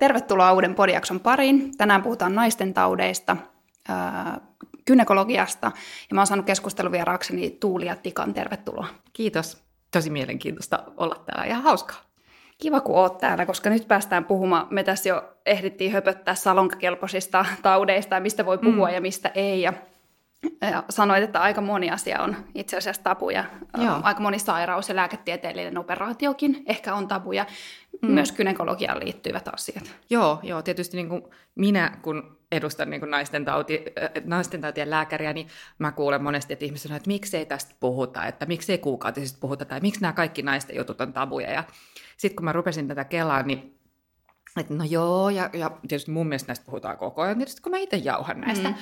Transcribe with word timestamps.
Tervetuloa 0.00 0.52
uuden 0.52 0.74
podiakson 0.74 1.20
pariin. 1.20 1.76
Tänään 1.76 2.02
puhutaan 2.02 2.34
naisten 2.34 2.74
taudeista, 2.74 3.36
kynekologiasta 4.84 5.72
ja 6.10 6.14
mä 6.14 6.20
oon 6.20 6.26
saanut 6.26 6.46
keskusteluvieraakseni 6.46 7.50
Tuuli 7.50 7.86
ja 7.86 7.96
Tikan. 7.96 8.34
Tervetuloa. 8.34 8.86
Kiitos. 9.12 9.62
Tosi 9.90 10.10
mielenkiintoista 10.10 10.82
olla 10.96 11.24
täällä 11.26 11.46
ja 11.46 11.56
hauskaa. 11.56 11.98
Kiva, 12.58 12.80
kun 12.80 12.96
oot 12.96 13.18
täällä, 13.18 13.46
koska 13.46 13.70
nyt 13.70 13.88
päästään 13.88 14.24
puhumaan. 14.24 14.66
Me 14.70 14.84
tässä 14.84 15.08
jo 15.08 15.32
ehdittiin 15.46 15.92
höpöttää 15.92 16.34
salonkakelpoisista 16.34 17.44
taudeista 17.62 18.14
ja 18.14 18.20
mistä 18.20 18.46
voi 18.46 18.58
puhua 18.58 18.88
mm. 18.88 18.94
ja 18.94 19.00
mistä 19.00 19.30
ei. 19.34 19.62
Ja 19.62 19.72
ja 19.72 19.72
sanoit, 20.90 21.24
että 21.24 21.40
aika 21.40 21.60
moni 21.60 21.90
asia 21.90 22.22
on 22.22 22.36
itse 22.54 22.76
asiassa 22.76 23.02
tabuja. 23.02 23.44
Joo. 23.78 24.00
Aika 24.02 24.20
moni 24.20 24.38
sairaus 24.38 24.88
ja 24.88 24.96
lääketieteellinen 24.96 25.78
operaatiokin 25.78 26.62
ehkä 26.66 26.94
on 26.94 27.08
tabuja. 27.08 27.46
Mm. 28.02 28.10
Myös 28.10 28.32
kynekologiaan 28.32 29.00
liittyvät 29.00 29.48
asiat. 29.48 29.96
Joo, 30.10 30.40
joo 30.42 30.62
tietysti 30.62 30.96
niin 30.96 31.08
kuin 31.08 31.22
minä, 31.54 31.98
kun 32.02 32.38
edustan 32.52 32.90
niin 32.90 33.00
kuin 33.00 33.10
naisten, 33.10 33.44
tauti, 33.44 33.84
naisten 34.24 34.60
tautien 34.60 34.90
lääkäriä, 34.90 35.32
niin 35.32 35.48
mä 35.78 35.92
kuulen 35.92 36.22
monesti, 36.22 36.52
että 36.52 36.64
ihmiset 36.64 36.82
sanoo, 36.82 36.96
että 36.96 37.08
miksei 37.08 37.46
tästä 37.46 37.74
puhuta, 37.80 38.26
että 38.26 38.46
miksei 38.46 38.78
kuukautisista 38.78 39.38
puhuta, 39.40 39.64
tai 39.64 39.80
miksi 39.80 40.00
nämä 40.00 40.12
kaikki 40.12 40.42
naisten 40.42 40.76
jutut 40.76 41.00
on 41.00 41.12
tabuja. 41.12 41.50
Ja 41.50 41.64
sitten 42.16 42.36
kun 42.36 42.44
mä 42.44 42.52
rupesin 42.52 42.88
tätä 42.88 43.04
kelaa, 43.04 43.42
niin 43.42 43.78
että 44.60 44.74
no 44.74 44.84
joo, 44.84 45.30
ja, 45.30 45.50
ja 45.52 45.70
tietysti 45.88 46.10
mun 46.10 46.26
mielestä 46.26 46.48
näistä 46.48 46.66
puhutaan 46.66 46.96
koko 46.96 47.22
ajan, 47.22 47.36
tietysti 47.36 47.62
kun 47.62 47.72
mä 47.72 47.78
itse 47.78 47.96
jauhan 47.96 48.40
näistä. 48.40 48.68
Mm. 48.68 48.74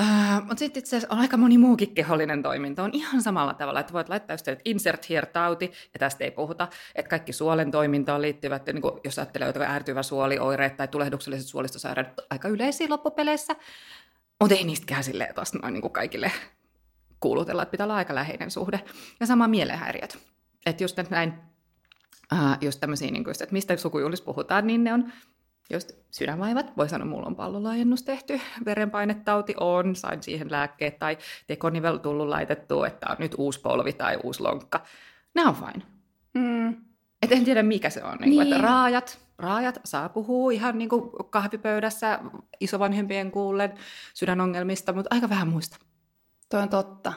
Uh, 0.00 0.46
mutta 0.46 0.58
sitten 0.58 0.80
itse 0.80 0.96
asiassa 0.96 1.14
on 1.14 1.20
aika 1.20 1.36
moni 1.36 1.58
muukin 1.58 1.94
kehollinen 1.94 2.42
toiminta. 2.42 2.82
On 2.82 2.90
ihan 2.92 3.22
samalla 3.22 3.54
tavalla, 3.54 3.80
että 3.80 3.92
voit 3.92 4.08
laittaa 4.08 4.34
just, 4.34 4.46
insert 4.64 5.10
here 5.10 5.26
tauti, 5.26 5.72
ja 5.94 5.98
tästä 5.98 6.24
ei 6.24 6.30
puhuta, 6.30 6.68
että 6.94 7.10
kaikki 7.10 7.32
suolen 7.32 7.70
toimintaan 7.70 8.22
liittyvät, 8.22 8.66
niin 8.66 8.82
kuin, 8.82 9.00
jos 9.04 9.18
ajattelee 9.18 9.46
jotain 9.46 9.70
ärtyvä 9.70 10.02
suolioireet 10.02 10.76
tai 10.76 10.88
tulehdukselliset 10.88 11.48
suolistosairaudet, 11.48 12.12
aika 12.30 12.48
yleisiä 12.48 12.86
loppupeleissä. 12.90 13.56
Mutta 14.40 14.54
ei 14.54 14.64
niistäkään 14.64 15.04
silleen 15.04 15.34
taas 15.34 15.54
noin 15.54 15.74
niin 15.74 15.90
kaikille 15.90 16.32
kuulutella, 17.20 17.62
että 17.62 17.70
pitää 17.70 17.84
olla 17.84 17.96
aika 17.96 18.14
läheinen 18.14 18.50
suhde. 18.50 18.80
Ja 19.20 19.26
sama 19.26 19.48
mielenhäiriöt. 19.48 20.18
Että 20.66 20.84
just 20.84 20.96
näin, 21.10 21.32
uh, 22.32 22.56
just 22.60 22.80
tämmöisiä, 22.80 23.10
niin 23.10 23.30
että 23.30 23.52
mistä 23.52 23.76
sukujuhlissa 23.76 24.24
puhutaan, 24.24 24.66
niin 24.66 24.84
ne 24.84 24.92
on 24.92 25.12
Just 25.70 25.92
sydänvaivat, 26.10 26.76
voi 26.76 26.88
sanoa, 26.88 27.06
mulla 27.06 27.26
on 27.26 27.36
pallolaajennus 27.36 28.02
tehty, 28.02 28.40
verenpainetauti 28.64 29.54
on, 29.60 29.96
sain 29.96 30.22
siihen 30.22 30.50
lääkkeet 30.50 30.98
tai 30.98 31.18
tekonivel 31.46 31.96
tullut 31.96 32.28
laitettu, 32.28 32.84
että 32.84 33.06
on 33.10 33.16
nyt 33.18 33.34
uusi 33.38 33.60
polvi 33.60 33.92
tai 33.92 34.18
uusi 34.22 34.42
lonkka. 34.42 34.80
Nämä 35.34 35.48
on 35.48 35.54
fine. 35.54 35.84
Mm. 36.34 36.76
Et 37.22 37.32
en 37.32 37.44
tiedä, 37.44 37.62
mikä 37.62 37.90
se 37.90 38.04
on. 38.04 38.18
Niin. 38.18 38.30
Niin 38.30 38.34
kuin, 38.34 38.52
että 38.52 38.62
raajat, 38.62 39.18
raajat 39.38 39.80
saa 39.84 40.08
puhua 40.08 40.50
ihan 40.50 40.78
niin 40.78 40.88
kuin 40.88 41.10
kahvipöydässä 41.30 42.20
isovanhempien 42.60 43.30
kuullen 43.30 43.74
sydänongelmista, 44.14 44.92
mutta 44.92 45.14
aika 45.14 45.28
vähän 45.28 45.48
muista. 45.48 45.78
Tuo 46.50 46.60
on 46.60 46.68
totta. 46.68 47.12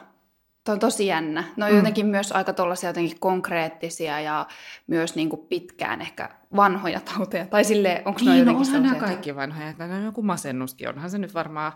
Tuo 0.64 0.74
on 0.74 0.80
tosi 0.80 1.06
jännä. 1.06 1.44
Ne 1.56 1.64
on 1.64 1.70
mm. 1.70 1.76
jotenkin 1.76 2.06
myös 2.06 2.32
aika 2.32 2.52
tuollaisia 2.52 2.88
jotenkin 2.90 3.20
konkreettisia 3.20 4.20
ja 4.20 4.46
myös 4.86 5.14
niin 5.14 5.28
kuin 5.28 5.46
pitkään 5.46 6.00
ehkä 6.00 6.28
vanhoja 6.56 7.00
tauteja. 7.00 7.46
Tai 7.46 7.64
silleen, 7.64 8.02
onko 8.04 8.20
niin, 8.20 8.26
ne 8.26 8.32
no, 8.32 8.38
jotenkin 8.38 8.66
onhan 8.66 8.82
nämä 8.82 9.06
kaikki 9.06 9.36
vanhoja. 9.36 9.72
Tämä 9.72 9.94
on 9.94 10.04
joku 10.04 10.22
masennuskin. 10.22 10.88
Onhan 10.88 11.10
se 11.10 11.18
nyt 11.18 11.34
varmaan 11.34 11.72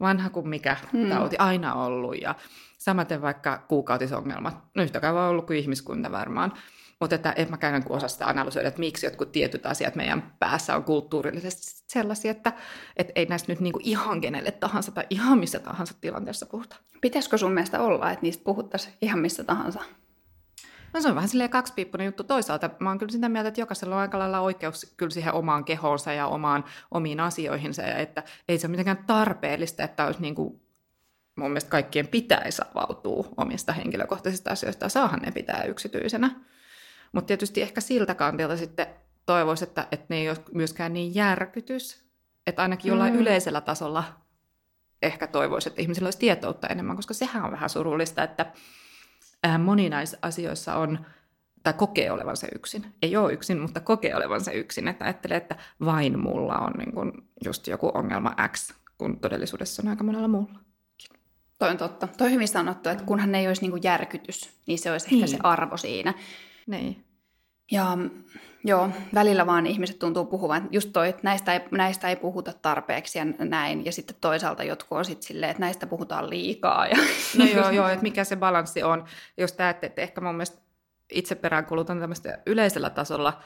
vanha 0.00 0.30
kuin 0.30 0.48
mikä 0.48 0.76
mm. 0.92 1.08
tauti 1.08 1.36
aina 1.38 1.74
ollut. 1.74 2.20
Ja 2.20 2.34
samaten 2.78 3.22
vaikka 3.22 3.64
kuukautisongelmat. 3.68 4.56
No 4.74 4.82
yhtä 4.82 5.00
kauan 5.00 5.30
ollut 5.30 5.46
kuin 5.46 5.58
ihmiskunta 5.58 6.12
varmaan. 6.12 6.52
Mutta 7.00 7.14
että 7.14 7.32
en 7.32 7.50
mä 7.50 7.56
käyn 7.56 7.84
osaa 7.88 8.08
sitä 8.08 8.26
analysoida, 8.26 8.68
että 8.68 8.80
miksi 8.80 9.06
jotkut 9.06 9.32
tietyt 9.32 9.66
asiat 9.66 9.94
meidän 9.94 10.34
päässä 10.38 10.76
on 10.76 10.84
kulttuurillisesti 10.84 11.62
sellaisia, 11.88 12.30
että, 12.30 12.52
että 12.96 13.12
ei 13.16 13.26
näistä 13.26 13.52
nyt 13.52 13.60
niinku 13.60 13.80
ihan 13.82 14.20
kenelle 14.20 14.50
tahansa 14.50 14.92
tai 14.92 15.06
ihan 15.10 15.38
missä 15.38 15.58
tahansa 15.58 15.94
tilanteessa 16.00 16.46
puhuta. 16.46 16.76
Pitäisikö 17.00 17.38
sun 17.38 17.52
mielestä 17.52 17.80
olla, 17.80 18.10
että 18.10 18.22
niistä 18.22 18.44
puhuttaisiin 18.44 18.94
ihan 19.02 19.18
missä 19.18 19.44
tahansa? 19.44 19.80
No 20.92 21.00
se 21.00 21.08
on 21.08 21.14
vähän 21.14 21.28
silleen 21.28 21.50
kaksipiippunen 21.50 22.04
juttu. 22.04 22.24
Toisaalta 22.24 22.70
mä 22.80 22.90
oon 22.90 22.98
kyllä 22.98 23.12
sitä 23.12 23.28
mieltä, 23.28 23.48
että 23.48 23.60
jokaisella 23.60 23.94
on 23.94 24.00
aika 24.00 24.18
lailla 24.18 24.40
oikeus 24.40 24.94
kyllä 24.96 25.10
siihen 25.10 25.34
omaan 25.34 25.64
kehoonsa 25.64 26.12
ja 26.12 26.26
omaan, 26.26 26.64
omiin 26.90 27.20
asioihinsa. 27.20 27.82
Ja 27.82 27.96
että 27.96 28.22
ei 28.48 28.58
se 28.58 28.66
ole 28.66 28.70
mitenkään 28.70 29.04
tarpeellista, 29.06 29.82
että 29.82 30.06
olisi 30.06 30.20
niin 30.20 30.34
kuin 30.34 30.60
mun 31.36 31.50
mielestä 31.50 31.70
kaikkien 31.70 32.08
pitäisi 32.08 32.62
avautua 32.74 33.28
omista 33.36 33.72
henkilökohtaisista 33.72 34.50
asioista 34.50 34.84
ja 34.84 34.88
saahan 34.88 35.20
ne 35.20 35.30
pitää 35.30 35.64
yksityisenä. 35.64 36.30
Mutta 37.12 37.26
tietysti 37.26 37.62
ehkä 37.62 37.80
siltä 37.80 38.14
kantilta 38.14 38.56
sitten 38.56 38.86
toivoisi, 39.26 39.64
että, 39.64 39.88
että 39.92 40.06
ne 40.08 40.16
ei 40.16 40.28
ole 40.28 40.38
myöskään 40.54 40.92
niin 40.92 41.14
järkytys, 41.14 42.04
että 42.46 42.62
ainakin 42.62 42.88
jollain 42.88 43.14
mm. 43.14 43.20
yleisellä 43.20 43.60
tasolla 43.60 44.04
ehkä 45.02 45.26
toivoisi, 45.26 45.68
että 45.68 45.82
ihmisillä 45.82 46.06
olisi 46.06 46.18
tietoutta 46.18 46.68
enemmän, 46.68 46.96
koska 46.96 47.14
sehän 47.14 47.44
on 47.44 47.52
vähän 47.52 47.70
surullista, 47.70 48.22
että 48.22 48.52
moni 49.58 49.88
näissä 49.88 50.18
asioissa 50.22 50.74
on, 50.74 51.06
tai 51.62 51.72
kokee 51.72 52.10
olevansa 52.10 52.46
yksin. 52.54 52.86
Ei 53.02 53.16
ole 53.16 53.32
yksin, 53.32 53.60
mutta 53.60 53.80
kokee 53.80 54.16
olevansa 54.16 54.52
yksin, 54.52 54.88
että 54.88 55.04
ajattelee, 55.04 55.36
että 55.36 55.56
vain 55.84 56.18
mulla 56.18 56.58
on 56.58 56.72
niin 56.78 56.92
kuin 56.92 57.12
just 57.44 57.66
joku 57.66 57.90
ongelma 57.94 58.34
X, 58.48 58.72
kun 58.98 59.20
todellisuudessa 59.20 59.82
on 59.82 59.88
aika 59.88 60.04
monella 60.04 60.28
muulla. 60.28 60.58
Toi 61.58 61.70
on 61.70 61.76
totta. 61.76 62.06
Toi 62.06 62.26
on 62.26 62.32
hyvin 62.32 62.48
sanottu, 62.48 62.88
että 62.88 63.04
kunhan 63.04 63.32
ne 63.32 63.40
ei 63.40 63.48
olisi 63.48 63.62
niin 63.62 63.70
kuin 63.70 63.82
järkytys, 63.82 64.50
niin 64.66 64.78
se 64.78 64.92
olisi 64.92 65.06
niin. 65.10 65.24
ehkä 65.24 65.36
se 65.36 65.38
arvo 65.42 65.76
siinä. 65.76 66.14
Niin. 66.66 67.04
Ja 67.70 67.98
joo, 68.64 68.90
välillä 69.14 69.46
vaan 69.46 69.66
ihmiset 69.66 69.98
tuntuu 69.98 70.24
puhuvan, 70.24 70.68
just 70.70 70.90
toi, 70.92 71.08
että 71.08 71.20
näistä 71.24 71.52
ei, 71.52 71.60
näistä 71.70 72.08
ei 72.08 72.16
puhuta 72.16 72.52
tarpeeksi 72.52 73.18
ja 73.18 73.24
näin. 73.38 73.84
Ja 73.84 73.92
sitten 73.92 74.16
toisaalta 74.20 74.64
jotkut 74.64 74.98
on 74.98 75.04
sitten 75.04 75.26
silleen, 75.26 75.50
että 75.50 75.60
näistä 75.60 75.86
puhutaan 75.86 76.30
liikaa. 76.30 76.86
Ja... 76.86 76.96
No 77.38 77.44
joo, 77.44 77.70
joo, 77.70 77.88
että 77.88 78.02
mikä 78.02 78.24
se 78.24 78.36
balanssi 78.36 78.82
on. 78.82 79.04
Jos 79.36 79.52
tämä, 79.52 79.70
että 79.70 80.02
ehkä 80.02 80.20
mun 80.20 80.34
mielestä 80.34 80.58
itse 81.12 81.34
peräänkulutan 81.34 82.00
tämmöistä 82.00 82.38
yleisellä 82.46 82.90
tasolla 82.90 83.40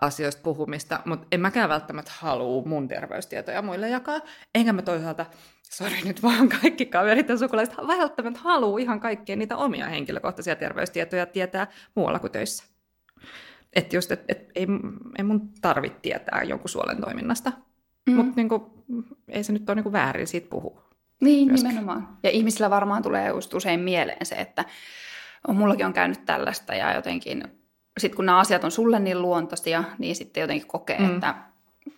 asioista 0.00 0.42
puhumista, 0.42 1.00
mutta 1.04 1.26
en 1.32 1.40
mäkään 1.40 1.68
välttämättä 1.68 2.12
halua 2.18 2.64
mun 2.64 2.88
terveystietoja 2.88 3.62
muille 3.62 3.88
jakaa. 3.88 4.20
Enkä 4.54 4.72
mä 4.72 4.82
toisaalta, 4.82 5.26
sori 5.72 6.02
nyt 6.04 6.22
vaan 6.22 6.48
kaikki 6.48 6.86
kaverit 6.86 7.28
ja 7.28 7.36
sukulaiset, 7.36 7.76
välttämättä 7.76 8.40
halua 8.40 8.78
ihan 8.78 9.00
kaikkea 9.00 9.36
niitä 9.36 9.56
omia 9.56 9.86
henkilökohtaisia 9.86 10.56
terveystietoja 10.56 11.26
tietää 11.26 11.66
muualla 11.94 12.18
kuin 12.18 12.32
töissä. 12.32 12.64
Että 13.72 13.96
just, 13.96 14.12
et, 14.12 14.24
et, 14.28 14.50
ei, 14.54 14.66
ei 15.18 15.24
mun 15.24 15.50
tarvitse 15.60 15.98
tietää 16.02 16.42
jonkun 16.42 16.68
suolen 16.68 17.00
toiminnasta. 17.00 17.52
Mm. 18.06 18.14
Mutta 18.14 18.32
niinku, 18.36 18.84
ei 19.28 19.44
se 19.44 19.52
nyt 19.52 19.70
ole 19.70 19.74
niinku 19.74 19.92
väärin 19.92 20.26
siitä 20.26 20.48
puhua. 20.50 20.90
Niin, 21.20 21.48
myöskään. 21.48 21.74
nimenomaan. 21.74 22.18
Ja 22.22 22.30
ihmisillä 22.30 22.70
varmaan 22.70 23.02
tulee 23.02 23.28
just 23.28 23.54
usein 23.54 23.80
mieleen 23.80 24.26
se, 24.26 24.34
että 24.34 24.64
on, 25.48 25.56
mullakin 25.56 25.86
on 25.86 25.92
käynyt 25.92 26.24
tällaista 26.24 26.74
ja 26.74 26.94
jotenkin, 26.94 27.44
sitten 27.98 28.16
kun 28.16 28.26
nämä 28.26 28.38
asiat 28.38 28.64
on 28.64 28.70
sulle 28.70 28.98
niin 28.98 29.22
luontoisia, 29.22 29.84
niin 29.98 30.16
sitten 30.16 30.40
jotenkin 30.40 30.66
kokee, 30.66 30.98
mm. 30.98 31.14
että 31.14 31.34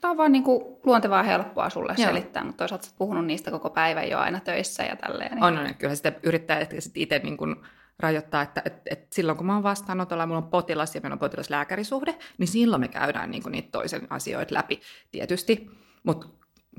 tämä 0.01 0.11
on 0.11 0.17
vaan 0.17 0.33
niin 0.33 0.45
kuin 0.45 0.65
luontevaa 0.85 1.19
ja 1.19 1.23
helppoa 1.23 1.71
sulle 1.71 1.95
Joo. 1.99 2.09
selittää, 2.09 2.45
mutta 2.45 2.59
toisaalta 2.59 2.87
olet 2.87 2.99
puhunut 2.99 3.27
niistä 3.27 3.51
koko 3.51 3.71
päivän 3.71 4.11
jo 4.11 4.19
aina 4.19 4.41
töissä 4.41 4.83
ja 4.83 4.97
tälleen. 4.97 5.31
Niin. 5.33 5.45
On, 5.45 5.59
on, 5.59 5.75
kyllä 5.75 5.95
sitä 5.95 6.13
yrittää 6.23 6.67
itse 6.95 7.19
niin 7.19 7.37
kuin 7.37 7.57
rajoittaa, 7.99 8.43
että, 8.43 8.63
että, 8.65 8.83
että 8.91 9.07
silloin 9.11 9.39
kun 9.39 9.47
mä 9.47 9.55
oon 9.55 9.63
vastaanotolla 9.63 10.23
ja 10.23 10.27
mulla 10.27 10.39
on 10.39 10.51
potilas 10.51 10.95
ja 10.95 11.01
meillä 11.01 11.15
on 11.15 11.19
potilaslääkärisuhde, 11.19 12.15
niin 12.39 12.49
silloin 12.49 12.81
me 12.81 12.89
käydään 12.89 13.31
niin 13.31 13.43
kuin 13.43 13.53
niitä 13.53 13.69
toisen 13.73 14.07
asioita 14.11 14.55
läpi 14.55 14.81
tietysti, 15.11 15.71
mutta 16.03 16.27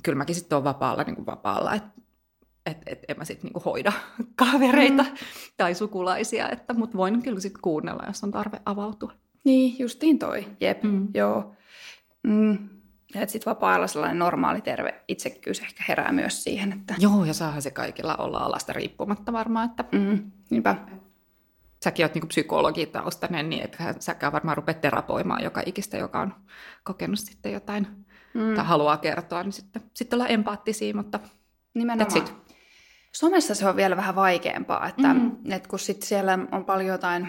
kyllä 0.04 0.18
mäkin 0.18 0.36
sitten 0.36 0.56
oon 0.56 0.64
vapaalla, 0.64 1.04
niin 1.04 1.16
kuin 1.16 1.26
vapaalla, 1.26 1.74
että 1.74 1.90
et, 2.66 2.78
et, 2.86 3.06
en 3.08 3.18
mä 3.18 3.26
sitten 3.26 3.48
niinku 3.48 3.62
hoida 3.66 3.94
kavereita 4.36 5.04
mm. 5.04 5.18
tai 5.58 5.74
sukulaisia, 5.74 6.50
että, 6.50 6.74
mutta 6.74 6.98
voin 6.98 7.24
kyllä 7.24 7.40
sitten 7.40 7.62
kuunnella, 7.62 8.04
jos 8.08 8.24
on 8.24 8.32
tarve 8.32 8.62
avautua. 8.66 9.12
Niin, 9.44 9.76
justiin 9.80 10.20
toi, 10.20 10.46
jep, 10.60 10.84
mm. 10.84 11.08
joo. 11.14 11.56
Mm. 12.24 12.70
Että 13.16 13.32
sitten 13.32 13.52
vapaa-ajalla 13.52 13.88
sellainen 13.88 14.20
normaali 14.20 14.62
terve 14.62 15.04
itsekkyys 15.08 15.60
ehkä 15.60 15.84
herää 15.88 16.12
myös 16.12 16.44
siihen. 16.44 16.72
Että... 16.72 16.96
Joo, 17.00 17.26
ja 17.26 17.34
saahan 17.34 17.62
se 17.62 17.72
kaikilla 17.72 18.16
olla 18.16 18.38
alasta 18.38 18.74
riippumatta 18.74 19.34
varmaan. 19.34 19.70
Että... 19.70 19.86
Mm, 19.92 20.32
niinpä 20.50 20.76
säkin 21.84 22.06
oot 22.06 22.16
niin 22.16 22.28
psykologitaustainen, 22.28 23.50
niin 23.50 23.64
että 23.64 23.96
säkään 24.00 24.34
varmaan 24.34 24.58
rupeat 24.58 24.82
terapoimaan 24.82 25.44
joka 25.44 25.62
ikistä, 25.66 25.98
joka 25.98 26.20
on 26.20 26.34
kokenut 26.84 27.20
sitten 27.20 27.54
jotain 27.54 27.88
mm. 28.34 28.56
tai 28.56 28.66
haluaa 28.66 28.98
kertoa, 28.98 29.44
niin 29.44 29.54
sitten, 29.54 29.82
sitten 29.94 30.18
ollaan 30.18 30.32
empaattisia, 30.32 30.96
mutta 30.96 31.20
Nimenomaan. 31.74 32.28
Somessa 33.12 33.56
se 33.56 33.70
on 33.70 33.76
vielä 33.76 33.98
vähän 33.98 34.16
vaikeampaa, 34.16 34.88
että, 34.88 35.14
mm. 35.14 35.52
että 35.52 35.70
kun 35.70 35.80
sitten 35.80 36.08
siellä 36.08 36.40
on 36.52 36.66
paljon 36.66 36.90
jotain 36.90 37.28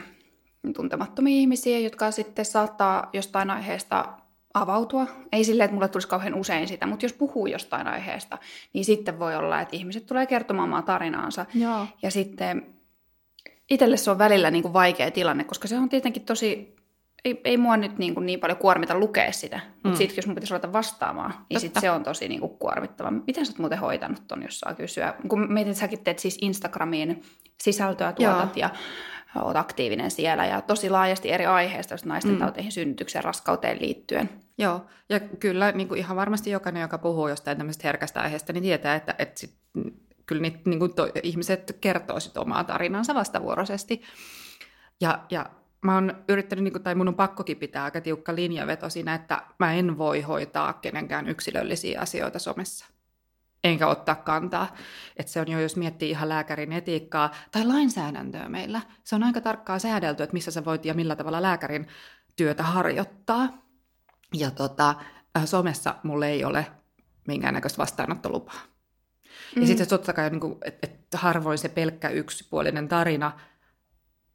tuntemattomia 0.76 1.34
ihmisiä, 1.34 1.78
jotka 1.78 2.10
sitten 2.10 2.44
saattaa 2.44 3.10
jostain 3.12 3.50
aiheesta 3.50 4.08
avautua. 4.54 5.06
Ei 5.32 5.44
silleen, 5.44 5.64
että 5.64 5.74
mulle 5.74 5.88
tulisi 5.88 6.08
kauhean 6.08 6.34
usein 6.34 6.68
sitä, 6.68 6.86
mutta 6.86 7.04
jos 7.04 7.12
puhuu 7.12 7.46
jostain 7.46 7.86
aiheesta, 7.86 8.38
niin 8.72 8.84
sitten 8.84 9.18
voi 9.18 9.36
olla, 9.36 9.60
että 9.60 9.76
ihmiset 9.76 10.06
tulee 10.06 10.26
kertomaan 10.26 10.68
omaa 10.68 10.82
tarinaansa. 10.82 11.46
Joo. 11.54 11.86
Ja 12.02 12.10
sitten 12.10 12.66
itselle 13.70 13.96
se 13.96 14.10
on 14.10 14.18
välillä 14.18 14.50
niin 14.50 14.62
kuin 14.62 14.72
vaikea 14.72 15.10
tilanne, 15.10 15.44
koska 15.44 15.68
se 15.68 15.78
on 15.78 15.88
tietenkin 15.88 16.24
tosi 16.24 16.74
ei, 17.24 17.40
ei 17.44 17.56
mua 17.56 17.76
nyt 17.76 17.98
niin, 17.98 18.14
kuin 18.14 18.26
niin 18.26 18.40
paljon 18.40 18.58
kuormita 18.58 18.98
lukea 18.98 19.32
sitä, 19.32 19.60
mutta 19.74 19.88
mm. 19.88 19.96
sitten 19.96 20.16
jos 20.16 20.26
mun 20.26 20.34
pitäisi 20.34 20.54
ruveta 20.54 20.72
vastaamaan, 20.72 21.34
niin 21.50 21.60
sit 21.60 21.74
se 21.80 21.90
on 21.90 22.02
tosi 22.02 22.28
niin 22.28 22.40
kuin 22.40 22.58
kuormittava. 22.58 23.10
Miten 23.10 23.46
sä 23.46 23.52
oot 23.52 23.58
muuten 23.58 23.78
hoitanut 23.78 24.22
ton, 24.28 24.42
jos 24.42 24.60
saa 24.60 24.74
kysyä? 24.74 25.14
Kun 25.28 25.52
mietin, 25.52 25.70
että 25.70 25.80
säkin 25.80 26.04
teet 26.04 26.18
siis 26.18 26.38
Instagramiin 26.40 27.22
sisältöä 27.62 28.12
tuotat 28.12 28.56
Joo. 28.56 28.68
ja 29.34 29.42
oot 29.42 29.56
aktiivinen 29.56 30.10
siellä 30.10 30.46
ja 30.46 30.60
tosi 30.60 30.90
laajasti 30.90 31.32
eri 31.32 31.46
aiheista, 31.46 31.94
jos 31.94 32.04
naisten 32.04 32.32
mm. 32.32 32.38
tauteihin, 32.38 32.72
synnytykseen, 32.72 33.24
raskauteen 33.24 33.80
liittyen. 33.80 34.30
Joo, 34.58 34.86
ja 35.08 35.20
kyllä 35.20 35.72
niin 35.72 35.88
kuin 35.88 35.98
ihan 35.98 36.16
varmasti 36.16 36.50
jokainen, 36.50 36.80
joka 36.80 36.98
puhuu 36.98 37.28
jostain 37.28 37.56
tämmöisestä 37.56 37.88
herkästä 37.88 38.20
aiheesta, 38.20 38.52
niin 38.52 38.62
tietää, 38.62 38.94
että, 38.94 39.14
että 39.18 39.40
sit, 39.40 39.54
kyllä 40.26 40.42
niitä, 40.42 40.58
niin 40.64 40.78
kuin 40.78 40.94
to, 40.94 41.08
ihmiset 41.22 41.78
kertoo 41.80 42.20
sit 42.20 42.36
omaa 42.36 42.64
tarinansa 42.64 43.14
vastavuoroisesti. 43.14 44.02
Ja, 45.00 45.24
ja 45.30 45.46
mä 45.84 45.94
oon 45.94 46.24
yrittänyt, 46.28 46.64
niin 46.64 46.72
kuin, 46.72 46.82
tai 46.82 46.94
mun 46.94 47.08
on 47.08 47.14
pakkokin 47.14 47.56
pitää 47.56 47.84
aika 47.84 48.00
tiukka 48.00 48.34
linjaveto 48.34 48.90
siinä, 48.90 49.14
että 49.14 49.42
mä 49.58 49.72
en 49.72 49.98
voi 49.98 50.20
hoitaa 50.20 50.72
kenenkään 50.72 51.28
yksilöllisiä 51.28 52.00
asioita 52.00 52.38
somessa 52.38 52.86
enkä 53.64 53.86
ottaa 53.86 54.14
kantaa. 54.14 54.76
Että 55.16 55.32
se 55.32 55.40
on 55.40 55.48
jo, 55.48 55.60
jos 55.60 55.76
miettii 55.76 56.10
ihan 56.10 56.28
lääkärin 56.28 56.72
etiikkaa 56.72 57.34
tai 57.50 57.66
lainsäädäntöä 57.66 58.48
meillä, 58.48 58.80
se 59.04 59.14
on 59.14 59.22
aika 59.22 59.40
tarkkaa 59.40 59.78
säädelty, 59.78 60.22
että 60.22 60.34
missä 60.34 60.50
sä 60.50 60.64
voit 60.64 60.84
ja 60.84 60.94
millä 60.94 61.16
tavalla 61.16 61.42
lääkärin 61.42 61.86
työtä 62.36 62.62
harjoittaa. 62.62 63.63
Ja 64.34 64.50
tota, 64.50 64.94
äh, 65.36 65.46
somessa 65.46 65.94
mulle 66.02 66.28
ei 66.28 66.44
ole 66.44 66.66
minkäännäköistä 67.26 67.78
vastaanottolupaa. 67.78 68.60
Mm. 69.56 69.62
Ja 69.62 69.66
sitten 69.66 69.88
totta 69.88 70.12
kai, 70.12 70.30
niin 70.30 70.56
että 70.64 70.86
et 70.86 71.14
harvoin 71.14 71.58
se 71.58 71.68
pelkkä 71.68 72.08
yksipuolinen 72.08 72.88
tarina 72.88 73.32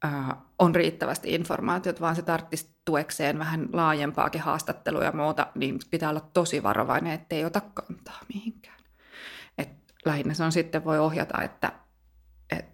äh, 0.04 0.28
on 0.58 0.74
riittävästi 0.74 1.34
informaatiota, 1.34 2.00
vaan 2.00 2.16
se 2.16 2.22
tarvitsisi 2.22 2.74
tuekseen 2.84 3.38
vähän 3.38 3.68
laajempaakin 3.72 4.40
haastattelua 4.40 5.04
ja 5.04 5.12
muuta, 5.12 5.46
niin 5.54 5.78
pitää 5.90 6.10
olla 6.10 6.30
tosi 6.34 6.62
varovainen, 6.62 7.12
ettei 7.12 7.44
ota 7.44 7.60
kantaa 7.60 8.20
mihinkään 8.34 8.80
lähinnä 10.04 10.34
se 10.34 10.44
on 10.44 10.52
sitten 10.52 10.84
voi 10.84 10.98
ohjata, 10.98 11.42
että, 11.42 11.72
että 12.50 12.72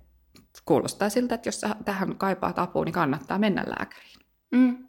kuulostaa 0.64 1.08
siltä, 1.08 1.34
että 1.34 1.48
jos 1.48 1.60
sä 1.60 1.76
tähän 1.84 2.18
kaipaat 2.18 2.58
apua, 2.58 2.84
niin 2.84 2.92
kannattaa 2.92 3.38
mennä 3.38 3.64
lääkäriin. 3.66 4.20
Mm. 4.52 4.85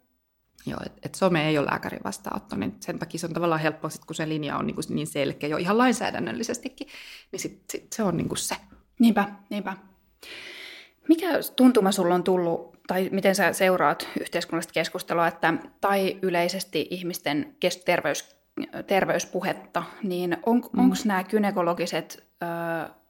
Joo, 0.66 0.78
että 0.86 0.98
et 1.02 1.14
some 1.14 1.48
ei 1.48 1.58
ole 1.58 1.66
lääkärin 1.66 2.04
vastaanotto, 2.04 2.56
niin 2.56 2.76
sen 2.80 2.98
takia 2.98 3.20
se 3.20 3.26
on 3.26 3.32
tavallaan 3.32 3.60
helppo, 3.60 3.90
sit 3.90 4.04
kun 4.04 4.16
se 4.16 4.28
linja 4.28 4.56
on 4.56 4.66
niin, 4.66 4.74
kuin 4.74 4.84
niin 4.88 5.06
selkeä 5.06 5.48
jo 5.48 5.56
ihan 5.56 5.78
lainsäädännöllisestikin, 5.78 6.88
niin 7.32 7.40
sit, 7.40 7.62
sit 7.72 7.92
se 7.92 8.02
on 8.02 8.16
niin 8.16 8.28
kuin 8.28 8.38
se. 8.38 8.56
Niinpä, 8.98 9.28
niinpä. 9.50 9.76
Mikä 11.08 11.26
tuntuma 11.56 11.92
sulla 11.92 12.14
on 12.14 12.24
tullut, 12.24 12.78
tai 12.86 13.08
miten 13.12 13.34
sä 13.34 13.52
seuraat 13.52 14.08
yhteiskunnallista 14.20 14.72
keskustelua, 14.72 15.26
että, 15.26 15.54
tai 15.80 16.18
yleisesti 16.22 16.86
ihmisten 16.90 17.56
terveys, 17.84 18.36
terveyspuhetta, 18.86 19.82
niin 20.02 20.36
on, 20.46 20.56
mm. 20.56 20.80
onko 20.80 20.96
nämä 21.04 21.24
kynekologiset 21.24 22.26
ö, 22.42 22.46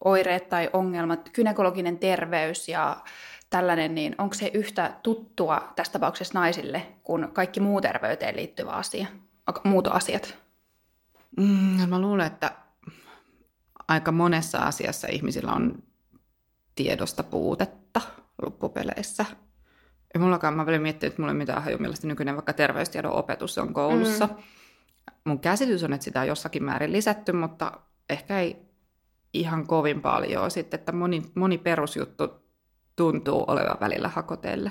oireet 0.04 0.48
tai 0.48 0.70
ongelmat, 0.72 1.30
kynekologinen 1.32 1.98
terveys 1.98 2.68
ja 2.68 2.96
tällainen, 3.50 3.94
niin 3.94 4.14
onko 4.18 4.34
se 4.34 4.50
yhtä 4.54 4.94
tuttua 5.02 5.72
tässä 5.76 5.92
tapauksessa 5.92 6.38
naisille 6.38 6.86
kuin 7.02 7.28
kaikki 7.32 7.60
muu 7.60 7.80
terveyteen 7.80 8.36
liittyvä 8.36 8.70
asia, 8.70 9.06
muut 9.64 9.86
asiat? 9.86 10.38
Mm, 11.36 11.88
mä 11.88 12.00
luulen, 12.00 12.26
että 12.26 12.52
aika 13.88 14.12
monessa 14.12 14.58
asiassa 14.58 15.08
ihmisillä 15.10 15.52
on 15.52 15.82
tiedosta 16.74 17.22
puutetta 17.22 18.00
loppupeleissä. 18.42 19.24
Ei 20.14 20.20
mullakaan, 20.20 20.54
mä 20.54 20.66
vielä 20.66 20.82
miettinyt, 20.82 21.12
että 21.12 21.22
mulla 21.22 21.32
ei 21.32 21.38
mitään 21.38 21.62
haju, 21.62 21.78
millaista 21.78 22.06
nykyinen 22.06 22.34
vaikka 22.34 22.52
terveystiedon 22.52 23.12
opetus 23.12 23.58
on 23.58 23.74
koulussa. 23.74 24.26
Mm. 24.26 24.42
Mun 25.24 25.40
käsitys 25.40 25.84
on, 25.84 25.92
että 25.92 26.04
sitä 26.04 26.20
on 26.20 26.26
jossakin 26.26 26.64
määrin 26.64 26.92
lisätty, 26.92 27.32
mutta 27.32 27.72
ehkä 28.10 28.40
ei 28.40 28.68
ihan 29.32 29.66
kovin 29.66 30.00
paljon 30.00 30.50
sitten, 30.50 30.80
että 30.80 30.92
moni, 30.92 31.22
moni 31.34 31.58
perusjuttu 31.58 32.47
tuntuu 32.98 33.44
olevan 33.46 33.76
välillä 33.80 34.08
hakoteille. 34.08 34.70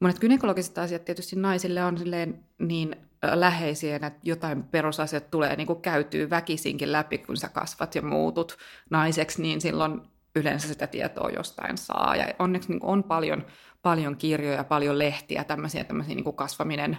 Monet 0.00 0.18
gynekologiset 0.18 0.78
asiat 0.78 1.04
tietysti 1.04 1.36
naisille 1.36 1.84
on 1.84 1.98
silleen 1.98 2.44
niin 2.58 2.96
läheisiä, 3.22 3.96
että 3.96 4.12
jotain 4.22 4.62
perusasiat 4.62 5.30
tulee 5.30 5.56
niin 5.56 5.66
kuin 5.66 5.82
käytyy 5.82 6.30
väkisinkin 6.30 6.92
läpi, 6.92 7.18
kun 7.18 7.36
sä 7.36 7.48
kasvat 7.48 7.94
ja 7.94 8.02
muutut 8.02 8.56
naiseksi, 8.90 9.42
niin 9.42 9.60
silloin 9.60 10.00
yleensä 10.36 10.68
sitä 10.68 10.86
tietoa 10.86 11.30
jostain 11.30 11.78
saa. 11.78 12.16
Ja 12.16 12.34
onneksi 12.38 12.68
niin 12.68 12.84
on 12.84 13.04
paljon, 13.04 13.46
paljon 13.82 14.16
kirjoja, 14.16 14.64
paljon 14.64 14.98
lehtiä, 14.98 15.44
tämmöisiä, 15.44 15.84
tämmöisiä 15.84 16.14
niin 16.14 16.24
kuin 16.24 16.36
kasvaminen 16.36 16.98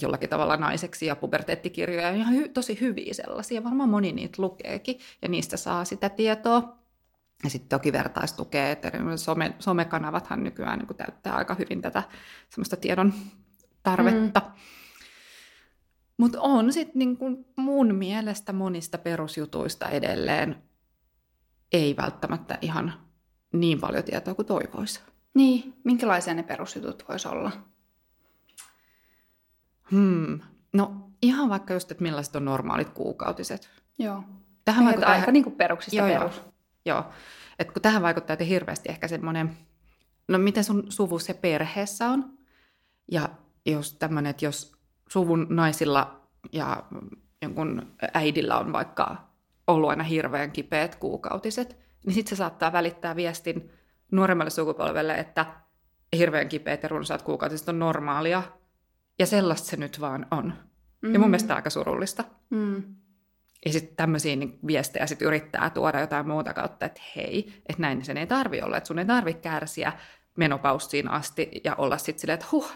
jollakin 0.00 0.28
tavalla 0.28 0.56
naiseksi 0.56 1.06
ja 1.06 1.16
puberteettikirjoja, 1.16 2.10
ihan 2.10 2.34
hy, 2.34 2.48
tosi 2.48 2.80
hyviä 2.80 3.14
sellaisia. 3.14 3.64
Varmaan 3.64 3.88
moni 3.88 4.12
niitä 4.12 4.42
lukeekin 4.42 4.98
ja 5.22 5.28
niistä 5.28 5.56
saa 5.56 5.84
sitä 5.84 6.08
tietoa. 6.08 6.83
Ja 7.44 7.50
sitten 7.50 7.68
toki 7.68 7.92
vertaistukea, 7.92 8.70
että 8.70 8.92
some, 9.16 9.54
somekanavathan 9.58 10.44
nykyään 10.44 10.78
niin 10.78 10.96
täyttää 10.96 11.36
aika 11.36 11.54
hyvin 11.54 11.82
tätä 11.82 12.02
semmoista 12.48 12.76
tiedon 12.76 13.14
tarvetta. 13.82 14.40
Mm. 14.40 14.52
Mutta 16.16 16.40
on 16.40 16.72
sitten 16.72 16.98
niin 16.98 17.18
mun 17.56 17.94
mielestä 17.94 18.52
monista 18.52 18.98
perusjutuista 18.98 19.88
edelleen 19.88 20.62
ei 21.72 21.96
välttämättä 21.96 22.58
ihan 22.62 22.92
niin 23.52 23.80
paljon 23.80 24.04
tietoa 24.04 24.34
kuin 24.34 24.46
toivoisi. 24.46 25.00
Niin, 25.34 25.74
minkälaisia 25.84 26.34
ne 26.34 26.42
perusjutut 26.42 27.04
voisi 27.08 27.28
olla? 27.28 27.52
Hmm. 29.90 30.40
No 30.72 31.10
ihan 31.22 31.48
vaikka 31.48 31.74
just, 31.74 31.90
että 31.90 32.02
millaiset 32.02 32.36
on 32.36 32.44
normaalit 32.44 32.88
kuukautiset. 32.88 33.70
Joo. 33.98 34.24
Tähän 34.64 35.04
aika 35.04 35.32
niin 35.32 35.44
kuin 35.44 35.56
peruksista 35.56 35.96
joo, 35.96 36.08
perus. 36.08 36.36
Joo. 36.36 36.53
Joo. 36.84 37.04
Et 37.58 37.72
kun 37.72 37.82
tähän 37.82 38.02
vaikuttaa 38.02 38.34
että 38.34 38.44
hirveästi 38.44 38.88
ehkä 38.88 39.08
semmoinen, 39.08 39.56
no 40.28 40.38
miten 40.38 40.64
sun 40.64 40.84
suvussa 40.88 41.30
ja 41.30 41.38
perheessä 41.40 42.08
on. 42.08 42.38
Ja 43.12 43.28
jos 43.66 43.92
tämmöinen, 43.92 44.30
että 44.30 44.44
jos 44.44 44.72
suvun 45.08 45.46
naisilla 45.50 46.20
ja 46.52 46.84
jonkun 47.42 47.94
äidillä 48.14 48.58
on 48.58 48.72
vaikka 48.72 49.16
ollut 49.66 49.90
aina 49.90 50.04
hirveän 50.04 50.52
kipeät 50.52 50.96
kuukautiset, 50.96 51.76
niin 52.06 52.14
sitten 52.14 52.30
se 52.30 52.36
saattaa 52.36 52.72
välittää 52.72 53.16
viestin 53.16 53.70
nuoremmalle 54.10 54.50
sukupolvelle, 54.50 55.14
että 55.14 55.46
hirveän 56.16 56.48
kipeät 56.48 56.82
ja 56.82 56.88
runsaat 56.88 57.22
kuukautiset 57.22 57.68
on 57.68 57.78
normaalia, 57.78 58.42
ja 59.18 59.26
sellaista 59.26 59.68
se 59.68 59.76
nyt 59.76 60.00
vaan 60.00 60.26
on. 60.30 60.52
Mm. 61.02 61.12
Ja 61.12 61.18
mun 61.18 61.30
mielestä 61.30 61.56
aika 61.56 61.70
surullista. 61.70 62.24
Mm. 62.50 62.82
Ja 63.64 63.72
sitten 63.72 63.96
tämmöisiä 63.96 64.36
niin 64.36 64.58
viestejä 64.66 65.06
sit 65.06 65.22
yrittää 65.22 65.70
tuoda 65.70 66.00
jotain 66.00 66.28
muuta 66.28 66.54
kautta, 66.54 66.86
että 66.86 67.00
hei, 67.16 67.52
että 67.68 67.82
näin 67.82 68.04
sen 68.04 68.16
ei 68.16 68.26
tarvi 68.26 68.62
olla, 68.62 68.76
että 68.76 68.88
sun 68.88 68.98
ei 68.98 69.04
tarvi 69.04 69.34
kärsiä 69.34 69.92
menopaussiin 70.36 71.10
asti 71.10 71.50
ja 71.64 71.74
olla 71.78 71.98
sitten 71.98 72.20
silleen, 72.20 72.34
että 72.34 72.46
huh, 72.52 72.72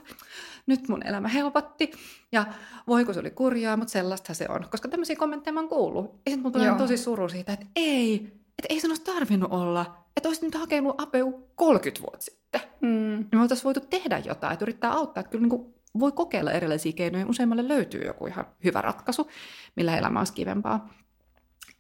nyt 0.67 0.89
mun 0.89 1.07
elämä 1.07 1.29
helpotti 1.29 1.93
ja 2.33 2.47
voiko 2.87 3.13
se 3.13 3.21
oli 3.21 3.31
kurjaa, 3.31 3.77
mutta 3.77 3.93
sellaista 3.93 4.35
se 4.35 4.47
on. 4.49 4.67
Koska 4.71 4.89
tämmöisiä 4.89 5.17
kommentteja 5.17 5.53
mä 5.53 5.61
oon 5.61 5.69
kuullut. 5.69 6.21
Ja 6.27 6.33
sitten 6.33 6.53
tulee 6.53 6.75
tosi 6.75 6.97
suru 6.97 7.29
siitä, 7.29 7.53
että 7.53 7.67
ei, 7.77 8.15
että 8.59 8.67
ei 8.69 8.81
sen 8.81 8.91
olisi 8.91 9.05
tarvinnut 9.05 9.53
olla, 9.53 10.05
että 10.17 10.29
olisit 10.29 10.45
nyt 10.45 10.55
hakenut 10.55 11.01
apeu 11.01 11.51
30 11.55 12.03
vuotta 12.03 12.25
sitten. 12.25 12.61
Mm. 12.81 13.19
Ja 13.19 13.25
me 13.33 13.43
oltaisiin 13.43 13.65
voitu 13.65 13.81
tehdä 13.81 14.19
jotain, 14.19 14.53
että 14.53 14.65
yrittää 14.65 14.93
auttaa. 14.93 15.21
Että 15.21 15.31
kyllä 15.31 15.43
niin 15.43 15.51
kuin 15.51 15.75
voi 16.01 16.13
kokeilla 16.13 16.53
erilaisia 16.53 16.93
keinoja. 16.93 17.27
Useimmalle 17.27 17.69
löytyy 17.69 18.07
joku 18.07 18.27
ihan 18.27 18.47
hyvä 18.65 18.81
ratkaisu, 18.81 19.31
millä 19.77 19.99
elämä 19.99 20.19
olisi 20.19 20.33
kivempaa. 20.33 20.95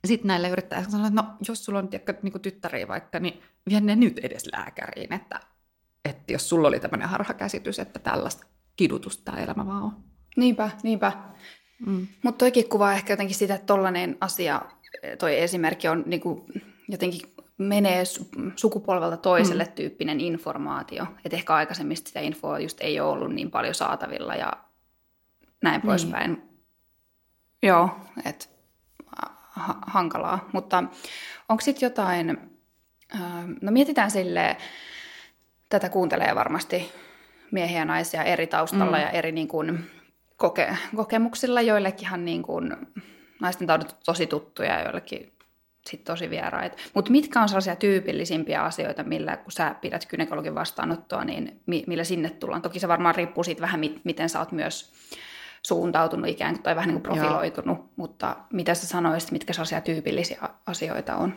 Sitten 0.04 0.28
näille 0.28 0.48
yrittää 0.48 0.84
sanoa, 0.90 1.06
että 1.06 1.22
no, 1.22 1.28
jos 1.48 1.64
sulla 1.64 1.78
on 1.78 1.88
tiedätkö, 1.88 2.14
niin 2.22 2.40
tyttäriä 2.40 2.88
vaikka, 2.88 3.18
niin 3.18 3.42
vie 3.70 3.80
ne 3.80 3.96
nyt 3.96 4.18
edes 4.18 4.48
lääkäriin, 4.52 5.12
että, 5.12 5.40
että 6.04 6.32
jos 6.32 6.48
sulla 6.48 6.68
oli 6.68 6.80
tämmöinen 6.80 7.08
harhakäsitys, 7.08 7.78
että 7.78 7.98
tällaista 7.98 8.46
kidutusta 8.76 9.24
tämä 9.24 9.42
elämä 9.42 9.66
vaan 9.66 9.82
on. 9.82 9.96
Niinpä, 10.36 10.70
niinpä. 10.82 11.12
Mm. 11.86 12.06
Mutta 12.22 12.38
toikin 12.38 12.68
kuvaa 12.68 12.92
ehkä 12.92 13.12
jotenkin 13.12 13.36
sitä, 13.36 13.54
että 13.54 13.66
tollainen 13.66 14.16
asia, 14.20 14.62
toi 15.18 15.40
esimerkki 15.40 15.88
on 15.88 16.02
niin 16.06 16.20
kuin 16.20 16.44
jotenkin 16.88 17.32
menee 17.58 18.02
sukupolvelta 18.56 19.16
toiselle 19.16 19.64
mm. 19.64 19.72
tyyppinen 19.72 20.20
informaatio. 20.20 21.06
Että 21.24 21.36
ehkä 21.36 21.54
aikaisemmin 21.54 21.96
sitä 21.96 22.20
infoa 22.20 22.58
just 22.58 22.78
ei 22.80 23.00
ole 23.00 23.12
ollut 23.12 23.34
niin 23.34 23.50
paljon 23.50 23.74
saatavilla 23.74 24.34
ja 24.34 24.52
näin 25.62 25.80
niin. 25.80 25.86
poispäin. 25.86 26.42
Joo, 27.62 27.90
että 28.24 28.46
ha- 29.50 29.78
hankalaa. 29.86 30.48
Mutta 30.52 30.84
onko 31.48 31.60
sitten 31.60 31.86
jotain, 31.86 32.38
no 33.62 33.72
mietitään 33.72 34.10
sille 34.10 34.56
tätä 35.68 35.88
kuuntelee 35.88 36.34
varmasti 36.34 36.92
miehiä 37.50 37.78
ja 37.78 37.84
naisia 37.84 38.24
eri 38.24 38.46
taustalla 38.46 38.96
mm. 38.96 39.02
ja 39.02 39.10
eri 39.10 39.32
niin 39.32 39.48
kuin, 39.48 39.90
koke- 40.36 40.76
kokemuksilla. 40.96 41.60
Joillekinhan 41.60 42.24
niin 42.24 42.42
kuin, 42.42 42.76
naisten 43.40 43.66
taudit 43.66 43.96
tosi 44.04 44.26
tuttuja 44.26 44.72
ja 44.72 44.82
joillekin 44.82 45.37
sit 45.90 46.04
tosi 46.04 46.30
vieraita. 46.30 46.76
Mutta 46.94 47.10
mitkä 47.10 47.40
on 47.40 47.48
sellaisia 47.48 47.76
tyypillisimpiä 47.76 48.62
asioita, 48.62 49.04
millä 49.04 49.36
kun 49.36 49.52
sä 49.52 49.74
pidät 49.80 50.06
gynekologin 50.06 50.54
vastaanottoa, 50.54 51.24
niin 51.24 51.60
millä 51.66 52.04
sinne 52.04 52.30
tullaan? 52.30 52.62
Toki 52.62 52.80
se 52.80 52.88
varmaan 52.88 53.14
riippuu 53.14 53.44
siitä 53.44 53.60
vähän, 53.60 53.80
miten 54.04 54.28
sä 54.28 54.38
oot 54.38 54.52
myös 54.52 54.92
suuntautunut 55.62 56.30
ikään 56.30 56.54
kuin, 56.54 56.62
tai 56.62 56.76
vähän 56.76 56.88
niin 56.88 57.02
kuin 57.02 57.16
profiloitunut, 57.16 57.78
Joo. 57.78 57.88
mutta 57.96 58.36
mitä 58.52 58.74
sä 58.74 58.86
sanoisit, 58.86 59.30
mitkä 59.30 59.52
sellaisia 59.52 59.80
tyypillisiä 59.80 60.48
asioita 60.66 61.16
on? 61.16 61.34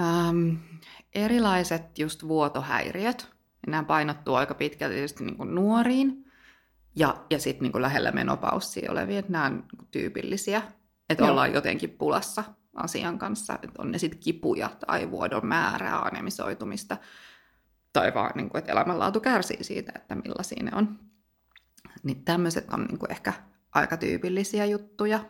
Ähm, 0.00 0.56
erilaiset 1.14 1.98
just 1.98 2.28
vuotohäiriöt, 2.28 3.28
nämä 3.66 3.82
painottuu 3.82 4.34
aika 4.34 4.54
pitkälti 4.54 4.94
tietysti 4.94 5.24
niin 5.24 5.36
kuin 5.36 5.54
nuoriin 5.54 6.32
ja, 6.96 7.16
ja 7.30 7.38
sitten 7.38 7.70
niin 7.72 7.82
lähellä 7.82 8.12
menopaussia 8.12 8.92
olevia, 8.92 9.18
että 9.18 9.32
nämä 9.32 9.44
on 9.44 9.64
tyypillisiä, 9.90 10.62
että 11.08 11.24
Joo. 11.24 11.30
ollaan 11.30 11.52
jotenkin 11.52 11.90
pulassa 11.90 12.44
asian 12.74 13.18
kanssa, 13.18 13.54
että 13.62 13.82
on 13.82 13.90
ne 13.90 13.98
sitten 13.98 14.20
kipuja 14.20 14.70
tai 14.86 15.10
vuodon 15.10 15.46
määrää, 15.46 15.98
anemisoitumista, 15.98 16.96
tai 17.92 18.14
vaan, 18.14 18.32
niin 18.34 18.50
kuin, 18.50 18.58
että 18.58 18.72
elämänlaatu 18.72 19.20
kärsii 19.20 19.64
siitä, 19.64 19.92
että 19.94 20.14
millaisia 20.14 20.62
ne 20.62 20.70
on. 20.74 20.98
Niin 22.02 22.24
tämmöiset 22.24 22.72
on 22.72 22.84
niin 22.84 22.98
kuin 22.98 23.10
ehkä 23.10 23.32
aika 23.72 23.96
tyypillisiä 23.96 24.64
juttuja. 24.64 25.20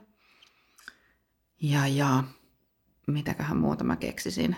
Ja, 1.62 1.86
ja 1.86 2.24
mitäköhän 3.06 3.56
muuta 3.56 3.84
mä 3.84 3.96
keksisin. 3.96 4.56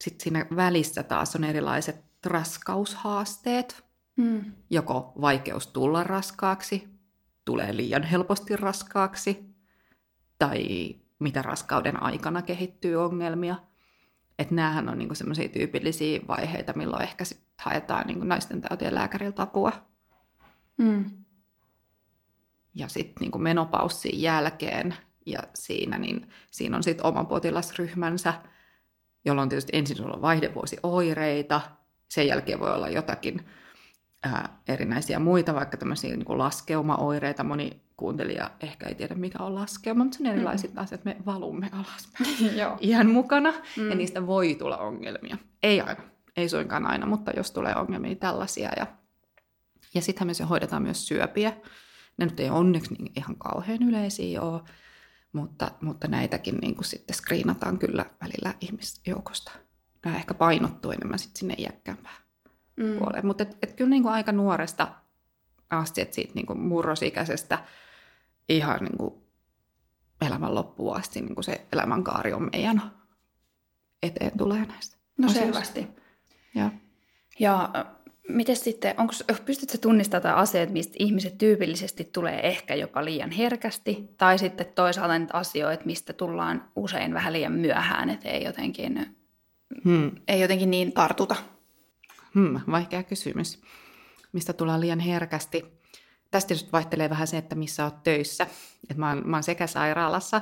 Sitten 0.00 0.22
siinä 0.24 0.46
välissä 0.56 1.02
taas 1.02 1.36
on 1.36 1.44
erilaiset 1.44 2.04
raskaushaasteet. 2.26 3.84
Mm. 4.16 4.52
Joko 4.70 5.12
vaikeus 5.20 5.66
tulla 5.66 6.04
raskaaksi, 6.04 6.88
tulee 7.44 7.76
liian 7.76 8.02
helposti 8.02 8.56
raskaaksi, 8.56 9.49
tai 10.40 10.64
mitä 11.18 11.42
raskauden 11.42 12.02
aikana 12.02 12.42
kehittyy 12.42 12.96
ongelmia. 12.96 13.56
Että 14.38 14.54
näähän 14.54 14.88
on 14.88 14.98
niinku 14.98 15.14
semmoisia 15.14 15.48
tyypillisiä 15.48 16.20
vaiheita, 16.28 16.72
milloin 16.76 17.02
ehkä 17.02 17.24
sit 17.24 17.40
haetaan 17.58 18.06
niinku 18.06 18.24
naisten 18.24 18.60
tautien 18.60 18.94
lääkäriltä 18.94 19.42
apua. 19.42 19.72
Mm. 20.76 21.04
Ja 22.74 22.88
sitten 22.88 23.20
niinku 23.20 23.38
menopaussin 23.38 24.22
jälkeen 24.22 24.94
ja 25.26 25.42
siinä, 25.54 25.98
niin 25.98 26.28
siinä 26.50 26.76
on 26.76 26.82
sitten 26.82 27.06
oma 27.06 27.24
potilasryhmänsä, 27.24 28.34
jolla 29.24 29.42
on 29.42 29.48
tietysti 29.48 29.76
ensin 29.76 30.04
olla 30.04 30.22
vaihdevuosioireita, 30.22 31.60
sen 32.08 32.26
jälkeen 32.26 32.60
voi 32.60 32.74
olla 32.74 32.88
jotakin 32.88 33.46
ää, 34.22 34.60
erinäisiä 34.68 35.18
muita, 35.18 35.54
vaikka 35.54 35.76
tämmöisiä 35.76 36.16
niin 36.16 36.38
laskeumaoireita. 36.38 37.44
Moni 37.44 37.82
kuuntelija 38.00 38.50
ehkä 38.60 38.86
ei 38.86 38.94
tiedä, 38.94 39.14
mikä 39.14 39.38
on 39.38 39.54
laskeuma, 39.54 40.04
mutta 40.04 40.18
se 40.18 40.24
on 40.24 40.30
erilaiset 40.34 40.74
mm. 40.74 40.78
asiat, 40.78 41.04
me 41.04 41.16
valumme 41.26 41.70
alaspäin 41.72 42.60
ihan 42.80 43.06
mukana, 43.06 43.52
mm. 43.76 43.90
ja 43.90 43.96
niistä 43.96 44.26
voi 44.26 44.54
tulla 44.54 44.76
ongelmia. 44.76 45.36
Ei 45.62 45.80
aina, 45.80 46.02
ei 46.36 46.48
suinkaan 46.48 46.86
aina, 46.86 47.06
mutta 47.06 47.30
jos 47.36 47.50
tulee 47.50 47.74
ongelmia 47.74 48.14
tällaisia. 48.14 48.70
Ja, 48.76 48.86
ja 49.94 50.02
sittenhän 50.02 50.26
me 50.26 50.34
se 50.34 50.44
hoidetaan 50.44 50.82
myös 50.82 51.08
syöpiä. 51.08 51.52
Ne 52.16 52.26
nyt 52.26 52.40
ei 52.40 52.50
onneksi 52.50 52.94
niin 52.94 53.12
ihan 53.16 53.36
kauhean 53.36 53.82
yleisiä 53.82 54.42
ole, 54.42 54.60
mutta, 55.32 55.70
mutta 55.80 56.08
näitäkin 56.08 56.56
niin 56.56 56.74
kuin 56.74 56.84
sitten 56.84 57.16
skriinataan 57.16 57.78
kyllä 57.78 58.06
välillä 58.22 58.54
ihmisjoukosta. 58.60 59.52
Nämä 60.04 60.16
ehkä 60.16 60.34
painottuu 60.34 60.90
enemmän 60.90 61.18
sitten 61.18 61.38
sinne 61.38 61.54
iäkkäämpään 61.58 62.16
mm. 62.76 62.98
puoleen. 62.98 63.26
Mutta 63.26 63.42
et, 63.42 63.58
et 63.62 63.72
kyllä 63.72 63.90
niin 63.90 64.02
kuin 64.02 64.12
aika 64.12 64.32
nuoresta 64.32 64.88
asti, 65.70 66.00
että 66.00 66.14
siitä 66.14 66.32
niin 66.34 66.46
kuin 66.46 66.60
murrosikäisestä 66.60 67.58
ihan 68.48 68.78
niin 68.80 68.96
kuin 68.98 69.14
elämän 70.26 70.54
loppuun 70.54 70.96
asti 70.96 71.20
niin 71.20 71.34
kuin 71.34 71.44
se 71.44 71.66
elämänkaari 71.72 72.32
on 72.32 72.48
meidän 72.52 72.82
eteen 74.02 74.38
tulee 74.38 74.64
näistä 74.64 74.96
No 75.18 75.26
asioista. 75.26 75.52
selvästi. 75.52 75.88
Ja, 76.54 76.70
ja 77.38 77.70
Miten 78.32 78.56
sitten, 78.56 78.94
onko, 78.98 79.12
pystytkö 79.44 79.78
tunnistamaan 79.78 80.34
asioita, 80.34 80.72
mistä 80.72 80.96
ihmiset 80.98 81.38
tyypillisesti 81.38 82.04
tulee 82.04 82.46
ehkä 82.48 82.74
jopa 82.74 83.04
liian 83.04 83.30
herkästi, 83.30 84.08
tai 84.16 84.38
sitten 84.38 84.66
toisaalta 84.74 85.18
niitä 85.18 85.36
asioita, 85.36 85.84
mistä 85.84 86.12
tullaan 86.12 86.70
usein 86.76 87.14
vähän 87.14 87.32
liian 87.32 87.52
myöhään, 87.52 88.10
että 88.10 88.28
ei 88.28 88.44
jotenkin, 88.44 89.16
hmm. 89.84 90.10
ei 90.28 90.40
jotenkin 90.40 90.70
niin 90.70 90.92
tartuta? 90.92 91.36
Hmm, 92.34 92.60
vaikea 92.70 93.02
kysymys. 93.02 93.60
Mistä 94.32 94.52
tullaan 94.52 94.80
liian 94.80 95.00
herkästi? 95.00 95.79
Tästä 96.30 96.48
tietysti 96.48 96.72
vaihtelee 96.72 97.10
vähän 97.10 97.26
se, 97.26 97.38
että 97.38 97.54
missä 97.54 97.84
olet 97.84 98.02
töissä. 98.02 98.46
Et 98.90 98.96
mä, 98.96 99.08
oon, 99.08 99.22
mä 99.24 99.36
oon 99.36 99.42
sekä 99.42 99.66
sairaalassa 99.66 100.40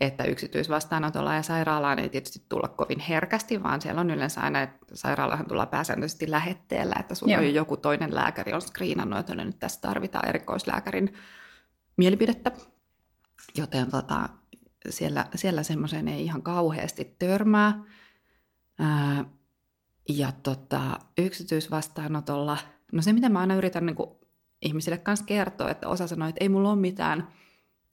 että 0.00 0.24
yksityisvastaanotolla 0.24 1.34
ja 1.34 1.42
sairaalaan 1.42 1.98
ei 1.98 2.08
tietysti 2.08 2.42
tulla 2.48 2.68
kovin 2.68 3.00
herkästi, 3.00 3.62
vaan 3.62 3.80
siellä 3.80 4.00
on 4.00 4.10
yleensä 4.10 4.40
aina, 4.40 4.62
että 4.62 4.78
sairaalahan 4.94 5.46
tullaan 5.46 5.68
pääsääntöisesti 5.68 6.30
lähetteellä, 6.30 6.96
että 7.00 7.14
sun 7.14 7.38
on 7.38 7.54
joku 7.54 7.76
toinen 7.76 8.14
lääkäri 8.14 8.52
on 8.52 8.62
skriinannut, 8.62 9.18
että 9.18 9.34
nyt 9.34 9.58
tässä 9.58 9.80
tarvitaan 9.80 10.28
erikoislääkärin 10.28 11.14
mielipidettä. 11.96 12.52
Joten 13.54 13.90
tota, 13.90 14.28
siellä, 14.88 15.26
siellä 15.34 15.62
semmoiseen 15.62 16.08
ei 16.08 16.24
ihan 16.24 16.42
kauheasti 16.42 17.16
törmää. 17.18 17.84
Ää, 18.78 19.24
ja 20.08 20.32
tota, 20.42 20.98
yksityisvastaanotolla, 21.18 22.58
no 22.92 23.02
se 23.02 23.12
mitä 23.12 23.28
mä 23.28 23.40
aina 23.40 23.54
yritän 23.54 23.86
niin 23.86 23.96
ihmisille 24.62 24.98
kanssa 24.98 25.26
kertoa, 25.26 25.70
että 25.70 25.88
osa 25.88 26.06
sanoo, 26.06 26.28
että 26.28 26.44
ei 26.44 26.48
mulla 26.48 26.70
ole 26.70 26.78
mitään– 26.78 27.26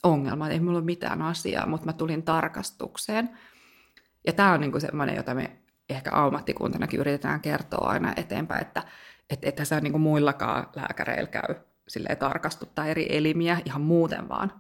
ongelma, 0.04 0.50
ei 0.50 0.60
mulla 0.60 0.78
ole 0.78 0.86
mitään 0.86 1.22
asiaa, 1.22 1.66
mutta 1.66 1.86
mä 1.86 1.94
tulin 1.94 2.24
tarkastukseen. 2.24 3.30
Ja 4.28 4.34
tämä 4.34 4.54
on 4.54 4.62
niinku 4.62 4.80
semmoinen, 4.80 5.16
jota 5.16 5.34
me 5.34 5.52
ehkä 5.90 6.10
ammattikuntanakin 6.14 7.00
yritetään 7.00 7.42
kertoa 7.42 7.90
aina 7.90 8.14
eteenpäin, 8.16 8.62
että 8.62 8.84
et, 9.30 9.40
et 9.42 9.56
tässä 9.56 9.80
niinku 9.80 10.00
muillakaan 10.00 10.68
lääkäreillä 10.76 11.30
käy 11.30 11.56
tarkastuttaa 12.20 12.86
eri 12.86 13.08
elimiä 13.10 13.62
ihan 13.66 13.82
muuten 13.82 14.30
vaan. 14.30 14.52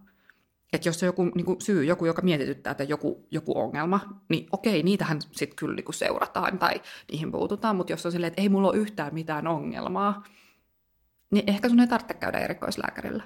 Että 0.73 0.89
jos 0.89 1.03
on 1.03 1.07
joku 1.07 1.23
niin 1.23 1.45
kuin 1.45 1.61
syy, 1.61 1.83
joku, 1.83 2.05
joka 2.05 2.21
mietityttää, 2.21 2.71
että 2.71 2.83
joku, 2.83 3.27
joku 3.31 3.59
ongelma, 3.59 3.99
niin 4.29 4.47
okei, 4.51 4.83
niitähän 4.83 5.21
sitten 5.21 5.55
kyllä 5.55 5.75
niin 5.75 5.85
kuin 5.85 5.95
seurataan 5.95 6.59
tai 6.59 6.81
niihin 7.11 7.31
puututaan, 7.31 7.75
mutta 7.75 7.93
jos 7.93 8.05
on 8.05 8.11
silleen, 8.11 8.27
että 8.27 8.41
ei 8.41 8.49
mulla 8.49 8.67
ole 8.67 8.77
yhtään 8.77 9.13
mitään 9.13 9.47
ongelmaa, 9.47 10.23
niin 11.31 11.49
ehkä 11.49 11.69
sun 11.69 11.79
ei 11.79 11.87
tarvitse 11.87 12.13
käydä 12.13 12.39
erikoislääkärillä. 12.39 13.23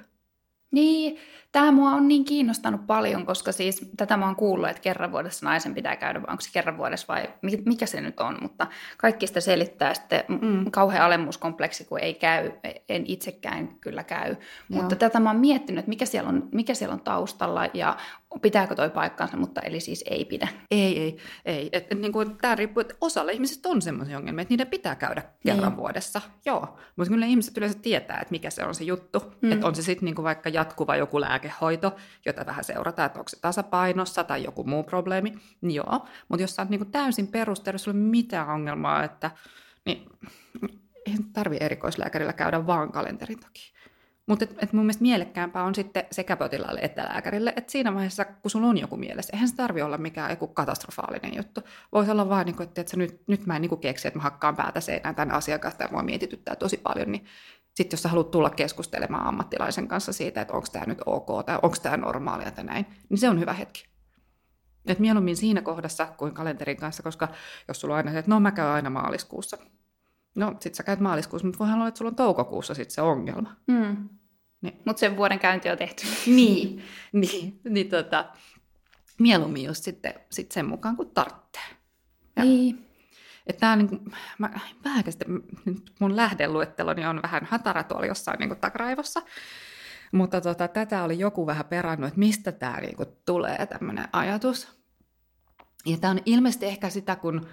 Niin, 0.71 1.17
tämä 1.51 1.71
mua 1.71 1.91
on 1.91 2.07
niin 2.07 2.25
kiinnostanut 2.25 2.87
paljon, 2.87 3.25
koska 3.25 3.51
siis 3.51 3.91
tätä 3.97 4.17
mä 4.17 4.25
oon 4.25 4.35
kuullut, 4.35 4.69
että 4.69 4.81
kerran 4.81 5.11
vuodessa 5.11 5.45
naisen 5.45 5.73
pitää 5.73 5.95
käydä, 5.95 6.21
vai 6.21 6.31
onko 6.31 6.41
se 6.41 6.49
kerran 6.53 6.77
vuodessa 6.77 7.05
vai 7.07 7.29
mikä 7.65 7.85
se 7.85 8.01
nyt 8.01 8.19
on, 8.19 8.37
mutta 8.41 8.67
kaikki 8.97 9.27
sitä 9.27 9.41
selittää 9.41 9.93
sitten 9.93 10.23
mm. 10.27 10.71
kauhean 10.71 11.05
alemmuuskompleksi, 11.05 11.85
kun 11.85 11.99
ei 11.99 12.13
käy, 12.13 12.51
en 12.89 13.03
itsekään 13.07 13.67
kyllä 13.81 14.03
käy. 14.03 14.29
Joo. 14.29 14.37
Mutta 14.69 14.95
tätä 14.95 15.19
mä 15.19 15.29
oon 15.29 15.39
miettinyt, 15.39 15.79
että 15.79 15.89
mikä 15.89 16.05
siellä 16.05 16.29
on, 16.29 16.49
mikä 16.51 16.73
siellä 16.73 16.93
on 16.93 17.01
taustalla 17.01 17.67
ja 17.73 17.97
pitääkö 18.41 18.75
toi 18.75 18.89
paikkaansa, 18.89 19.37
mutta 19.37 19.61
eli 19.61 19.79
siis 19.79 20.03
ei 20.09 20.25
pidä. 20.25 20.47
Ei, 20.71 20.99
ei, 20.99 21.17
ei. 21.45 21.69
Et, 21.71 21.93
niin 21.93 22.11
kuin, 22.11 22.37
tämä 22.37 22.55
riippuu, 22.55 22.81
että 22.81 22.95
osalla 23.01 23.31
ihmisistä 23.31 23.69
on 23.69 23.81
sellaisia 23.81 24.17
ongelmia, 24.17 24.41
että 24.41 24.51
niiden 24.51 24.67
pitää 24.67 24.95
käydä 24.95 25.23
kerran 25.45 25.71
niin. 25.71 25.77
vuodessa. 25.77 26.21
Joo, 26.45 26.77
mutta 26.95 27.13
kyllä 27.13 27.25
ihmiset 27.25 27.57
yleensä 27.57 27.79
tietää, 27.81 28.17
että 28.17 28.31
mikä 28.31 28.49
se 28.49 28.63
on 28.63 28.75
se 28.75 28.83
juttu. 28.83 29.33
Mm. 29.41 29.51
Että 29.51 29.67
on 29.67 29.75
se 29.75 29.81
sitten 29.81 30.05
niin 30.05 30.23
vaikka 30.23 30.49
jatkuva 30.49 30.95
joku 30.95 31.21
lääkehoito, 31.41 31.95
jota 32.25 32.45
vähän 32.45 32.63
seurataan, 32.63 33.05
että 33.05 33.19
onko 33.19 33.29
se 33.29 33.39
tasapainossa 33.39 34.23
tai 34.23 34.43
joku 34.43 34.63
muu 34.63 34.83
probleemi. 34.83 35.33
Niin 35.61 35.75
joo, 35.75 36.07
mutta 36.27 36.43
jos 36.43 36.55
sä 36.55 36.61
oot 36.61 36.69
niin 36.69 36.91
täysin 36.91 37.29
ole 37.87 37.95
mitään 37.95 38.49
ongelmaa, 38.49 39.03
että 39.03 39.31
niin, 39.85 40.09
ei 41.05 41.15
tarvitse 41.33 41.65
erikoislääkärillä 41.65 42.33
käydä 42.33 42.67
vaan 42.67 42.91
kalenterin 42.91 43.39
takia. 43.39 43.81
Mutta 44.25 44.45
et, 44.45 44.63
et 44.63 44.73
mun 44.73 44.85
mielestä 44.85 45.01
mielekkäämpää 45.01 45.63
on 45.63 45.75
sitten 45.75 46.05
sekä 46.11 46.35
potilaalle 46.35 46.79
että 46.83 47.03
lääkärille, 47.03 47.53
että 47.55 47.71
siinä 47.71 47.93
vaiheessa, 47.93 48.25
kun 48.25 48.51
sulla 48.51 48.67
on 48.67 48.77
joku 48.77 48.97
mielessä, 48.97 49.33
eihän 49.33 49.49
se 49.49 49.55
tarvi 49.55 49.81
olla 49.81 49.97
mikään 49.97 50.29
joku 50.29 50.47
katastrofaalinen 50.47 51.35
juttu. 51.35 51.61
Voisi 51.91 52.11
olla 52.11 52.29
vaan, 52.29 52.45
niin 52.45 52.55
kuin, 52.55 52.67
että, 52.67 52.81
että 52.81 52.97
nyt, 52.97 53.21
nyt 53.27 53.45
mä 53.45 53.55
en 53.55 53.61
niin 53.61 53.79
keksi, 53.79 54.07
että 54.07 54.17
mä 54.19 54.23
hakkaan 54.23 54.55
päätä 54.55 54.79
seinään 54.79 55.15
tämän 55.15 55.35
asiakasta 55.35 55.83
ja 55.83 55.89
mua 55.91 56.03
mietityttää 56.03 56.55
tosi 56.55 56.77
paljon, 56.77 57.11
niin 57.11 57.25
sitten 57.75 57.97
jos 57.97 58.03
sä 58.03 58.09
haluat 58.09 58.31
tulla 58.31 58.49
keskustelemaan 58.49 59.27
ammattilaisen 59.27 59.87
kanssa 59.87 60.13
siitä, 60.13 60.41
että 60.41 60.53
onko 60.53 60.67
tämä 60.71 60.85
nyt 60.85 61.01
ok 61.05 61.45
tai 61.45 61.59
onko 61.61 61.77
tämä 61.81 61.97
normaalia 61.97 62.51
tai 62.51 62.63
näin, 62.63 62.85
niin 63.09 63.17
se 63.17 63.29
on 63.29 63.39
hyvä 63.39 63.53
hetki. 63.53 63.91
Et 64.85 64.99
mieluummin 64.99 65.37
siinä 65.37 65.61
kohdassa 65.61 66.07
kuin 66.17 66.33
kalenterin 66.33 66.77
kanssa, 66.77 67.03
koska 67.03 67.27
jos 67.67 67.81
sulla 67.81 67.93
on 67.93 67.97
aina 67.97 68.11
se, 68.11 68.19
että 68.19 68.31
no 68.31 68.39
mä 68.39 68.51
käyn 68.51 68.67
aina 68.67 68.89
maaliskuussa. 68.89 69.57
No 70.35 70.55
sit 70.59 70.75
sä 70.75 70.83
käyt 70.83 70.99
maaliskuussa, 70.99 71.47
mutta 71.47 71.59
voihan 71.59 71.77
olla, 71.77 71.87
että 71.87 71.97
sulla 71.97 72.09
on 72.09 72.15
toukokuussa 72.15 72.73
sitten 72.73 72.95
se 72.95 73.01
ongelma. 73.01 73.55
Mm. 73.67 74.09
Niin. 74.61 74.81
Mutta 74.85 74.99
sen 74.99 75.17
vuoden 75.17 75.39
käynti 75.39 75.69
on 75.69 75.77
tehty. 75.77 76.07
niin, 76.35 76.83
niin, 77.11 77.59
niin 77.69 77.89
tota, 77.89 78.25
mieluummin 79.19 79.63
just 79.63 79.83
sitten 79.83 80.13
sit 80.29 80.51
sen 80.51 80.65
mukaan, 80.65 80.97
kun 80.97 81.09
tarvitsee. 81.09 81.63
Niin. 82.35 82.90
Että 83.47 83.59
tämä 83.59 83.71
on 83.71 83.77
niin 83.77 83.89
kuin, 83.89 84.01
mä, 84.37 84.49
vähän 84.83 85.03
nyt 85.65 85.91
mun 85.99 86.15
lähdeluetteloni 86.15 87.05
on 87.05 87.21
vähän 87.23 87.45
hatara 87.45 87.83
tuolla 87.83 88.05
jossain 88.05 88.39
niin 88.39 88.49
kuin. 88.49 88.59
Mutta 90.11 90.41
tota, 90.41 90.67
tätä 90.67 91.03
oli 91.03 91.19
joku 91.19 91.47
vähän 91.47 91.65
perannut, 91.65 92.07
että 92.07 92.19
mistä 92.19 92.51
tämä 92.51 92.79
niin 92.79 92.97
kuin, 92.97 93.09
tulee 93.25 93.65
tämmöinen 93.65 94.07
ajatus. 94.13 94.81
Ja 95.85 95.97
tämä 95.97 96.11
on 96.11 96.19
ilmeisesti 96.25 96.65
ehkä 96.65 96.89
sitä, 96.89 97.15
kun 97.15 97.47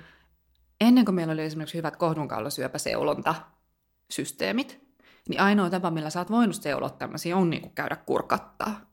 ennen 0.80 1.04
kuin 1.04 1.14
meillä 1.14 1.32
oli 1.32 1.42
esimerkiksi 1.42 1.78
hyvät 1.78 1.96
kohdunkaulasyöpäseulontasysteemit, 1.96 4.88
niin 5.28 5.40
ainoa 5.40 5.70
tapa, 5.70 5.90
millä 5.90 6.10
sä 6.10 6.20
oot 6.20 6.30
voinut 6.30 6.56
seuloa 6.56 6.90
tämmöisiä, 6.90 7.36
on 7.36 7.50
niin 7.50 7.62
kuin 7.62 7.74
käydä 7.74 7.96
kurkattaa. 7.96 8.87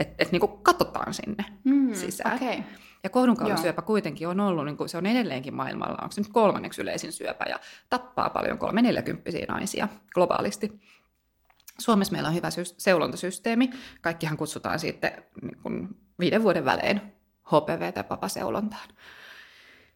Että 0.00 0.14
et 0.18 0.32
niin 0.32 0.40
kuin 0.40 0.52
katsotaan 0.62 1.14
sinne 1.14 1.44
mm, 1.64 1.94
sisään. 1.94 2.36
Okay. 2.36 2.62
Ja 3.04 3.10
kohdunkaulasyöpä 3.10 3.82
kuitenkin 3.82 4.28
on 4.28 4.40
ollut, 4.40 4.64
niin 4.64 4.76
kuin 4.76 4.88
se 4.88 4.98
on 4.98 5.06
edelleenkin 5.06 5.54
maailmalla, 5.54 5.98
onko 6.02 6.12
se 6.12 6.20
nyt 6.20 6.32
kolmanneksi 6.32 6.82
yleisin 6.82 7.12
syöpä 7.12 7.44
ja 7.48 7.60
tappaa 7.90 8.30
paljon 8.30 8.58
kolme 8.58 8.82
neljäkymppisiä 8.82 9.46
naisia 9.48 9.88
globaalisti. 10.14 10.80
Suomessa 11.78 12.12
meillä 12.12 12.28
on 12.28 12.34
hyvä 12.34 12.50
sy- 12.50 12.74
seulontasysteemi. 12.78 13.70
Kaikkihan 14.00 14.36
kutsutaan 14.36 14.78
sitten 14.78 15.24
niin 15.42 15.56
kuin 15.62 15.88
viiden 16.18 16.42
vuoden 16.42 16.64
välein 16.64 17.00
HPV- 17.46 17.92
tai 17.92 18.04
papaseulontaan. 18.04 18.88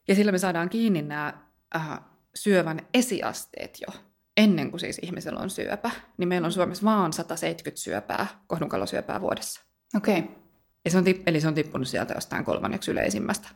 Ja 0.09 0.15
sillä 0.15 0.33
me 0.33 0.39
saadaan 0.39 0.69
kiinni 0.69 1.03
nämä 1.03 1.33
äh, 1.77 2.01
syövän 2.35 2.81
esiasteet 2.95 3.79
jo 3.81 4.01
ennen 4.37 4.71
kuin 4.71 4.81
siis 4.81 4.99
ihmisellä 5.03 5.41
on 5.41 5.51
syöpä. 5.51 5.91
Niin 6.17 6.29
meillä 6.29 6.47
on 6.47 6.53
Suomessa 6.53 6.85
vaan 6.85 7.13
170 7.13 7.83
syöpää, 7.83 8.27
kohdunkalosyöpää 8.47 9.21
vuodessa. 9.21 9.61
Okei. 9.97 10.19
Okay. 10.19 10.35
Ja 10.85 10.91
se 10.91 10.99
on, 10.99 11.05
eli 11.27 11.41
se 11.41 11.49
on 11.49 11.55
tippunut 11.55 11.89
sieltä 11.89 12.15
jostain 12.15 12.45
kolmanneksi 12.45 12.91
yleisimmästä 12.91 13.49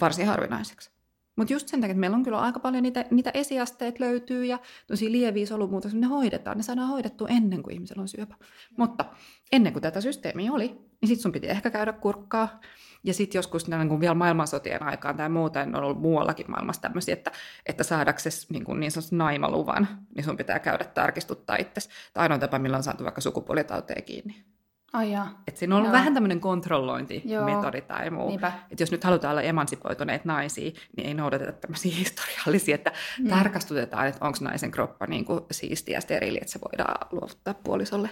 varsin 0.00 0.26
harvinaiseksi. 0.26 0.90
Mutta 1.36 1.52
just 1.52 1.68
sen 1.68 1.80
takia, 1.80 1.92
että 1.92 2.00
meillä 2.00 2.16
on 2.16 2.22
kyllä 2.22 2.40
aika 2.40 2.60
paljon 2.60 2.82
niitä, 2.82 3.04
niitä 3.10 3.30
esiasteet 3.34 4.00
löytyy 4.00 4.44
ja 4.44 4.58
tosi 4.86 5.12
lieviä 5.12 5.46
solumuutoksia, 5.46 6.00
ne 6.00 6.06
hoidetaan. 6.06 6.56
Ne 6.56 6.62
saadaan 6.62 6.88
hoidettua 6.88 7.28
ennen 7.28 7.62
kuin 7.62 7.74
ihmisellä 7.74 8.02
on 8.02 8.08
syöpä. 8.08 8.34
Mutta 8.76 9.04
ennen 9.52 9.72
kuin 9.72 9.82
tätä 9.82 10.00
systeemiä 10.00 10.52
oli, 10.52 10.68
niin 10.68 11.08
sitten 11.08 11.22
sun 11.22 11.32
piti 11.32 11.46
ehkä 11.46 11.70
käydä 11.70 11.92
kurkkaa. 11.92 12.60
Ja 13.04 13.14
sitten 13.14 13.38
joskus 13.38 13.68
niin 13.68 13.88
kun 13.88 14.00
vielä 14.00 14.14
maailmansotien 14.14 14.82
aikaan 14.82 15.16
tai 15.16 15.28
muuten 15.28 15.76
on 15.76 15.82
ollut 15.84 16.00
muuallakin 16.00 16.50
maailmassa 16.50 16.82
tämmöisiä, 16.82 17.12
että, 17.12 17.32
että 17.66 17.84
saadaksesi 17.84 18.46
niin, 18.50 18.64
kuin 18.64 18.80
niin 18.80 18.90
sanotusti 18.90 19.16
naimaluvan, 19.16 19.88
niin 20.16 20.24
sun 20.24 20.36
pitää 20.36 20.58
käydä 20.58 20.84
tarkistuttaa 20.84 21.56
itse. 21.56 21.80
Tai 22.14 22.22
ainoa 22.22 22.38
tapa, 22.38 22.58
millä 22.58 22.76
on 22.76 22.82
saatu 22.82 23.04
vaikka 23.04 23.20
sukupuolitauteen 23.20 24.02
kiinni. 24.02 24.44
Ai 24.92 25.12
Et 25.48 25.56
siinä 25.56 25.74
on 25.74 25.76
ollut 25.76 25.88
Joo. 25.88 25.98
vähän 25.98 26.14
tämmöinen 26.14 26.40
kontrollointimetodi 26.40 27.80
tai 27.80 28.10
muu. 28.10 28.34
Että 28.70 28.82
jos 28.82 28.90
nyt 28.90 29.04
halutaan 29.04 29.30
olla 29.30 29.42
emansipoituneet 29.42 30.24
naisia, 30.24 30.70
niin 30.96 31.08
ei 31.08 31.14
noudateta 31.14 31.52
tämmöisiä 31.52 31.96
historiallisia, 31.98 32.74
että 32.74 32.92
mm. 33.18 33.28
tarkastutetaan, 33.28 34.06
että 34.06 34.24
onko 34.24 34.38
naisen 34.40 34.70
kroppa 34.70 35.06
niin 35.06 35.24
kuin 35.24 35.40
siistiä 35.50 35.96
ja 35.96 36.00
steriili, 36.00 36.38
että 36.38 36.52
se 36.52 36.60
voidaan 36.60 37.06
luovuttaa 37.12 37.54
puolisolle 37.54 38.10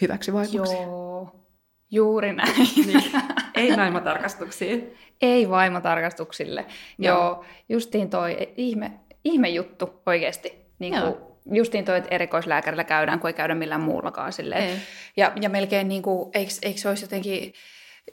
hyväksi 0.00 0.32
vaikutuksia. 0.32 0.82
Joo, 0.82 1.46
juuri 1.90 2.32
näin. 2.32 2.68
Niin. 2.86 3.12
Ei 3.54 3.76
naimatarkastuksia. 3.76 4.76
Ei 5.22 5.50
vaimotarkastuksille. 5.50 6.66
Joo, 6.98 7.18
Joo 7.18 7.44
justiin 7.68 8.10
toi 8.10 8.52
ihme, 8.56 9.00
ihme 9.24 9.48
juttu 9.48 10.02
oikeasti. 10.06 10.64
Niin 10.78 10.94
kuin, 11.00 11.33
justiin 11.52 11.84
toi, 11.84 11.98
että 11.98 12.14
erikoislääkärillä 12.14 12.84
käydään, 12.84 13.20
kun 13.20 13.28
ei 13.28 13.34
käydä 13.34 13.54
millään 13.54 13.80
muullakaan 13.80 14.32
silleen. 14.32 14.82
Ja, 15.16 15.32
ja 15.40 15.48
melkein 15.48 15.88
niin 15.88 16.02
kuin, 16.02 16.30
eikö, 16.34 16.52
eikö 16.62 16.80
se 16.80 16.88
olisi 16.88 17.04
jotenkin 17.04 17.52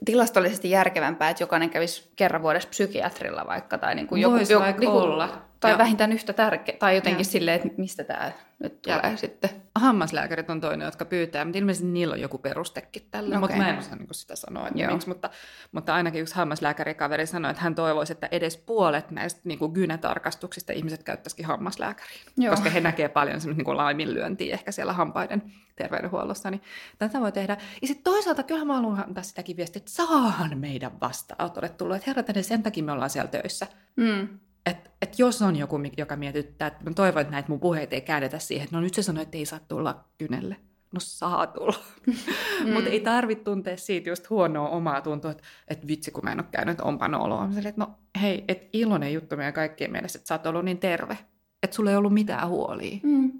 tilastollisesti 0.06 0.70
järkevämpää, 0.70 1.30
että 1.30 1.44
jokainen 1.44 1.70
kävisi 1.70 2.12
kerran 2.16 2.42
vuodessa 2.42 2.70
psykiatrilla 2.70 3.48
vaikka, 3.48 3.78
tai 3.78 3.96
niin 3.96 4.08
kuin 4.08 4.22
joku, 4.22 4.36
joku, 4.50 4.66
joku, 4.82 4.98
olla. 4.98 5.50
Tai 5.62 5.72
Joo. 5.72 5.77
vähintään 5.77 6.12
yhtä 6.12 6.34
tärkeä, 6.34 6.75
tai 6.80 6.96
jotenkin 6.96 7.25
Joo. 7.25 7.32
silleen, 7.32 7.56
että 7.56 7.82
mistä 7.82 8.03
tämä 8.03 8.32
nyt 8.60 8.82
tulee 8.82 9.00
ja. 9.03 9.18
sitten. 9.18 9.50
Hammaslääkärit 9.75 10.50
on 10.50 10.62
toinen, 10.62 10.86
jotka 10.86 11.06
pyytää, 11.06 11.46
mutta 11.46 11.60
ilmeisesti 11.60 11.88
niillä 11.88 12.13
on 12.13 12.22
joku 12.22 12.38
perustekin 12.38 13.08
tällä, 13.12 13.27
okay. 13.27 13.39
mutta 13.39 13.58
mä 13.58 13.70
en 13.70 13.80
osaa 13.80 13.96
niin 13.96 14.08
sitä 14.12 14.36
sanoa, 14.36 14.68
että 14.68 14.88
miksi, 14.88 15.08
mutta, 15.08 15.30
mutta 15.72 15.96
ainakin 15.96 16.22
yksi 16.22 16.36
hammaslääkärikaveri 16.36 17.25
sanoi, 17.25 17.51
että 17.51 17.63
hän 17.63 17.75
toivoisi, 17.75 18.13
että 18.13 18.27
edes 18.32 18.58
puolet 18.58 19.12
näistä 19.12 19.41
niin 19.44 19.60
kuin 19.60 19.72
gynetarkastuksista 19.72 20.74
ihmiset 20.74 21.03
käyttäisikin 21.03 21.46
hammaslääkäriin, 21.46 22.22
Joo. 22.38 22.51
koska 22.51 22.70
he 22.70 22.80
näkee 22.80 23.10
paljon 23.10 23.39
niin 23.46 23.65
kuin 23.65 23.77
laiminlyöntiä 23.77 24.53
ehkä 24.53 24.72
siellä 24.72 24.94
hampaiden 24.94 25.44
terveydenhuollossa, 25.75 26.51
niin 26.51 26.62
tätä 26.98 27.22
voi 27.22 27.32
tehdä. 27.32 27.58
Ja 27.82 27.88
sitten 27.88 28.03
toisaalta 28.03 28.44
kyllä 28.44 28.65
mä 28.65 28.75
haluan 28.75 29.03
antaa 29.08 29.24
sitäkin 29.24 29.58
viestiä, 29.58 29.79
että 29.79 29.92
saahan 29.92 30.57
meidän 30.57 31.00
vastaanotolle 31.01 31.70
tullut, 31.70 31.96
että 31.96 32.05
herrat, 32.07 32.27
sen 32.42 32.64
takia 32.64 32.83
me 32.83 32.92
ollaan 32.92 33.09
siellä 33.09 33.31
töissä. 33.31 33.68
Mm 33.96 34.27
että 34.66 34.90
et 35.02 35.20
jos 35.20 35.42
on 35.42 35.56
joku, 35.56 35.80
joka 35.98 36.16
mietittää, 36.16 36.68
että 36.68 36.84
mä 36.84 36.94
toivon, 36.94 37.22
että 37.22 37.32
näitä 37.32 37.50
mun 37.50 37.60
puheita 37.60 37.96
ei 37.96 38.02
käännetä 38.02 38.40
siihen, 38.40 38.64
että 38.64 38.76
no 38.76 38.82
nyt 38.82 38.94
se 38.94 39.04
sanoi, 39.04 39.24
että 39.24 39.38
ei 39.38 39.46
saa 39.46 39.60
tulla 39.68 40.06
kynelle. 40.18 40.56
No 40.94 41.00
saa 41.00 41.48
tulla. 41.48 41.76
Mm. 42.08 42.74
Mutta 42.74 42.90
ei 42.90 43.00
tarvitse 43.00 43.44
tuntea 43.44 43.78
siitä 43.78 44.10
just 44.10 44.30
huonoa 44.30 44.70
omaa 44.70 45.02
tuntua, 45.02 45.32
että, 45.32 45.44
että 45.68 45.88
vitsi 45.88 46.12
kun 46.12 46.24
mä 46.24 46.32
en 46.32 46.40
ole 46.40 46.48
käynyt, 46.52 46.82
onpa 46.82 47.08
noloa. 47.08 47.48
Mä 47.48 47.60
että 47.60 47.74
no 47.76 47.90
hei, 48.22 48.44
että 48.48 48.68
iloinen 48.74 49.14
juttu 49.14 49.38
meidän 49.38 49.54
kaikkien 49.54 49.92
mielestä, 49.92 50.18
että 50.18 50.28
sä 50.28 50.34
oot 50.34 50.46
ollut 50.46 50.66
niin 50.66 50.80
terve. 50.80 51.18
Että 51.64 51.76
sulla 51.76 51.92
ei 51.92 51.96
ollut 51.96 52.14
mitään 52.14 52.48
huolia. 52.48 53.00
Mm. 53.04 53.32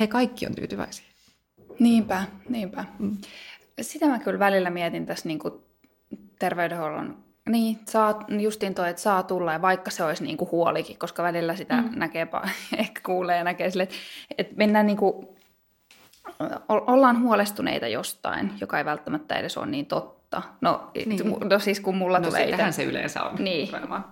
He 0.00 0.06
kaikki 0.06 0.46
on 0.46 0.54
tyytyväisiä. 0.54 1.06
Niinpä, 1.78 2.24
niinpä. 2.48 2.84
Mm. 2.98 3.16
Sitä 3.80 4.06
mä 4.06 4.18
kyllä 4.18 4.38
välillä 4.38 4.70
mietin 4.70 5.06
tässä 5.06 5.28
niin 5.28 5.38
kuin 5.38 5.54
terveydenhuollon 6.38 7.24
niin, 7.48 7.78
saa, 7.88 8.24
justiin 8.38 8.74
toi, 8.74 8.90
että 8.90 9.02
saa 9.02 9.22
tulla, 9.22 9.52
ja 9.52 9.62
vaikka 9.62 9.90
se 9.90 10.04
olisi 10.04 10.24
niinku 10.24 10.48
huolikin, 10.52 10.98
koska 10.98 11.22
välillä 11.22 11.56
sitä 11.56 11.82
mm. 11.82 11.90
näkee, 11.94 12.26
ehkä 12.78 13.00
kuulee 13.06 13.36
ja 13.36 13.44
näkee 13.44 13.70
sille, 13.70 13.82
että, 13.82 13.96
että 14.38 14.54
mennään 14.56 14.86
niinku, 14.86 15.36
ollaan 16.68 17.22
huolestuneita 17.22 17.86
jostain, 17.86 18.52
joka 18.60 18.78
ei 18.78 18.84
välttämättä 18.84 19.34
edes 19.34 19.56
ole 19.56 19.66
niin 19.66 19.86
totta. 19.86 20.42
No, 20.60 20.90
niin. 21.06 21.20
no 21.50 21.58
siis 21.58 21.80
kun 21.80 21.96
mulla 21.96 22.18
no, 22.18 22.28
tulee 22.28 22.48
itse... 22.48 22.72
se 22.72 22.84
yleensä 22.84 23.22
on. 23.22 23.36
Niin, 23.38 23.68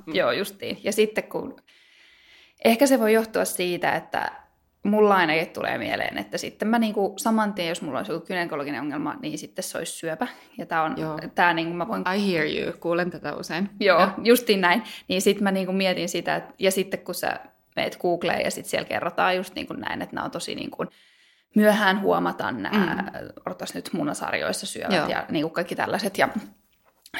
mm. 0.07 0.14
joo 0.14 0.33
justiin. 0.33 0.79
Ja 0.83 0.92
sitten 0.92 1.25
kun, 1.25 1.57
ehkä 2.64 2.87
se 2.87 3.01
voi 3.01 3.12
johtua 3.12 3.44
siitä, 3.44 3.94
että 3.94 4.33
mulla 4.87 5.16
ainakin 5.16 5.46
tulee 5.49 5.79
mieleen, 5.79 6.18
että 6.18 6.38
sitten 6.38 6.68
mä 6.68 6.79
niinku 6.79 7.14
saman 7.16 7.55
tien, 7.55 7.68
jos 7.68 7.83
mulla 7.83 7.99
olisi 7.99 8.12
joku 8.12 8.27
gynekologinen 8.27 8.81
ongelma, 8.81 9.16
niin 9.22 9.38
sitten 9.38 9.62
se 9.62 9.79
olisi 9.79 9.92
syöpä. 9.92 10.29
Ja 10.59 10.66
tää 10.66 10.83
on, 10.83 10.94
Joo. 10.96 11.18
tää 11.35 11.55
niinku 11.55 11.75
mä 11.75 11.88
voin... 11.88 12.05
I 12.16 12.33
hear 12.33 12.46
you, 12.46 12.72
kuulen 12.81 13.11
tätä 13.11 13.35
usein. 13.35 13.70
Joo, 13.81 14.01
ja. 14.01 14.14
justiin 14.22 14.61
näin. 14.61 14.83
Niin 15.09 15.22
sitten 15.22 15.44
mä 15.44 15.51
niinku 15.51 15.72
mietin 15.72 16.09
sitä, 16.09 16.37
että, 16.37 16.55
ja 16.59 16.70
sitten 16.70 17.01
kun 17.01 17.14
sä 17.14 17.40
meet 17.77 17.96
Googleen 17.96 18.44
ja 18.44 18.51
sitten 18.51 18.70
siellä 18.70 18.88
kerrotaan 18.88 19.37
just 19.37 19.55
niin 19.55 19.66
kuin 19.66 19.81
näin, 19.81 20.03
että 20.03 20.14
nämä 20.14 20.25
on 20.25 20.31
tosi 20.31 20.55
niin 20.55 20.70
kuin, 20.70 20.88
myöhään 21.57 22.01
huomata 22.01 22.53
nämä, 22.53 22.94
mm. 22.94 23.29
odotas 23.46 23.75
nyt 23.75 23.90
munasarjoissa 23.92 24.66
syövät 24.66 24.96
Joo. 24.96 25.09
ja 25.09 25.27
niin 25.29 25.42
kuin 25.42 25.53
kaikki 25.53 25.77
tällaiset. 25.77 26.18
Ja, 26.18 26.29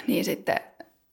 niin 0.07 0.25
sitten 0.25 0.57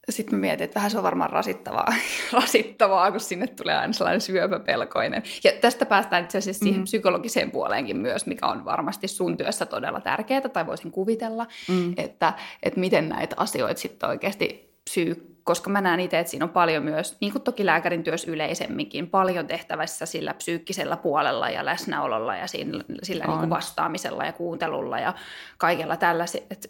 sitten 0.10 0.36
mä 0.36 0.42
mietin, 0.42 0.64
että 0.64 0.76
vähän 0.76 0.92
se 0.92 0.98
on 0.98 1.04
varmaan 1.04 1.30
rasittavaa, 1.30 1.94
rasittavaa, 2.34 3.12
kun 3.12 3.20
sinne 3.20 3.48
tulee 3.48 3.78
aina 3.78 3.94
sellainen 3.94 4.22
syöpäpelkoinen. 4.22 5.24
Ja 5.44 5.52
tästä 5.62 5.86
päästään 5.86 6.24
itse 6.24 6.38
asiassa 6.38 6.64
siihen 6.64 6.82
mm. 6.82 6.84
psykologiseen 6.84 7.52
puoleenkin 7.52 7.98
myös, 7.98 8.26
mikä 8.26 8.48
on 8.48 8.66
varmasti 8.66 9.08
sun 9.08 9.38
työssä 9.38 9.66
todella 9.66 10.02
tärkeää, 10.02 10.42
tai 10.42 10.68
voisin 10.68 10.92
kuvitella, 10.92 11.48
mm. 11.68 11.94
että, 11.98 12.34
että 12.64 12.80
miten 12.80 13.10
näitä 13.10 13.36
asioita 13.40 13.80
sitten 13.80 14.10
oikeasti 14.10 14.74
psyy 14.84 15.34
koska 15.44 15.70
mä 15.70 15.82
näen 15.82 16.00
itse, 16.00 16.20
että 16.20 16.32
siinä 16.32 16.46
on 16.46 16.50
paljon 16.50 16.84
myös, 16.84 17.18
niin 17.22 17.32
kuin 17.32 17.42
toki 17.42 17.66
lääkärin 17.66 18.04
työssä 18.04 18.32
yleisemminkin, 18.32 19.10
paljon 19.10 19.48
tehtävässä 19.48 20.06
sillä 20.06 20.34
psyykkisellä 20.34 20.98
puolella 20.98 21.50
ja 21.50 21.66
läsnäololla 21.66 22.36
ja 22.36 22.48
siinä, 22.48 22.84
sillä 23.04 23.26
niin 23.26 23.40
kuin 23.40 23.50
vastaamisella 23.50 24.26
ja 24.26 24.32
kuuntelulla 24.32 25.00
ja 25.00 25.14
kaikella 25.58 25.98
tällä. 25.98 26.26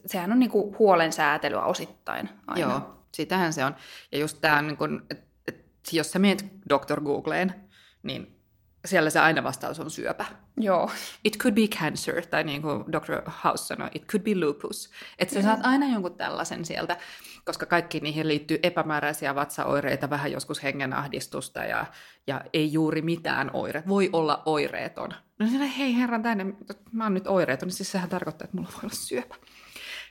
sehän 0.06 0.32
on 0.32 0.40
niin 0.40 0.50
kuin 0.50 0.76
huolen 0.80 1.14
säätelyä 1.14 1.64
osittain 1.64 2.30
aina. 2.48 2.62
Joo, 2.62 3.03
sitähän 3.14 3.54
se 3.54 3.66
on. 3.66 3.76
Ja 4.12 4.18
just 4.18 4.38
tämä, 4.42 4.62
niin 4.62 4.78
kun, 4.78 5.06
että 5.12 5.26
et, 5.48 5.66
jos 5.92 6.12
sä 6.12 6.20
meet 6.20 6.46
Dr. 6.70 7.02
Googleen, 7.02 7.56
niin 8.04 8.44
siellä 8.86 9.10
se 9.10 9.20
aina 9.20 9.44
vastaus 9.44 9.80
on 9.80 9.92
syöpä. 9.92 10.26
Joo. 10.58 10.92
It 11.24 11.38
could 11.38 11.56
be 11.56 11.68
cancer, 11.68 12.26
tai 12.26 12.44
niin 12.44 12.62
kuin 12.62 12.84
Dr. 12.92 13.32
House 13.44 13.66
sanoi, 13.66 13.90
it 13.94 14.06
could 14.06 14.24
be 14.24 14.46
lupus. 14.46 14.90
Että 15.20 15.34
sä 15.34 15.42
saat 15.42 15.60
aina 15.64 15.94
jonkun 15.94 16.18
tällaisen 16.18 16.66
sieltä, 16.66 16.98
koska 17.46 17.66
kaikki 17.66 18.00
niihin 18.00 18.28
liittyy 18.28 18.60
epämääräisiä 18.64 19.36
vatsaoireita, 19.36 20.10
vähän 20.10 20.32
joskus 20.32 20.64
hengenahdistusta 20.64 21.64
ja, 21.64 21.86
ja 22.28 22.42
ei 22.54 22.74
juuri 22.74 23.02
mitään 23.02 23.50
oire. 23.54 23.84
Voi 23.88 24.10
olla 24.14 24.44
oireeton. 24.46 25.14
No 25.40 25.48
sillä, 25.48 25.66
hei 25.66 25.96
herran 25.96 26.24
tänne, 26.24 26.46
mä 26.92 27.04
oon 27.04 27.14
nyt 27.14 27.28
oireeton, 27.28 27.68
niin 27.68 27.76
siis 27.76 27.92
sehän 27.92 28.10
tarkoittaa, 28.10 28.46
että 28.46 28.58
mulla 28.58 28.70
voi 28.74 28.80
olla 28.84 28.94
syöpä. 28.94 29.36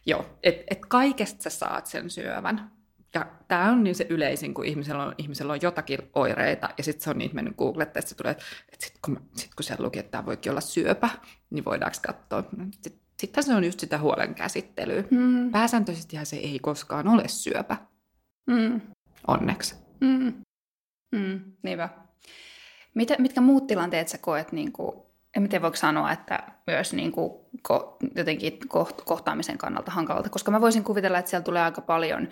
Joo, 0.07 0.27
että 0.43 0.65
et 0.71 0.87
kaikesta 0.89 1.43
sä 1.43 1.51
saat 1.51 1.87
sen 1.87 2.11
syövän. 2.11 2.71
Ja 3.15 3.27
tämä 3.49 3.71
on 3.71 3.85
niin 3.85 3.95
se 3.95 4.07
yleisin, 4.09 4.55
kun 4.55 4.65
ihmisellä 4.65 5.05
on, 5.05 5.15
ihmisellä 5.19 5.53
on 5.53 5.59
jotakin 5.63 5.99
oireita, 6.15 6.69
ja 6.79 6.85
sitten 6.85 7.05
se 7.05 7.11
on 7.11 7.19
niitä 7.19 7.35
mennyt 7.35 7.57
googlettaa, 7.57 7.99
että 7.99 8.09
se 8.09 8.15
tulee, 8.15 8.33
että 8.73 8.87
sitten 8.87 9.01
kun, 9.05 9.21
sit 9.37 9.55
kun 9.55 9.65
siellä 9.65 9.85
luki, 9.85 9.99
että 9.99 10.11
tämä 10.11 10.27
voikin 10.27 10.53
olla 10.53 10.61
syöpä, 10.61 11.09
niin 11.51 11.65
voidaanko 11.65 11.99
katsoa. 12.07 12.45
Sitten 12.71 13.03
sit 13.21 13.35
se 13.41 13.55
on 13.55 13.65
just 13.65 13.81
sitä 13.81 13.99
huolen 13.99 14.35
käsittelyä. 14.35 15.05
Mm. 15.11 15.51
Pääsääntöisesti 15.51 16.17
se 16.23 16.37
ei 16.37 16.59
koskaan 16.59 17.09
ole 17.09 17.29
syöpä. 17.29 17.77
Mm. 18.47 18.81
Onneksi. 19.29 19.75
Mm. 20.01 20.33
Mm. 21.13 21.41
Niinpä. 21.63 21.89
Mitä, 22.95 23.17
mitkä 23.19 23.41
muut 23.41 23.67
tilanteet 23.67 24.09
sä 24.09 24.19
koet, 24.19 24.53
niin 24.53 24.73
kuin, 24.73 25.03
en 25.37 25.43
miten 25.43 25.63
voiko 25.63 25.77
sanoa, 25.77 26.13
että 26.13 26.39
myös 26.67 26.93
niin 26.93 27.13
kuin, 27.13 27.33
ko, 27.63 27.97
jotenkin 28.15 28.59
kohtaamisen 29.05 29.59
kannalta 29.59 29.91
hankalalta, 29.91 30.29
koska 30.29 30.51
mä 30.51 30.61
voisin 30.61 30.85
kuvitella, 30.85 31.19
että 31.19 31.31
siellä 31.31 31.45
tulee 31.45 31.63
aika 31.63 31.81
paljon 31.81 32.29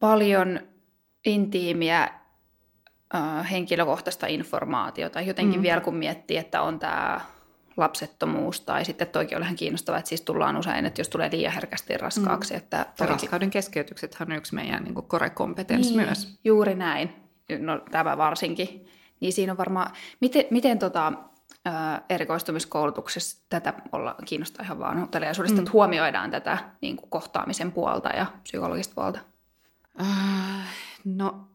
paljon 0.00 0.60
intiimiä 1.26 2.08
äh, 3.14 3.50
henkilökohtaista 3.50 4.26
informaatiota. 4.26 5.20
Jotenkin 5.20 5.60
mm. 5.60 5.62
vielä 5.62 5.80
kun 5.80 5.94
miettii, 5.94 6.36
että 6.36 6.62
on 6.62 6.78
tämä 6.78 7.20
lapsettomuus 7.76 8.60
tai 8.60 8.84
sitten 8.84 9.08
toikin 9.08 9.36
oli 9.36 9.44
ihan 9.44 9.56
kiinnostavaa, 9.56 9.98
että 9.98 10.08
siis 10.08 10.20
tullaan 10.20 10.56
usein, 10.56 10.86
että 10.86 11.00
jos 11.00 11.08
tulee 11.08 11.30
liian 11.32 11.52
herkästi 11.52 11.96
raskaaksi. 11.96 12.54
Mm. 12.54 12.58
Että 12.58 12.86
toikin... 12.96 13.14
Raskauden 13.14 13.50
keskeytykset 13.50 14.16
on 14.20 14.32
yksi 14.32 14.54
meidän 14.54 14.84
niin 14.84 14.94
korekompetenssi 14.94 15.96
niin, 15.96 16.06
myös. 16.06 16.38
Juuri 16.44 16.74
näin, 16.74 17.12
no 17.58 17.80
tämä 17.90 18.16
varsinkin. 18.16 18.86
Niin 19.20 19.32
siinä 19.32 19.52
on 19.52 19.58
varmaan, 19.58 19.90
miten, 20.20 20.44
miten 20.50 20.78
tota, 20.78 21.12
erikoistumiskoulutuksessa 22.08 23.46
tätä 23.48 23.74
olla 23.92 24.16
kiinnostaa 24.24 24.64
ihan 24.64 24.78
vaan 24.78 25.02
uteliaisuudesta, 25.02 25.56
mm. 25.56 25.60
että 25.60 25.72
huomioidaan 25.72 26.30
tätä 26.30 26.58
niin 26.80 26.96
kuin 26.96 27.10
kohtaamisen 27.10 27.72
puolta 27.72 28.08
ja 28.08 28.26
psykologista 28.42 28.94
puolta? 28.94 29.20
Äh, 30.00 30.68
no 31.04 31.48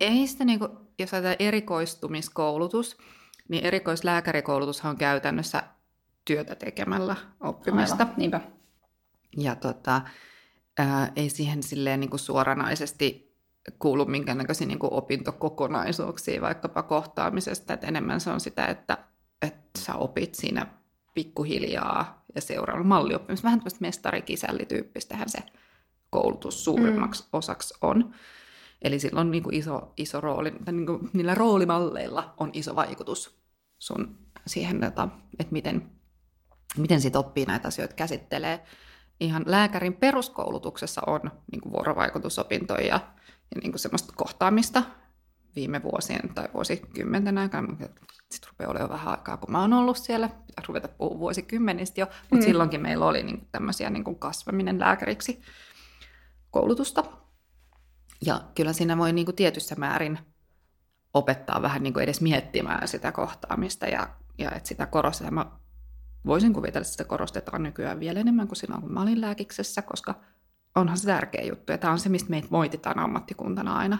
ei 0.00 0.26
sitä, 0.26 0.44
niin 0.44 0.58
kuin, 0.58 0.70
jos 0.98 1.14
ajatellaan 1.14 1.36
erikoistumiskoulutus, 1.38 2.96
niin 3.48 3.64
erikoislääkärikoulutushan 3.66 4.90
on 4.90 4.96
käytännössä 4.96 5.62
työtä 6.24 6.54
tekemällä 6.54 7.16
oppimista. 7.40 7.96
Aivan, 8.04 8.14
niinpä. 8.16 8.40
Ja 9.36 9.54
tota, 9.54 10.02
ää, 10.78 11.12
ei 11.16 11.30
siihen 11.30 11.62
silleen 11.62 12.00
niin 12.00 12.10
kuin 12.10 12.20
suoranaisesti 12.20 13.34
kuulu 13.78 14.04
minkäännäköisiä 14.04 14.66
niin 14.66 14.78
kuin 14.78 14.92
opintokokonaisuuksia 14.92 16.40
vaikkapa 16.40 16.82
kohtaamisesta, 16.82 17.74
että 17.74 17.86
enemmän 17.86 18.20
se 18.20 18.30
on 18.30 18.40
sitä, 18.40 18.66
että, 18.66 18.98
että 19.42 19.80
sä 19.80 19.94
opit 19.94 20.34
siinä 20.34 20.66
pikkuhiljaa 21.14 22.24
ja 22.34 22.40
seuraavalla 22.40 22.88
mallioppimista. 22.88 23.44
Vähän 23.44 23.58
tämmöistä 23.58 23.80
mestarikisälli-tyyppistähän 23.80 25.28
se 25.28 25.38
koulutus 26.14 26.64
suurimmaksi 26.64 27.22
mm. 27.22 27.28
osaksi 27.32 27.74
on. 27.82 28.14
Eli 28.82 28.98
sillä 28.98 29.20
on 29.20 29.30
niin 29.30 29.42
kuin 29.42 29.54
iso, 29.54 29.92
iso 29.96 30.20
rooli, 30.20 30.50
tai 30.64 30.74
niin 30.74 30.86
kuin 30.86 31.10
niillä 31.12 31.34
roolimalleilla 31.34 32.34
on 32.36 32.50
iso 32.52 32.76
vaikutus 32.76 33.38
sun 33.78 34.18
siihen, 34.46 34.84
että 34.84 35.08
miten, 35.50 35.90
miten 36.76 37.00
sit 37.00 37.16
oppii 37.16 37.44
näitä 37.44 37.68
asioita 37.68 37.94
käsittelee. 37.94 38.64
Ihan 39.20 39.44
lääkärin 39.46 39.94
peruskoulutuksessa 39.94 41.02
on 41.06 41.20
niin 41.52 41.60
kuin 41.60 41.72
vuorovaikutusopintoja 41.72 42.86
ja, 42.86 43.00
ja 43.54 43.60
niin 43.62 43.72
kuin 43.72 43.80
semmoista 43.80 44.12
kohtaamista 44.16 44.82
viime 45.56 45.82
vuosien 45.82 46.34
tai 46.34 46.48
vuosikymmenten 46.54 47.38
aikana. 47.38 47.76
Sitten 48.30 48.50
rupeaa 48.50 48.70
olemaan 48.70 48.90
vähän 48.90 49.08
aikaa, 49.08 49.36
kun 49.36 49.52
mä 49.52 49.60
oon 49.60 49.72
ollut 49.72 49.96
siellä. 49.96 50.28
Pitää 50.28 50.64
ruveta 50.68 50.88
puhua 50.88 51.18
vuosikymmenistä 51.18 52.00
jo, 52.00 52.06
mutta 52.06 52.36
mm. 52.36 52.42
silloinkin 52.42 52.82
meillä 52.82 53.06
oli 53.06 53.22
niin 53.22 53.38
kuin 53.38 53.48
tämmöisiä 53.52 53.90
niin 53.90 54.04
kuin 54.04 54.18
kasvaminen 54.18 54.80
lääkäriksi 54.80 55.42
koulutusta. 56.54 57.04
Ja 58.26 58.40
kyllä 58.54 58.72
siinä 58.72 58.98
voi 58.98 59.12
niin 59.12 59.24
kuin 59.24 59.36
tietyssä 59.36 59.74
määrin 59.78 60.18
opettaa 61.14 61.62
vähän 61.62 61.82
niin 61.82 61.92
kuin 61.92 62.02
edes 62.02 62.20
miettimään 62.20 62.88
sitä 62.88 63.12
kohtaamista 63.12 63.86
ja, 63.86 64.08
ja 64.38 64.50
että 64.50 64.68
sitä 64.68 64.86
korostetaan. 64.86 65.34
Mä 65.34 65.46
voisin 66.26 66.52
kuvitella, 66.52 66.82
että 66.82 66.92
sitä 66.92 67.04
korostetaan 67.04 67.62
nykyään 67.62 68.00
vielä 68.00 68.20
enemmän 68.20 68.48
kuin 68.48 68.56
silloin, 68.56 68.82
kun 68.82 68.92
mä 68.92 69.02
olin 69.02 69.20
lääkiksessä, 69.20 69.82
koska 69.82 70.14
onhan 70.74 70.98
se 70.98 71.06
tärkeä 71.06 71.44
juttu. 71.44 71.72
Ja 71.72 71.78
tämä 71.78 71.92
on 71.92 71.98
se, 71.98 72.08
mistä 72.08 72.30
meitä 72.30 72.48
moititaan 72.50 72.98
ammattikuntana 72.98 73.76
aina. 73.76 73.98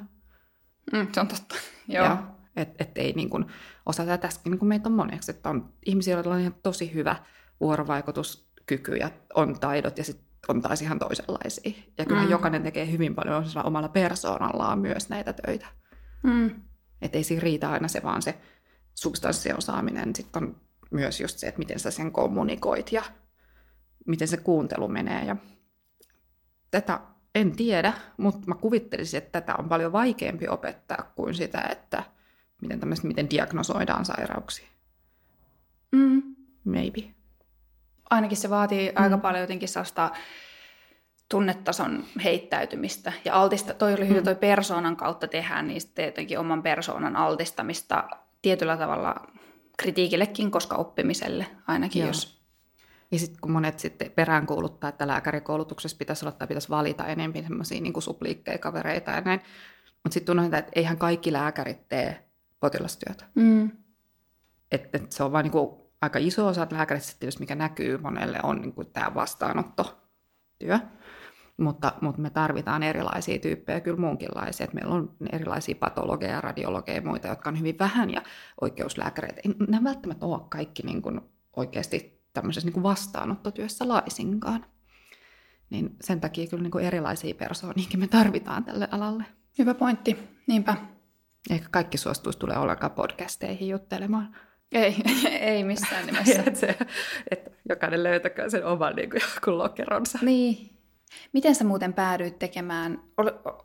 Mm, 0.92 1.08
se 1.12 1.20
on 1.20 1.28
totta, 1.28 1.54
joo. 1.88 2.16
Että 2.56 2.84
et 2.84 2.98
ei 2.98 3.12
niin 3.12 3.30
kuin, 3.30 3.46
osata 3.86 4.18
tässäkin 4.18 4.50
niin 4.50 4.58
kuin 4.58 4.68
meitä 4.68 4.88
on 4.88 4.94
moneksi, 4.94 5.30
että 5.30 5.50
on 5.50 5.72
ihmisiä, 5.86 6.14
joilla 6.14 6.34
on 6.34 6.40
ihan 6.40 6.54
tosi 6.62 6.94
hyvä 6.94 7.16
vuorovaikutuskyky 7.60 8.96
ja 8.96 9.10
on 9.34 9.60
taidot 9.60 9.98
ja 9.98 10.04
sitten 10.04 10.23
on 10.48 10.62
taas 10.62 10.83
ihan 10.83 10.98
toisenlaisia. 10.98 11.72
Ja 11.98 12.04
kyllä 12.04 12.22
mm. 12.22 12.30
jokainen 12.30 12.62
tekee 12.62 12.90
hyvin 12.90 13.14
paljon 13.14 13.44
omalla 13.64 13.88
persoonallaan 13.88 14.78
myös 14.78 15.09
näitä 15.09 15.33
töitä. 15.33 15.66
Mm. 16.22 16.50
Että 17.02 17.18
ei 17.18 17.24
siinä 17.24 17.42
riitä 17.42 17.70
aina 17.70 17.88
se 17.88 18.02
vaan 18.02 18.22
se 18.22 18.38
substanssiosaaminen. 18.94 20.16
Sitten 20.16 20.42
on 20.42 20.57
myös 20.90 21.20
just 21.20 21.38
se, 21.38 21.46
että 21.46 21.59
miten 21.59 21.78
sä 21.78 21.90
sen 21.90 22.12
kommunikoit 22.12 22.92
ja 22.92 23.02
miten 24.07 24.28
se 24.28 24.37
kuuntelu 24.37 24.88
menee. 24.88 25.24
Ja 25.24 25.37
tätä 26.70 27.00
en 27.35 27.57
tiedä, 27.57 27.92
mutta 28.16 28.46
mä 28.46 28.54
kuvittelisin, 28.54 29.18
että 29.18 29.40
tätä 29.40 29.54
on 29.59 29.68
paljon 29.68 29.92
vaikeampi 29.92 30.48
opettaa 30.48 31.12
kuin 31.16 31.35
sitä, 31.35 31.61
että 31.61 32.04
miten, 32.62 32.80
miten 33.02 33.30
diagnosoidaan 33.30 34.04
sairauksia. 34.04 34.68
Mm. 35.92 36.22
Maybe 36.64 37.14
ainakin 38.14 38.37
se 38.37 38.50
vaatii 38.50 38.90
mm. 38.90 39.03
aika 39.03 39.18
paljon 39.18 39.40
jotenkin 39.40 39.68
sellaista 39.68 40.11
tunnetason 41.29 42.05
heittäytymistä 42.24 43.12
ja 43.24 43.35
altista. 43.35 43.74
Toi 43.74 43.94
oli 43.94 44.09
hyvä, 44.09 44.20
mm. 44.20 44.24
toi 44.24 44.35
persoonan 44.35 44.96
kautta 44.96 45.29
tehdään, 45.29 45.68
niin 45.68 45.81
sitten 45.81 46.05
jotenkin 46.05 46.38
oman 46.38 46.62
persoonan 46.62 47.16
altistamista 47.16 48.09
tietyllä 48.42 48.77
tavalla 48.77 49.14
kritiikillekin, 49.79 50.50
koska 50.50 50.77
oppimiselle 50.77 51.46
ainakin, 51.66 52.00
Joo. 52.00 52.09
jos 52.09 52.44
ja 53.14 53.18
sitten 53.18 53.40
kun 53.40 53.50
monet 53.50 53.79
sitten 53.79 54.11
peräänkuuluttaa, 54.11 54.88
että 54.88 55.07
lääkärikoulutuksessa 55.07 55.96
pitäisi 55.96 56.24
olla 56.24 56.33
tai 56.33 56.48
pitäisi 56.48 56.68
valita 56.68 57.07
enemmän 57.07 57.42
semmoisia 57.42 57.81
niin 57.81 58.03
supliikkeja 58.03 58.59
kavereita 58.59 59.11
ja 59.11 59.20
näin. 59.20 59.40
Mutta 60.03 60.14
sitten 60.14 60.37
tunnetaan, 60.37 60.59
että 60.59 60.72
eihän 60.74 60.98
kaikki 60.98 61.33
lääkärit 61.33 61.88
tee 61.88 62.24
potilastyötä. 62.61 63.24
Mm. 63.35 63.70
Että 64.72 64.98
et 64.98 65.12
se 65.12 65.22
on 65.22 65.33
vain 65.33 65.50
niin 65.50 65.83
aika 66.04 66.18
iso 66.18 66.46
osa 66.46 66.66
lääkäristä, 66.70 67.26
mikä 67.38 67.54
näkyy 67.54 67.98
monelle, 67.98 68.38
on 68.42 68.60
niin 68.60 68.72
kuin 68.72 68.86
tämä 68.92 69.14
vastaanottotyö. 69.14 70.78
Mutta, 71.56 71.92
mutta 72.00 72.22
me 72.22 72.30
tarvitaan 72.30 72.82
erilaisia 72.82 73.38
tyyppejä, 73.38 73.80
kyllä 73.80 74.00
muunkinlaisia. 74.00 74.64
Että 74.64 74.74
meillä 74.74 74.94
on 74.94 75.14
erilaisia 75.32 75.74
patologeja, 75.74 76.40
radiologeja 76.40 76.98
ja 76.98 77.02
muita, 77.02 77.28
jotka 77.28 77.50
on 77.50 77.58
hyvin 77.58 77.78
vähän, 77.78 78.10
ja 78.10 78.22
oikeuslääkäreitä. 78.60 79.40
Ei 79.44 79.54
nämä 79.68 79.88
välttämättä 79.88 80.26
ole 80.26 80.40
kaikki 80.48 80.82
niin 80.82 81.02
kuin 81.02 81.20
oikeasti 81.56 82.22
tämmöisessä 82.32 82.66
niin 82.66 82.72
kuin 82.72 82.82
vastaanottotyössä 82.82 83.88
laisinkaan. 83.88 84.66
Niin 85.70 85.96
sen 86.00 86.20
takia 86.20 86.46
kyllä 86.46 86.62
niin 86.62 86.70
kuin 86.70 86.84
erilaisia 86.84 87.34
persooniakin 87.34 88.00
me 88.00 88.06
tarvitaan 88.06 88.64
tälle 88.64 88.88
alalle. 88.90 89.24
Hyvä 89.58 89.74
pointti, 89.74 90.16
niinpä. 90.46 90.76
Eikä 91.50 91.66
kaikki 91.70 91.98
suostuisi 91.98 92.38
tulee 92.38 92.58
ollenkaan 92.58 92.92
podcasteihin 92.92 93.68
juttelemaan. 93.68 94.36
Ei, 94.74 94.96
ei 95.40 95.64
missään 95.64 96.06
nimessä. 96.06 96.42
että, 96.46 96.60
se, 96.60 96.76
että 97.30 97.50
jokainen 97.68 98.02
löytäkää 98.02 98.48
sen 98.48 98.66
oman 98.66 98.96
niin 98.96 99.10
kuin, 99.10 99.58
lokeronsa. 99.58 100.18
Niin. 100.22 100.70
Miten 101.32 101.54
sä 101.54 101.64
muuten 101.64 101.92
päädyit 101.92 102.38
tekemään, 102.38 103.02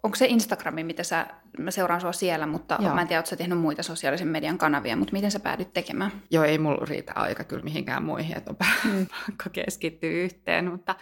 onko 0.04 0.15
se 0.15 0.26
Instagrami, 0.26 0.84
mitä 0.84 1.04
sä, 1.04 1.28
mä 1.58 1.72
seuraan 1.72 2.02
sua 2.02 2.12
siellä, 2.12 2.48
mutta 2.48 2.78
Joo. 2.82 2.95
mä 2.95 3.02
en 3.02 3.08
tiedä, 3.08 3.19
ootko 3.19 3.30
sä 3.30 3.36
tehnyt 3.36 3.60
muita 3.60 3.84
sosiaalisen 3.84 4.28
median 4.28 4.58
kanavia, 4.58 4.95
mutta 4.95 5.13
miten 5.13 5.32
sä 5.32 5.39
päädyit 5.39 5.74
tekemään? 5.74 6.12
Joo, 6.32 6.43
ei 6.43 6.58
mulla 6.58 6.86
riitä 6.86 7.13
aika 7.15 7.43
kyllä 7.43 7.63
mihinkään 7.63 8.04
muihin, 8.04 8.38
että 8.38 8.52
on 8.52 8.58
mm. 8.91 9.08
pakko 9.26 9.50
keskittyä 9.54 10.10
yhteen, 10.10 10.72
mutta 10.72 10.95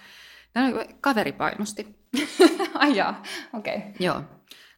kaveri 1.02 1.32
painosti. 1.32 1.96
Ai 2.74 2.91
okei. 3.54 3.76
Okay. 3.78 3.91
Joo, 4.00 4.22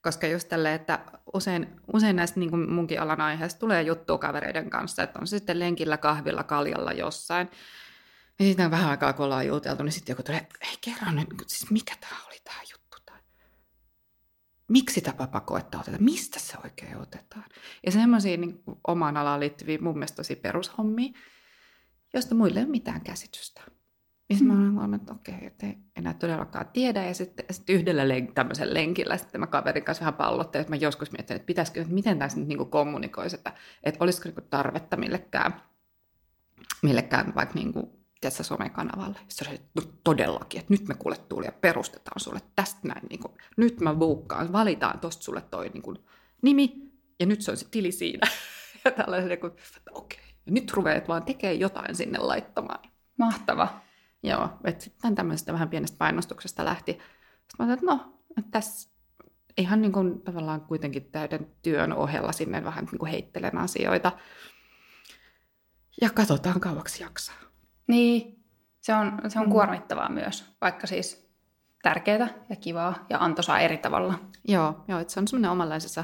koska 0.02 0.28
just 0.28 0.50
tälle, 0.50 0.74
että 0.74 1.00
usein, 1.34 1.82
usein 1.94 2.16
näistä 2.16 2.40
niin 2.40 2.50
kuin 2.50 2.72
munkin 2.72 3.02
alan 3.02 3.22
aiheesta 3.22 3.60
tulee 3.60 3.82
juttu 3.82 4.18
kavereiden 4.18 4.70
kanssa, 4.70 5.04
että 5.04 5.20
on 5.20 5.28
se 5.28 5.38
sitten 5.38 5.60
lenkillä, 5.60 5.98
kahvilla, 5.98 6.44
kaljalla 6.44 6.92
jossain. 6.92 7.50
Ja 8.40 8.46
sitten 8.46 8.72
vähän 8.72 8.90
aikaa, 8.90 9.14
kun 9.14 9.26
ollaan 9.26 9.48
juteltu, 9.48 9.84
niin 9.84 9.92
sitten 9.92 10.14
joku 10.14 10.24
tulee, 10.24 10.48
ei 10.62 10.78
kerran 10.82 11.16
nyt, 11.16 11.28
siis 11.48 11.72
mikä 11.72 11.96
tämä 12.02 12.26
oli 12.28 12.38
tämä 12.44 12.62
juttu? 12.72 12.80
Miksi 14.70 15.02
tämä 15.02 15.18
papakoetta 15.18 15.80
otetaan? 15.80 16.04
Mistä 16.04 16.40
se 16.40 16.58
oikein 16.64 16.98
otetaan? 16.98 17.46
Ja 17.86 17.92
semmoisia 17.92 18.38
niin 18.38 18.64
omaan 18.88 19.18
alaan 19.18 19.40
liittyviä 19.40 19.78
mun 19.82 19.94
mielestä 19.94 20.16
tosi 20.16 20.36
perushommia, 20.36 21.20
joista 22.14 22.36
muille 22.36 22.60
ei 22.60 22.64
ole 22.64 22.72
mitään 22.72 23.02
käsitystä. 23.02 23.62
Ja 24.30 24.36
sitten 24.36 24.58
mm. 24.58 24.64
mä 24.64 24.82
olen 24.82 24.94
että 24.94 25.14
okei, 25.14 25.46
että 25.46 25.66
ei 25.66 25.78
enää 25.96 26.14
todellakaan 26.14 26.66
tiedä. 26.74 27.06
Ja 27.06 27.14
sitten, 27.14 27.46
sitten 27.52 27.76
yhdellä 27.76 28.08
len, 28.08 28.34
tämmöisen 28.34 28.74
lenkillä 28.74 29.18
sitten 29.18 29.42
mä 29.42 29.48
kaverin 29.48 29.84
kanssa 29.84 30.02
vähän 30.02 30.14
pallottelin, 30.14 30.62
että 30.62 30.72
mä 30.72 30.76
joskus 30.76 31.12
mietin, 31.12 31.36
että 31.36 31.46
pitäisikö, 31.46 31.82
että 31.82 31.94
miten 31.94 32.20
tässä 32.20 32.40
nyt 32.40 32.48
niin 32.48 32.70
kommunikoisi, 32.70 33.36
että, 33.36 33.54
että 33.84 34.04
olisiko 34.04 34.30
niin 34.30 34.50
tarvetta 34.50 34.98
millekään, 34.98 35.62
millekään 36.82 37.36
vaikka 37.36 37.56
niin 37.56 37.74
kuin, 37.74 37.90
tässä 38.22 38.44
somekanavalle. 38.44 39.20
Sitten 39.28 39.54
se 39.54 39.62
no 39.76 39.82
todellakin, 40.04 40.60
että 40.60 40.74
nyt 40.74 40.88
me 40.88 40.96
kuule 40.96 41.18
tuli 41.18 41.46
ja 41.46 41.52
perustetaan 41.52 42.20
sulle 42.20 42.40
tästä 42.56 42.80
näin. 42.88 43.06
Niin 43.10 43.20
kuin, 43.20 43.34
nyt 43.58 43.80
mä 43.80 43.96
buukkaan, 43.96 44.54
valitaan 44.54 45.00
tosta 45.00 45.24
sulle 45.24 45.42
toi 45.42 45.70
niin 45.70 45.82
kuin, 45.82 45.98
nimi 46.42 46.92
ja 47.20 47.26
nyt 47.26 47.42
se 47.42 47.52
on 47.52 47.58
se 47.58 47.68
tili 47.72 47.92
siinä. 47.92 48.28
ja 48.86 49.22
niin 49.28 49.40
kuin, 49.40 49.54
että 49.78 49.92
okei, 49.92 50.20
ja 50.46 50.52
nyt 50.52 50.72
ruveet 50.72 51.08
vaan 51.08 51.24
tekee 51.24 51.54
jotain 51.54 51.96
sinne 51.96 52.20
laittamaan. 52.20 52.90
Mahtava. 53.18 53.89
Joo, 54.24 54.50
että 54.64 54.84
sitten 54.84 55.16
tämmöisestä 55.16 55.54
vähän 55.54 55.70
pienestä 55.70 55.98
painostuksesta 55.98 56.66
lähti. 56.66 56.92
Sitten 56.92 57.56
mä 57.60 57.66
ajattelin, 57.66 57.94
että 57.94 58.06
no, 58.06 58.20
että 58.38 58.52
tässä 58.52 58.90
ihan 59.58 59.82
niin 59.82 59.92
kuin 59.92 60.22
tavallaan 60.22 60.62
kuitenkin 60.62 61.12
täyden 61.12 61.48
työn 61.62 61.94
ohella 61.94 62.32
sinne 62.32 62.64
vähän 62.64 62.86
niin 62.86 63.00
kuin 63.00 63.12
heittelen 63.12 63.58
asioita. 63.58 64.12
Ja 66.02 66.10
katsotaan 66.10 66.60
kauaksi 66.60 67.04
jaksaa. 67.04 67.36
Niin, 67.88 68.46
se 68.82 68.96
on, 68.96 69.22
se 69.28 69.40
on 69.40 69.46
mm. 69.46 69.52
kuormittavaa 69.52 70.10
myös, 70.10 70.56
vaikka 70.62 70.88
siis 70.88 71.30
tärkeää 71.84 72.30
ja 72.50 72.56
kivaa 72.56 73.06
ja 73.10 73.18
antoisaa 73.20 73.60
eri 73.60 73.78
tavalla. 73.78 74.20
Joo, 74.48 74.84
joo 74.88 75.00
että 75.00 75.14
se 75.14 75.20
on 75.20 75.28
semmoinen 75.28 75.52
omanlaisessa 75.52 76.04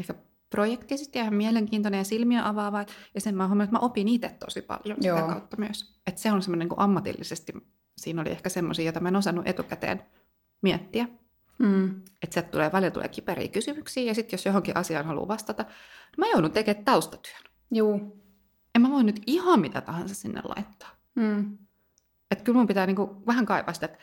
ehkä 0.00 0.14
projekti 0.52 0.96
sitten 0.96 1.22
ihan 1.22 1.34
mielenkiintoinen 1.34 1.98
ja 1.98 2.04
silmiä 2.04 2.48
avaava. 2.48 2.84
Ja 3.14 3.20
sen 3.20 3.34
mä 3.34 3.46
huomioon, 3.46 3.64
että 3.64 3.76
mä 3.76 3.86
opin 3.86 4.08
itse 4.08 4.28
tosi 4.28 4.62
paljon 4.62 4.98
Joo. 5.00 5.16
sitä 5.16 5.28
kautta 5.28 5.56
myös. 5.56 6.00
Että 6.06 6.20
se 6.20 6.32
on 6.32 6.42
semmoinen 6.42 6.68
niin 6.68 6.78
ammatillisesti, 6.80 7.52
siinä 7.96 8.22
oli 8.22 8.30
ehkä 8.30 8.48
semmoisia, 8.48 8.84
joita 8.84 9.00
mä 9.00 9.08
en 9.08 9.16
osannut 9.16 9.48
etukäteen 9.48 10.02
miettiä. 10.62 11.08
Mm. 11.58 11.90
Että 12.22 12.34
sieltä 12.34 12.50
tulee, 12.50 12.72
välillä 12.72 12.90
tulee 12.90 13.08
kiperiä 13.08 13.48
kysymyksiä 13.48 14.02
ja 14.02 14.14
sitten 14.14 14.34
jos 14.34 14.46
johonkin 14.46 14.76
asiaan 14.76 15.06
haluaa 15.06 15.28
vastata, 15.28 15.62
niin 15.62 16.18
mä 16.18 16.26
joudun 16.26 16.50
tekemään 16.50 16.84
taustatyön. 16.84 17.42
Joo. 17.70 18.00
En 18.74 18.82
mä 18.82 18.90
voi 18.90 19.04
nyt 19.04 19.22
ihan 19.26 19.60
mitä 19.60 19.80
tahansa 19.80 20.14
sinne 20.14 20.40
laittaa. 20.44 20.90
Mm. 21.14 21.58
Että 22.30 22.44
kyllä 22.44 22.56
mun 22.58 22.66
pitää 22.66 22.86
niinku 22.86 23.22
vähän 23.26 23.46
kaivaa 23.46 23.72
sitä, 23.72 23.86
että 23.86 23.98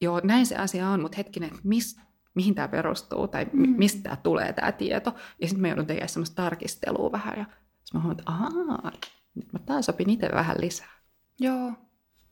joo, 0.00 0.20
näin 0.24 0.46
se 0.46 0.56
asia 0.56 0.88
on, 0.88 1.00
mutta 1.00 1.16
hetkinen, 1.16 1.48
että 1.48 1.60
mis, 1.64 2.00
mihin 2.34 2.54
tämä 2.54 2.68
perustuu 2.68 3.28
tai 3.28 3.46
mm. 3.52 3.74
mistä 3.76 4.02
tämä 4.02 4.16
tulee 4.16 4.52
tämä 4.52 4.72
tieto. 4.72 5.14
Ja 5.40 5.48
sitten 5.48 5.60
mä 5.62 5.68
joudun 5.68 5.86
tekemään 5.86 6.08
semmoista 6.08 6.42
tarkistelua 6.42 7.12
vähän 7.12 7.34
ja 7.38 7.44
sitten 7.84 8.00
mä 8.00 8.00
huomaan, 8.00 8.18
että 8.18 8.32
ahaa, 8.32 8.92
nyt 9.34 9.52
mä 9.52 9.58
taas 9.58 9.88
opin 9.88 10.10
itse 10.10 10.28
vähän 10.34 10.56
lisää. 10.60 10.94
Joo, 11.40 11.72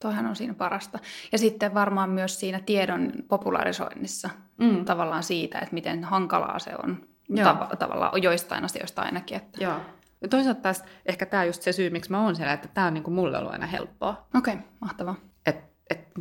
toihan 0.01 0.27
on 0.27 0.37
siinä 0.37 0.55
parasta. 0.55 0.99
Ja 1.33 1.38
sitten 1.38 1.75
varmaan 1.75 2.11
myös 2.11 2.41
siinä 2.41 2.61
tiedon 2.61 3.12
popularisoinnissa 3.29 4.31
mm. 4.59 4.85
tavallaan 4.85 5.23
siitä, 5.23 5.59
että 5.59 5.75
miten 5.75 6.05
hankalaa 6.05 6.59
se 6.59 6.71
on 6.83 7.07
tav- 7.31 7.77
tavallaan 7.77 8.23
joistain 8.23 8.65
asioista 8.65 9.03
ainakin. 9.03 9.37
Että... 9.37 9.65
Joo. 9.65 9.81
Ja 10.21 10.29
toisaalta 10.29 10.61
taas 10.61 10.85
ehkä 11.07 11.27
tämä 11.27 11.45
just 11.45 11.62
se 11.62 11.73
syy, 11.73 11.91
miksi 11.91 12.11
mä 12.11 12.25
oon 12.25 12.37
siellä, 12.37 12.53
että 12.53 12.69
tämä 12.69 12.87
on 12.87 12.95
niinku 12.95 13.11
mulle 13.11 13.38
ollut 13.38 13.53
aina 13.53 13.67
helppoa. 13.67 14.27
Okei, 14.35 14.55
okay, 14.55 14.67
mahtavaa. 14.81 15.17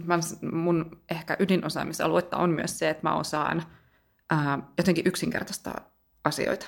Mä, 0.05 0.19
mun 0.51 1.01
ehkä 1.11 1.37
ydinosaamisaluetta 1.39 2.37
on 2.37 2.49
myös 2.49 2.79
se, 2.79 2.89
että 2.89 3.09
mä 3.09 3.15
osaan 3.15 3.63
ää, 4.29 4.59
jotenkin 4.77 5.07
yksinkertaistaa 5.07 5.81
asioita 6.23 6.65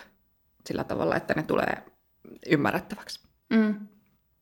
sillä 0.65 0.84
tavalla, 0.84 1.15
että 1.15 1.34
ne 1.34 1.43
tulee 1.43 1.86
ymmärrettäväksi. 2.50 3.28
Mm. 3.50 3.88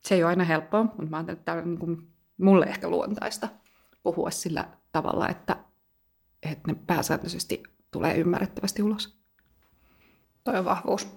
Se 0.06 0.16
ei 0.16 0.24
ole 0.24 0.30
aina 0.30 0.44
helppoa, 0.44 0.84
mutta 0.84 1.06
mä 1.06 1.18
ajattelen, 1.18 1.38
että 1.38 1.46
tämä 1.46 1.58
on 1.58 1.70
niin 1.70 1.80
kuin 1.80 2.08
mulle 2.38 2.66
ehkä 2.66 2.90
luontaista 2.90 3.50
puhua 4.04 4.32
sillä 4.32 4.68
tavalla, 4.92 5.30
että, 5.30 5.56
että 6.44 6.72
ne 6.72 6.76
pääsääntöisesti 6.88 7.64
tulee 7.92 8.18
ymmärrettävästi 8.18 8.82
ulos. 8.82 9.22
Toi 10.44 10.58
on 10.58 10.66
vahvuus. 10.66 11.08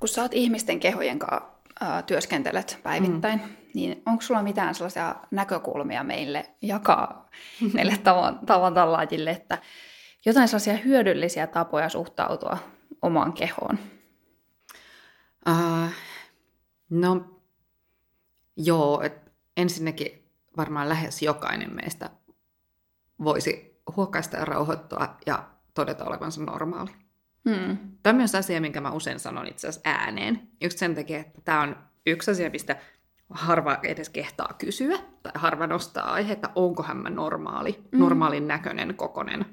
Kun 0.00 0.08
sä 0.08 0.22
oot 0.22 0.34
ihmisten 0.34 0.80
kehojen 0.80 1.18
kanssa 1.18 1.55
ää, 1.80 2.02
työskentelet 2.02 2.80
päivittäin, 2.82 3.40
mm. 3.40 3.56
niin 3.74 4.02
onko 4.06 4.22
sulla 4.22 4.42
mitään 4.42 4.74
sellaisia 4.74 5.14
näkökulmia 5.30 6.04
meille 6.04 6.50
jakaa 6.62 7.30
meille 7.74 7.96
tavan, 7.96 8.38
tavan 8.46 8.74
tallaajille, 8.74 9.30
että 9.30 9.58
jotain 10.26 10.48
sellaisia 10.48 10.76
hyödyllisiä 10.76 11.46
tapoja 11.46 11.88
suhtautua 11.88 12.58
omaan 13.02 13.32
kehoon? 13.32 13.78
Uh, 15.48 15.90
no, 16.90 17.24
joo, 18.56 19.02
et 19.02 19.32
ensinnäkin 19.56 20.30
varmaan 20.56 20.88
lähes 20.88 21.22
jokainen 21.22 21.74
meistä 21.74 22.10
voisi 23.24 23.82
huokaista 23.96 24.36
ja 24.36 24.44
rauhoittua 24.44 25.16
ja 25.26 25.48
todeta 25.74 26.04
olevansa 26.04 26.42
normaali. 26.44 26.90
Hmm. 27.50 27.76
Tämä 28.02 28.12
on 28.12 28.16
myös 28.16 28.34
asia, 28.34 28.60
minkä 28.60 28.80
mä 28.80 28.90
usein 28.90 29.20
sanon 29.20 29.46
itse 29.46 29.68
asiassa 29.68 29.90
ääneen. 29.90 30.48
Just 30.60 30.78
sen 30.78 30.94
takia, 30.94 31.18
että 31.18 31.40
tämä 31.44 31.60
on 31.60 31.76
yksi 32.06 32.30
asia, 32.30 32.50
mistä 32.50 32.76
harva 33.30 33.78
edes 33.82 34.08
kehtaa 34.08 34.54
kysyä, 34.58 34.98
tai 35.22 35.32
harva 35.34 35.66
nostaa 35.66 36.12
aiheetta, 36.12 36.50
onkohan 36.54 36.96
mä 36.96 37.10
normaali, 37.10 37.84
mm. 37.92 37.98
normaalin 37.98 38.48
näköinen, 38.48 38.94
kokonen, 38.94 39.44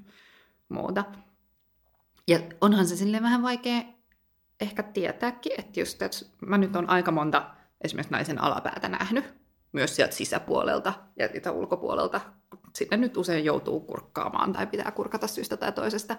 muuta. 0.70 1.04
Ja 2.28 2.40
onhan 2.62 2.88
se 2.88 2.96
sille 2.96 3.22
vähän 3.22 3.44
vaikea 3.44 3.82
ehkä 4.62 4.84
tietääkin, 4.84 5.60
että 5.60 5.80
just, 5.80 6.02
että 6.02 6.18
mä 6.46 6.58
nyt 6.58 6.76
on 6.76 6.90
aika 6.90 7.12
monta 7.12 7.50
esimerkiksi 7.82 8.12
naisen 8.12 8.42
alapäätä 8.42 8.90
nähnyt, 8.90 9.34
myös 9.72 9.96
sieltä 9.96 10.16
sisäpuolelta 10.16 10.94
ja 11.20 11.52
ulkopuolelta. 11.52 12.22
Sinne 12.76 12.98
nyt 12.98 13.18
usein 13.18 13.46
joutuu 13.46 13.80
kurkkaamaan 13.80 14.54
tai 14.54 14.68
pitää 14.68 14.92
kurkata 14.92 15.28
syystä 15.28 15.58
tai 15.58 15.72
toisesta. 15.72 16.18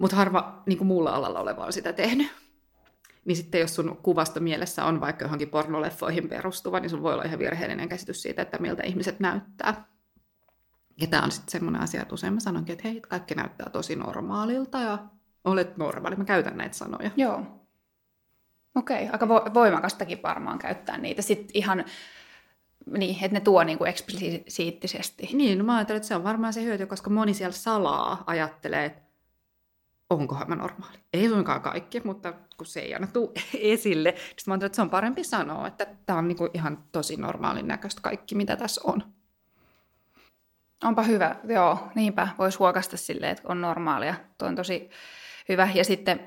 Mutta 0.00 0.16
harva 0.16 0.62
niin 0.66 0.78
kuin 0.78 0.88
muulla 0.88 1.10
alalla 1.10 1.40
oleva 1.40 1.64
on 1.64 1.72
sitä 1.72 1.92
tehnyt. 1.92 2.32
Niin 3.24 3.36
sitten 3.36 3.60
jos 3.60 3.74
sun 3.74 3.98
kuvasta 4.02 4.40
mielessä 4.40 4.84
on 4.84 5.00
vaikka 5.00 5.24
johonkin 5.24 5.48
pornoleffoihin 5.48 6.28
perustuva, 6.28 6.80
niin 6.80 6.90
sun 6.90 7.02
voi 7.02 7.12
olla 7.12 7.22
ihan 7.22 7.38
virheellinen 7.38 7.88
käsitys 7.88 8.22
siitä, 8.22 8.42
että 8.42 8.58
miltä 8.58 8.82
ihmiset 8.82 9.20
näyttää. 9.20 9.84
Ja 11.00 11.06
tämä 11.06 11.22
on 11.22 11.30
sitten 11.30 11.52
semmoinen 11.52 11.82
asia, 11.82 12.02
että 12.02 12.14
usein 12.14 12.34
mä 12.34 12.40
sanonkin, 12.40 12.72
että 12.72 12.88
hei, 12.88 13.00
kaikki 13.00 13.34
näyttää 13.34 13.70
tosi 13.70 13.96
normaalilta 13.96 14.80
ja 14.80 14.98
olet 15.44 15.76
normaali. 15.76 16.16
Mä 16.16 16.24
käytän 16.24 16.56
näitä 16.56 16.76
sanoja. 16.76 17.10
Joo. 17.16 17.42
Okei, 18.74 19.02
okay, 19.04 19.12
aika 19.12 19.28
voimakastakin 19.54 20.22
varmaan 20.22 20.58
käyttää 20.58 20.98
niitä. 20.98 21.22
Sitten 21.22 21.50
ihan 21.54 21.84
niin, 22.86 23.24
että 23.24 23.36
ne 23.36 23.40
tuo 23.40 23.64
niin 23.64 23.78
kuin 23.78 23.88
eksplisiittisesti. 23.90 25.30
Niin, 25.32 25.58
no 25.58 25.64
mä 25.64 25.76
ajattelen, 25.76 25.96
että 25.96 26.08
se 26.08 26.16
on 26.16 26.24
varmaan 26.24 26.52
se 26.52 26.64
hyöty, 26.64 26.86
koska 26.86 27.10
moni 27.10 27.34
siellä 27.34 27.52
salaa 27.52 28.24
ajattelee, 28.26 28.84
että 28.84 29.09
onkohan 30.10 30.48
mä 30.48 30.54
normaali. 30.54 30.98
Ei 31.12 31.28
suinkaan 31.28 31.60
kaikki, 31.60 32.00
mutta 32.04 32.32
kun 32.56 32.66
se 32.66 32.80
ei 32.80 32.94
aina 32.94 33.06
tule 33.06 33.30
esille, 33.74 34.10
niin 34.10 34.44
mä 34.46 34.54
että 34.54 34.76
se 34.76 34.82
on 34.82 34.90
parempi 34.90 35.24
sanoa, 35.24 35.66
että 35.66 35.86
tämä 36.06 36.18
on 36.18 36.28
niinku 36.28 36.48
ihan 36.54 36.78
tosi 36.92 37.16
normaalin 37.16 37.68
näköistä 37.68 38.00
kaikki, 38.00 38.34
mitä 38.34 38.56
tässä 38.56 38.80
on. 38.84 39.02
Onpa 40.84 41.02
hyvä, 41.02 41.36
joo, 41.44 41.78
niinpä 41.94 42.28
voisi 42.38 42.58
huokasta 42.58 42.96
silleen, 42.96 43.32
että 43.32 43.48
on 43.48 43.60
normaalia. 43.60 44.14
Tuo 44.38 44.48
on 44.48 44.56
tosi 44.56 44.90
hyvä. 45.48 45.68
Ja 45.74 45.84
sitten, 45.84 46.20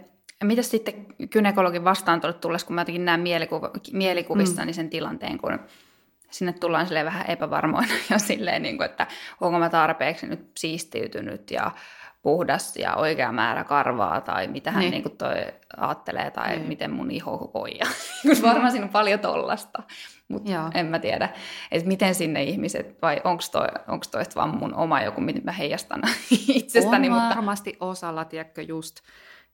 mitä 0.44 0.62
sitten 0.62 1.06
kynekologin 1.30 1.84
vastaan 1.84 2.22
tullessa, 2.42 2.68
kun 2.68 2.76
mä 2.76 2.82
jotenkin 2.82 3.06
näen 3.06 3.22
mielikuv- 3.22 3.80
mielikuvissani 3.94 4.72
mm. 4.72 4.76
sen 4.76 4.90
tilanteen, 4.90 5.38
kun 5.38 5.60
sinne 6.32 6.54
tullaan 6.54 6.86
silleen 6.86 7.06
vähän 7.06 7.30
epävarmoina 7.30 7.94
ja 8.10 8.20
silleen, 8.20 8.62
niin 8.62 8.78
kuin, 8.78 8.86
että 8.86 9.08
onko 9.42 9.60
mä 9.60 9.70
tarpeeksi 9.70 10.28
nyt 10.28 10.52
siistiytynyt 10.58 11.52
ja 11.52 11.72
puhdas 12.24 12.76
ja 12.78 12.96
oikea 12.96 13.32
määrä 13.32 13.64
karvaa 13.64 14.22
tai 14.22 14.48
mitä 14.48 14.72
hän 14.72 14.80
niin. 14.80 14.92
Niin 14.92 15.04
kuin 15.04 15.18
toi 15.18 15.36
ajattelee 15.78 16.32
tai 16.32 16.56
niin. 16.56 16.68
miten 16.68 16.92
mun 16.92 17.12
iho 17.12 17.52
voi. 17.54 17.72
Varmaan 18.44 18.72
siinä 18.72 18.86
on 18.86 18.92
paljon 18.92 19.20
tollasta, 19.20 19.84
mutta 20.28 20.72
en 20.74 20.86
mä 20.86 21.00
tiedä, 21.00 21.30
että 21.72 21.88
miten 21.88 22.16
sinne 22.16 22.44
ihmiset 22.44 23.02
vai 23.02 23.22
onko 23.24 23.44
toi, 23.52 23.68
onks 23.88 24.08
toi 24.08 24.24
vaan 24.36 24.58
mun 24.58 24.74
oma 24.76 25.02
joku, 25.02 25.22
miten 25.22 25.44
mä 25.44 25.52
heijastan 25.52 26.02
itsestäni. 26.48 27.10
On 27.10 27.14
mutta... 27.14 27.30
varmasti 27.30 27.78
osalla, 27.80 28.26
tiedätkö, 28.26 28.62
just, 28.62 28.96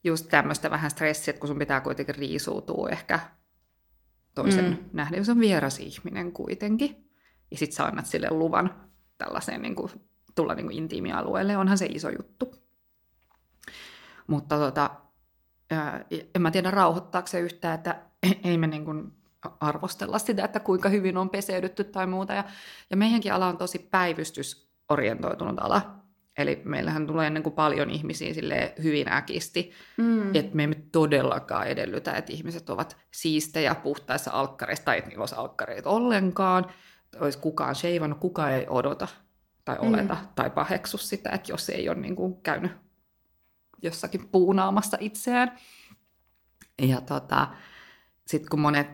just 0.04 0.30
tämmöistä 0.30 0.72
vähän 0.72 0.92
stressiä, 0.92 1.34
kun 1.34 1.48
sun 1.48 1.60
pitää 1.60 1.82
kuitenkin 1.82 2.16
riisuutua 2.16 2.90
ehkä 2.90 3.20
toisen 4.36 4.66
mm. 4.66 4.78
nähden, 4.94 5.18
jos 5.18 5.30
on 5.30 5.40
vieras 5.40 5.80
ihminen 5.80 6.32
kuitenkin. 6.32 7.10
Ja 7.52 7.58
sit 7.58 7.72
sä 7.72 7.86
annat 7.86 8.06
sille 8.06 8.28
luvan 8.30 8.90
tällaiseen 9.18 9.62
niin 9.62 9.76
kuin, 9.76 9.92
tulla 10.40 10.56
niin 10.56 10.66
kuin 10.66 10.78
intiimialueelle, 10.78 11.58
onhan 11.58 11.78
se 11.78 11.86
iso 11.86 12.10
juttu. 12.10 12.56
Mutta 14.28 14.58
tota, 14.58 14.90
en 16.36 16.42
mä 16.42 16.52
tiedä 16.52 16.72
rauhoittaako 16.72 17.28
se 17.28 17.40
yhtään, 17.40 17.76
että 17.76 18.00
ei 18.44 18.58
me 18.58 18.68
niin 18.68 18.86
kuin 18.86 19.12
arvostella 19.60 20.20
sitä, 20.20 20.46
että 20.46 20.60
kuinka 20.60 20.90
hyvin 20.90 21.18
on 21.18 21.30
peseydytty 21.30 21.84
tai 21.84 22.08
muuta. 22.08 22.34
Ja, 22.34 22.44
ja 22.90 22.98
meidänkin 22.98 23.34
ala 23.34 23.48
on 23.48 23.58
tosi 23.58 23.80
päivystysorientoitunut 23.80 25.60
ala. 25.60 26.00
Eli 26.38 26.62
meillähän 26.66 27.08
tulee 27.08 27.28
ennen 27.28 27.44
kuin 27.44 27.54
paljon 27.54 27.90
ihmisiä 27.90 28.34
sille 28.34 28.74
hyvin 28.84 29.12
äkisti, 29.12 29.72
mm. 29.98 30.36
että 30.36 30.56
me 30.56 30.64
emme 30.64 30.84
todellakaan 30.92 31.68
edellytä, 31.68 32.14
että 32.14 32.34
ihmiset 32.34 32.70
ovat 32.70 32.98
siistejä 33.12 33.76
puhtaissa 33.76 34.32
alkkareissa 34.32 34.86
tai 34.86 34.98
että 34.98 35.10
niillä 35.10 35.22
olisi 35.22 35.36
alkkareita 35.36 35.90
ollenkaan. 35.90 36.66
Olisi 37.20 37.38
kukaan 37.38 37.76
sheivannut, 37.76 38.20
kukaan 38.20 38.52
ei 38.52 38.66
odota 38.70 39.08
tai 39.66 39.78
oleta 39.80 40.14
mm. 40.14 40.28
tai 40.36 40.50
paheksu 40.50 40.98
sitä, 40.98 41.30
että 41.30 41.52
jos 41.52 41.70
ei 41.70 41.90
ole 41.90 42.00
niin 42.00 42.16
kuin 42.16 42.42
käynyt 42.42 42.72
jossakin 43.82 44.30
puunaamassa 44.30 44.98
itseään. 45.00 45.52
Ja 46.82 47.02
tota, 47.02 47.48
sitten 48.28 48.50
kun 48.50 48.60
monet 48.60 48.88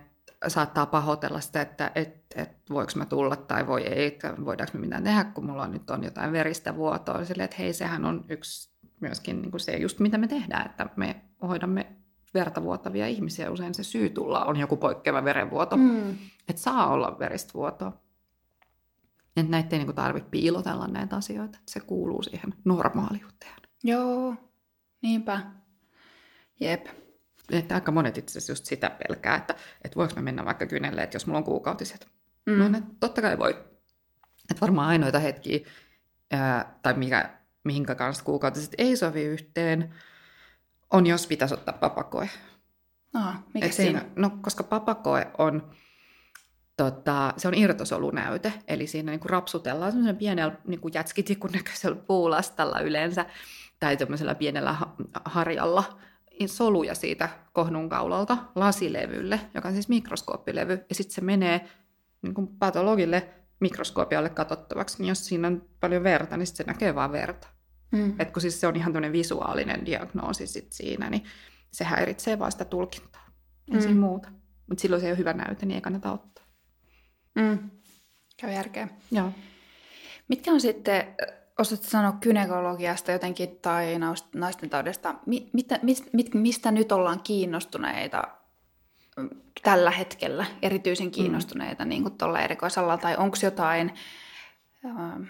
saattaa 0.47 0.85
pahoitella 0.85 1.41
sitä, 1.41 1.61
että 1.61 1.91
et, 1.95 2.25
et, 2.35 2.49
voiko 2.69 2.91
mä 2.95 3.05
tulla 3.05 3.35
tai 3.35 3.67
voi 3.67 3.81
ei, 3.81 4.05
että 4.05 4.33
voidaanko 4.45 4.77
me 4.77 4.79
mitään 4.79 5.03
tehdä, 5.03 5.23
kun 5.23 5.45
mulla 5.45 5.67
nyt 5.67 5.89
on 5.89 6.03
jotain 6.03 6.31
veristä 6.31 6.75
vuotoa. 6.75 7.25
Silleen, 7.25 7.45
että 7.45 7.57
hei, 7.59 7.73
sehän 7.73 8.05
on 8.05 8.25
yksi 8.29 8.69
myöskin 8.99 9.41
niin 9.41 9.51
kuin 9.51 9.61
se 9.61 9.77
just 9.77 9.99
mitä 9.99 10.17
me 10.17 10.27
tehdään, 10.27 10.65
että 10.65 10.89
me 10.95 11.21
hoidamme 11.41 11.85
verta 12.33 12.63
vuotavia 12.63 13.07
ihmisiä. 13.07 13.51
Usein 13.51 13.73
se 13.73 13.83
syy 13.83 14.09
tulla 14.09 14.45
on 14.45 14.57
joku 14.59 14.77
poikkeava 14.77 15.23
verenvuoto, 15.23 15.77
mm. 15.77 16.09
että 16.49 16.61
saa 16.61 16.87
olla 16.87 17.19
veristä 17.19 17.53
vuotoa. 17.53 18.04
Että 19.35 19.51
näitä 19.51 19.75
ei 19.75 19.83
niin 19.83 19.95
tarvitse 19.95 20.29
piilotella 20.29 20.87
näitä 20.87 21.15
asioita, 21.15 21.57
että 21.57 21.71
se 21.71 21.79
kuuluu 21.79 22.23
siihen 22.23 22.53
normaaliuteen. 22.65 23.55
Joo, 23.83 24.35
niinpä. 25.01 25.41
Jep. 26.59 26.87
Että 27.51 27.75
aika 27.75 27.91
monet 27.91 28.17
itse 28.17 28.31
asiassa 28.31 28.51
just 28.51 28.65
sitä 28.65 28.89
pelkää, 28.89 29.35
että, 29.35 29.55
että 29.83 29.95
voiko 29.95 30.15
mä 30.15 30.21
mennä 30.21 30.45
vaikka 30.45 30.65
kynelle, 30.65 31.03
että 31.03 31.15
jos 31.15 31.27
mulla 31.27 31.37
on 31.37 31.43
kuukautiset. 31.43 32.07
Mm. 32.45 32.57
No 32.57 32.67
ne, 32.67 32.83
totta 32.99 33.21
kai 33.21 33.39
voi. 33.39 33.51
Että 34.51 34.61
varmaan 34.61 34.89
ainoita 34.89 35.19
hetkiä 35.19 35.59
ää, 36.31 36.79
tai 36.81 36.93
mikä, 36.93 37.37
mihinkä 37.63 37.95
kanssa 37.95 38.23
kuukautiset 38.23 38.75
ei 38.77 38.97
sovi 38.97 39.23
yhteen, 39.23 39.95
on 40.93 41.07
jos 41.07 41.27
pitäisi 41.27 41.53
ottaa 41.53 41.77
papakoe. 41.77 42.29
Aha, 43.13 43.43
mikä 43.53 43.65
Et 43.65 43.73
siinä? 43.73 44.05
No, 44.15 44.29
koska 44.41 44.63
papakoe 44.63 45.31
on, 45.37 45.71
tota, 46.77 47.33
se 47.37 47.47
on 47.47 47.53
irtosolunäyte, 47.53 48.53
eli 48.67 48.87
siinä 48.87 49.11
niin 49.11 49.19
kuin 49.19 49.29
rapsutellaan 49.29 49.91
semmoisella 49.91 50.19
pienellä 50.19 50.55
niin 50.67 50.79
kuin 50.79 50.91
jätskitikun 50.93 51.49
näköisellä 51.53 51.97
puulastalla 52.07 52.79
yleensä, 52.79 53.25
tai 53.79 53.97
tämmöisellä 53.97 54.35
pienellä 54.35 54.73
ha- 54.73 54.95
harjalla, 55.25 55.99
soluja 56.45 56.95
siitä 56.95 57.29
kohdunkaulalta 57.53 58.37
lasilevylle, 58.55 59.39
joka 59.53 59.67
on 59.67 59.73
siis 59.73 59.89
mikroskooppilevy, 59.89 60.85
ja 60.89 60.95
sitten 60.95 61.15
se 61.15 61.21
menee 61.21 61.69
niin 62.21 62.33
kuin 62.33 62.47
patologille 62.47 63.29
mikroskoopialle 63.59 64.29
katsottavaksi, 64.29 64.97
niin 64.99 65.09
jos 65.09 65.25
siinä 65.25 65.47
on 65.47 65.65
paljon 65.79 66.03
verta, 66.03 66.37
niin 66.37 66.47
sit 66.47 66.55
se 66.55 66.63
näkee 66.67 66.95
vaan 66.95 67.11
verta. 67.11 67.47
Mm. 67.91 68.13
Et 68.19 68.31
kun 68.31 68.41
siis 68.41 68.61
se 68.61 68.67
on 68.67 68.75
ihan 68.75 68.93
tämmöinen 68.93 69.11
visuaalinen 69.11 69.85
diagnoosi 69.85 70.47
sit 70.47 70.73
siinä, 70.73 71.09
niin 71.09 71.23
se 71.71 71.83
häiritsee 71.83 72.39
vaan 72.39 72.51
sitä 72.51 72.65
tulkintaa. 72.65 73.25
Ei 73.71 73.75
Mm. 73.77 73.81
siinä 73.81 73.99
muuta. 73.99 74.29
Mutta 74.69 74.81
silloin 74.81 75.01
se 75.01 75.07
ei 75.07 75.11
ole 75.11 75.17
hyvä 75.17 75.33
näyte, 75.33 75.65
niin 75.65 75.75
ei 75.75 75.81
kannata 75.81 76.11
ottaa. 76.11 76.44
Mm. 77.35 77.69
Käy 78.37 78.51
järkeä. 78.51 78.87
Joo. 79.11 79.31
Mitkä 80.27 80.51
on 80.51 80.61
sitten, 80.61 81.15
osaatko 81.59 81.87
sanoa 81.87 82.11
kynekologiasta 82.11 83.11
jotenkin 83.11 83.57
tai 83.61 83.99
naisten 84.33 84.69
taudesta, 84.69 85.15
mi- 85.25 85.49
mitä, 85.53 85.79
mis, 85.81 86.13
mit, 86.13 86.33
mistä 86.33 86.71
nyt 86.71 86.91
ollaan 86.91 87.19
kiinnostuneita 87.23 88.23
mm, 89.17 89.29
tällä 89.63 89.91
hetkellä, 89.91 90.45
erityisen 90.61 91.11
kiinnostuneita 91.11 91.85
mm. 91.85 91.89
niin 91.89 92.01
kuin 92.03 92.17
tuolla 92.17 92.39
erikoisalalla, 92.39 92.97
tai 92.97 93.15
onko 93.17 93.37
jotain 93.43 93.93
ähm, 94.85 95.23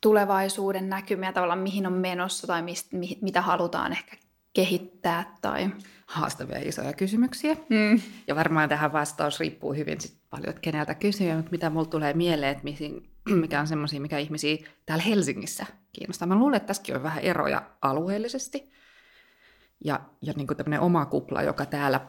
tulevaisuuden 0.00 0.88
näkymiä 0.88 1.32
tavallaan, 1.32 1.58
mihin 1.58 1.86
on 1.86 1.92
menossa 1.92 2.46
tai 2.46 2.62
mist, 2.62 2.92
mi, 2.92 3.18
mitä 3.20 3.40
halutaan 3.40 3.92
ehkä 3.92 4.16
kehittää 4.52 5.36
tai... 5.40 5.70
Haastavia 6.06 6.58
isoja 6.58 6.92
kysymyksiä. 6.92 7.54
Mm. 7.54 8.00
Ja 8.26 8.36
varmaan 8.36 8.68
tähän 8.68 8.92
vastaus 8.92 9.40
riippuu 9.40 9.74
hyvin 9.74 10.00
sit 10.00 10.18
paljon, 10.30 10.48
että 10.48 10.60
keneltä 10.60 10.94
kysyy, 10.94 11.36
mutta 11.36 11.50
mitä 11.50 11.70
mulla 11.70 11.86
tulee 11.86 12.14
mieleen, 12.14 12.52
että 12.52 12.64
mihin, 12.64 13.10
mikä 13.40 13.60
on 13.60 13.66
semmoisia, 13.66 14.00
mikä 14.00 14.18
ihmisiä 14.18 14.56
täällä 14.86 15.04
Helsingissä 15.04 15.66
kiinnostaa. 15.92 16.28
Mä 16.28 16.38
luulen, 16.38 16.56
että 16.56 16.66
tässäkin 16.66 16.96
on 16.96 17.02
vähän 17.02 17.22
eroja 17.22 17.70
alueellisesti. 17.82 18.70
Ja, 19.84 20.00
ja 20.22 20.32
niin 20.36 20.46
kuin 20.46 20.56
tämmöinen 20.56 20.80
oma 20.80 21.06
kupla, 21.06 21.42
joka 21.42 21.66
täällä, 21.66 22.00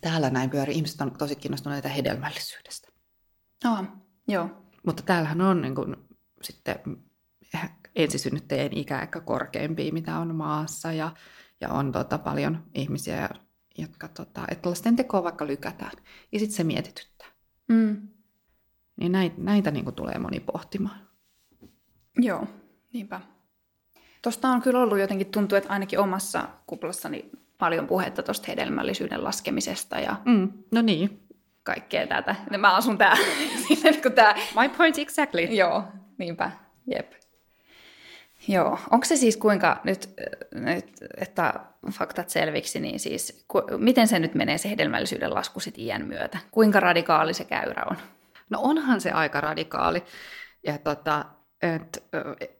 täällä 0.00 0.30
näin 0.30 0.50
pyörii. 0.50 0.76
Ihmiset 0.76 1.00
on 1.00 1.10
tosi 1.18 1.36
kiinnostuneita 1.36 1.88
hedelmällisyydestä. 1.88 2.88
Oh, 3.64 3.84
joo. 4.28 4.50
Mutta 4.86 5.02
täällähän 5.02 5.40
on 5.40 5.62
niin 5.62 5.74
kuin, 5.74 5.96
sitten 6.42 6.76
ensisynnyttäjien 7.96 8.78
ikä 8.78 9.00
ehkä 9.00 9.20
korkeampia, 9.20 9.92
mitä 9.92 10.18
on 10.18 10.34
maassa. 10.34 10.92
Ja, 10.92 11.12
ja 11.60 11.68
on 11.68 11.92
tota, 11.92 12.18
paljon 12.18 12.62
ihmisiä, 12.74 13.28
jotka, 13.78 14.08
tota, 14.08 14.44
että 14.50 14.70
lasten 14.70 14.96
tekoa 14.96 15.22
vaikka 15.24 15.46
lykätään. 15.46 15.92
Ja 16.32 16.38
sitten 16.38 16.56
se 16.56 16.64
mietityttää. 16.64 17.28
Mm. 17.68 18.08
Niin 18.96 19.12
näitä, 19.12 19.36
näitä 19.38 19.70
niin 19.70 19.84
kuin 19.84 19.96
tulee 19.96 20.18
moni 20.18 20.40
pohtimaan. 20.40 21.00
Joo, 22.18 22.46
niinpä. 22.92 23.20
Tuosta 24.22 24.48
on 24.48 24.62
kyllä 24.62 24.80
ollut 24.80 24.98
jotenkin, 24.98 25.26
tuntuu, 25.26 25.58
että 25.58 25.70
ainakin 25.72 25.98
omassa 25.98 26.48
kuplassani 26.66 27.30
paljon 27.58 27.86
puhetta 27.86 28.22
tuosta 28.22 28.46
hedelmällisyyden 28.48 29.24
laskemisesta 29.24 29.98
ja 30.00 30.16
Mm, 30.24 30.52
no 30.72 30.82
niin. 30.82 31.20
kaikkea 31.62 32.06
tätä. 32.06 32.36
Mä 32.58 32.74
asun 32.76 32.98
tää, 32.98 33.16
silleen 33.68 34.02
kun 34.02 34.12
tää, 34.12 34.34
My 34.34 34.68
point 34.76 34.98
exactly. 34.98 35.40
joo, 35.42 35.82
niinpä, 36.18 36.50
jep. 36.94 37.12
Joo, 38.48 38.78
onko 38.90 39.04
se 39.04 39.16
siis 39.16 39.36
kuinka 39.36 39.80
nyt, 39.84 40.14
nyt 40.54 40.86
että 41.16 41.54
faktat 41.92 42.28
selviksi, 42.28 42.80
niin 42.80 43.00
siis 43.00 43.44
ku, 43.48 43.62
miten 43.78 44.08
se 44.08 44.18
nyt 44.18 44.34
menee 44.34 44.58
se 44.58 44.70
hedelmällisyyden 44.70 45.34
lasku 45.34 45.60
sit 45.60 45.78
iän 45.78 46.06
myötä? 46.06 46.38
Kuinka 46.50 46.80
radikaali 46.80 47.34
se 47.34 47.44
käyrä 47.44 47.84
on? 47.90 47.96
No 48.50 48.58
onhan 48.62 49.00
se 49.00 49.10
aika 49.10 49.40
radikaali. 49.40 50.02
Ja 50.66 50.78
tota, 50.78 51.24
et, 51.62 52.04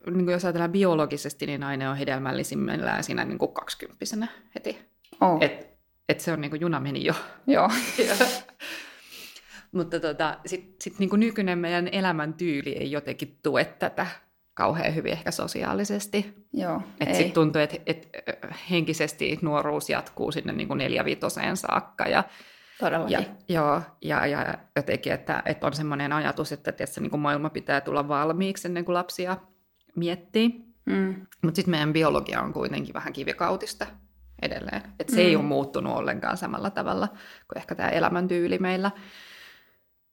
niin 0.07 0.25
kuin 0.25 0.33
jos 0.33 0.45
ajatellaan 0.45 0.73
biologisesti, 0.73 1.47
niin 1.47 1.61
nainen 1.61 1.91
on 1.91 1.97
hedelmällisimmillään 1.97 3.05
siinä 3.05 3.25
niin 3.25 3.39
kuin 3.39 3.53
kaksikymppisenä 3.53 4.29
heti. 4.55 4.79
Oh, 5.21 5.39
Et, 5.41 5.69
et 6.09 6.21
se 6.21 6.33
on 6.33 6.41
niin 6.41 6.51
kuin 6.51 6.61
juna 6.61 6.81
meni 6.81 7.05
jo. 7.05 7.15
joo. 7.47 7.71
Mutta 9.73 10.01
tota, 10.01 10.39
sitten 10.47 10.75
sit 10.81 10.99
niin 10.99 11.11
kuin 11.11 11.21
nykyinen 11.21 11.59
meidän 11.59 11.89
elämäntyyli 11.93 12.73
ei 12.73 12.91
jotenkin 12.91 13.39
tue 13.43 13.65
tätä 13.65 14.07
kauhean 14.57 14.95
hyvin 14.95 15.13
ehkä 15.13 15.31
sosiaalisesti. 15.31 16.35
joo, 16.53 16.83
Et 17.01 17.09
ei. 17.09 17.15
sit 17.15 17.33
tuntuu, 17.33 17.63
että 17.63 17.77
et, 17.87 18.09
ö, 18.29 18.49
henkisesti 18.71 19.39
nuoruus 19.43 19.91
jatkuu 19.91 20.33
sinne 20.33 20.53
niin 20.53 20.69
kuin 20.69 20.79
neljävitoseen 20.79 21.57
saakka. 21.57 22.05
Ja, 22.05 22.25
Todellakin. 22.81 23.15
ja, 23.15 23.23
joo, 23.49 23.83
ja, 24.03 24.27
ja 24.27 24.55
jotenkin, 24.77 25.13
että, 25.13 25.43
että 25.45 25.67
on 25.67 25.73
semmoinen 25.73 26.13
ajatus, 26.13 26.53
että 26.53 26.73
tietysti, 26.73 27.01
niin 27.01 27.11
kuin 27.11 27.21
maailma 27.21 27.51
pitää 27.51 27.81
tulla 27.81 28.09
valmiiksi 28.09 28.69
ennen 28.69 28.85
kuin 28.85 28.95
lapsia 28.95 29.37
miettii. 29.97 30.65
Mm. 30.87 31.27
Mutta 31.43 31.57
sitten 31.57 31.71
meidän 31.71 31.93
biologia 31.93 32.43
on 32.43 32.53
kuitenkin 32.53 32.95
vähän 32.95 33.13
kivikautista 33.13 33.87
edelleen. 34.43 34.83
Et 35.01 35.09
se 35.09 35.17
mm. 35.17 35.23
ei 35.23 35.37
ole 35.37 35.45
muuttunut 35.45 35.97
ollenkaan 35.97 36.37
samalla 36.37 36.71
tavalla 36.71 37.09
kuin 37.49 37.59
ehkä 37.59 37.75
tämä 37.75 37.89
elämäntyyli 37.89 38.59
meillä. 38.59 38.91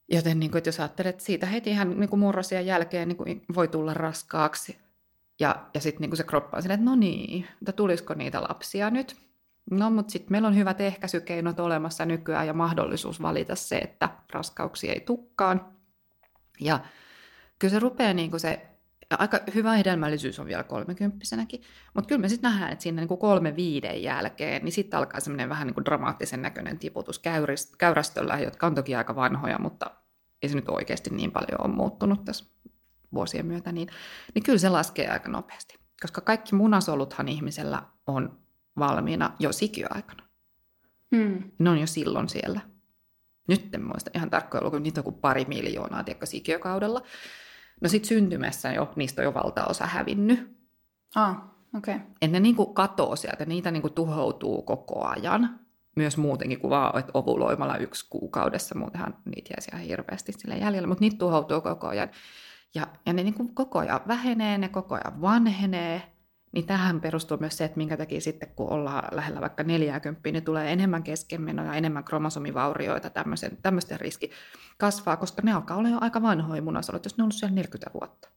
Joten 0.08 0.40
niin 0.40 0.50
kuin, 0.50 0.58
että 0.58 0.68
jos 0.68 0.80
ajattelet, 0.80 1.14
että 1.14 1.24
siitä 1.24 1.46
heti 1.46 1.70
ihan 1.70 2.00
niin 2.00 2.10
kuin 2.10 2.20
murrosien 2.20 2.66
jälkeen 2.66 3.08
niin 3.08 3.16
kuin 3.16 3.44
voi 3.54 3.68
tulla 3.68 3.94
raskaaksi. 3.94 4.78
Ja, 5.40 5.66
ja 5.74 5.80
sitten 5.80 6.10
niin 6.10 6.16
se 6.16 6.24
kroppa 6.24 6.56
on 6.56 6.62
silleen, 6.62 6.80
että 6.80 6.90
no 6.90 6.96
niin, 6.96 7.46
että 7.52 7.72
tulisiko 7.72 8.14
niitä 8.14 8.42
lapsia 8.42 8.90
nyt? 8.90 9.16
No, 9.70 9.90
mutta 9.90 10.12
sitten 10.12 10.32
meillä 10.32 10.48
on 10.48 10.56
hyvät 10.56 10.80
ehkäisykeinot 10.80 11.60
olemassa 11.60 12.06
nykyään 12.06 12.46
ja 12.46 12.52
mahdollisuus 12.52 13.22
valita 13.22 13.54
se, 13.54 13.76
että 13.76 14.08
raskauksia 14.32 14.92
ei 14.92 15.00
tukkaan. 15.00 15.66
Ja 16.60 16.80
kyllä 17.58 17.72
se 17.72 17.78
rupeaa 17.78 18.12
niin 18.12 18.30
kuin 18.30 18.40
se, 18.40 18.66
aika 19.10 19.40
hyvä 19.54 19.72
hedelmällisyys 19.72 20.38
on 20.38 20.46
vielä 20.46 20.62
kolmekymppisenäkin, 20.62 21.62
mutta 21.94 22.08
kyllä 22.08 22.20
me 22.20 22.28
sitten 22.28 22.50
nähdään, 22.50 22.72
että 22.72 22.82
siinä 22.82 23.02
niin 23.02 23.18
kolme 23.18 23.56
viiden 23.56 24.02
jälkeen, 24.02 24.64
niin 24.64 24.72
sitten 24.72 24.98
alkaa 24.98 25.20
semmoinen 25.20 25.48
vähän 25.48 25.66
niin 25.66 25.74
kuin 25.74 25.84
dramaattisen 25.84 26.42
näköinen 26.42 26.78
tiputus 26.78 27.18
käyrist- 27.18 27.76
käyrästöllä, 27.78 28.38
jotka 28.38 28.66
on 28.66 28.74
toki 28.74 28.94
aika 28.94 29.16
vanhoja, 29.16 29.58
mutta 29.58 29.90
ei 30.42 30.48
se 30.48 30.54
nyt 30.54 30.68
oikeasti 30.68 31.10
niin 31.10 31.32
paljon 31.32 31.60
ole 31.60 31.74
muuttunut 31.74 32.24
tässä 32.24 32.44
vuosien 33.14 33.46
myötä, 33.46 33.72
niin, 33.72 33.88
niin 34.34 34.42
kyllä 34.42 34.58
se 34.58 34.68
laskee 34.68 35.10
aika 35.10 35.28
nopeasti. 35.28 35.78
Koska 36.02 36.20
kaikki 36.20 36.54
munasoluthan 36.54 37.28
ihmisellä 37.28 37.82
on 38.06 38.38
valmiina 38.78 39.32
jo 39.38 39.52
sikiöaikana. 39.52 40.24
Mm. 41.10 41.50
Ne 41.58 41.70
on 41.70 41.78
jo 41.78 41.86
silloin 41.86 42.28
siellä. 42.28 42.60
Nyt 43.48 43.74
en 43.74 43.84
muista 43.84 44.10
ihan 44.14 44.30
tarkkoja 44.30 44.64
lukuja, 44.64 44.80
niitä 44.80 45.00
on 45.00 45.04
kuin 45.04 45.18
pari 45.18 45.44
miljoonaa 45.44 46.04
tiedätkö, 46.04 46.26
sikiökaudella. 46.26 47.02
No 47.80 47.88
sitten 47.88 48.08
syntymässä 48.08 48.72
jo, 48.72 48.92
niistä 48.96 49.22
on 49.22 49.24
jo 49.24 49.34
valtaosa 49.34 49.86
hävinnyt. 49.86 50.56
Ah, 51.14 51.36
okei. 51.76 51.94
Okay. 51.94 52.06
Et 52.22 52.30
ne 52.30 52.40
niin 52.40 52.56
kuin 52.56 52.74
katoo 52.74 53.16
sieltä, 53.16 53.44
niitä 53.44 53.70
niin 53.70 53.82
kuin 53.82 53.92
tuhoutuu 53.94 54.62
koko 54.62 55.04
ajan. 55.04 55.60
Myös 55.96 56.16
muutenkin 56.16 56.60
kuin 56.60 56.70
vaan, 56.70 56.98
että 56.98 57.10
ovuloimalla 57.14 57.76
yksi 57.76 58.06
kuukaudessa, 58.10 58.78
muutenhan 58.78 59.16
niitä 59.24 59.54
jäisi 59.56 59.70
ihan 59.72 59.86
hirveästi 59.86 60.32
sille 60.32 60.54
jäljellä, 60.54 60.88
mutta 60.88 61.00
niitä 61.00 61.16
tuhoutuu 61.18 61.60
koko 61.60 61.86
ajan. 61.86 62.08
Ja, 62.74 62.86
ja 63.06 63.12
ne 63.12 63.22
niin 63.22 63.34
kuin 63.34 63.54
koko 63.54 63.78
ajan 63.78 64.00
vähenee, 64.08 64.58
ne 64.58 64.68
koko 64.68 64.94
ajan 64.94 65.20
vanhenee. 65.20 66.13
Niin 66.54 66.66
tähän 66.66 67.00
perustuu 67.00 67.36
myös 67.40 67.56
se, 67.56 67.64
että 67.64 67.76
minkä 67.76 67.96
takia 67.96 68.20
sitten 68.20 68.48
kun 68.56 68.70
ollaan 68.70 69.16
lähellä 69.16 69.40
vaikka 69.40 69.62
40, 69.62 70.30
niin 70.32 70.44
tulee 70.44 70.72
enemmän 70.72 71.02
keskenmenoja, 71.02 71.74
enemmän 71.74 72.04
kromosomivaurioita, 72.04 73.10
tämmöisen, 73.10 73.58
tämmöisten 73.62 74.00
riski 74.00 74.30
kasvaa, 74.78 75.16
koska 75.16 75.42
ne 75.44 75.52
alkaa 75.52 75.76
olla 75.76 75.88
jo 75.88 75.98
aika 76.00 76.22
vanhoja 76.22 76.62
munasolot, 76.62 77.04
jos 77.04 77.16
ne 77.16 77.22
on 77.22 77.24
ollut 77.24 77.34
siellä 77.34 77.54
40 77.54 77.90
vuotta. 77.94 78.28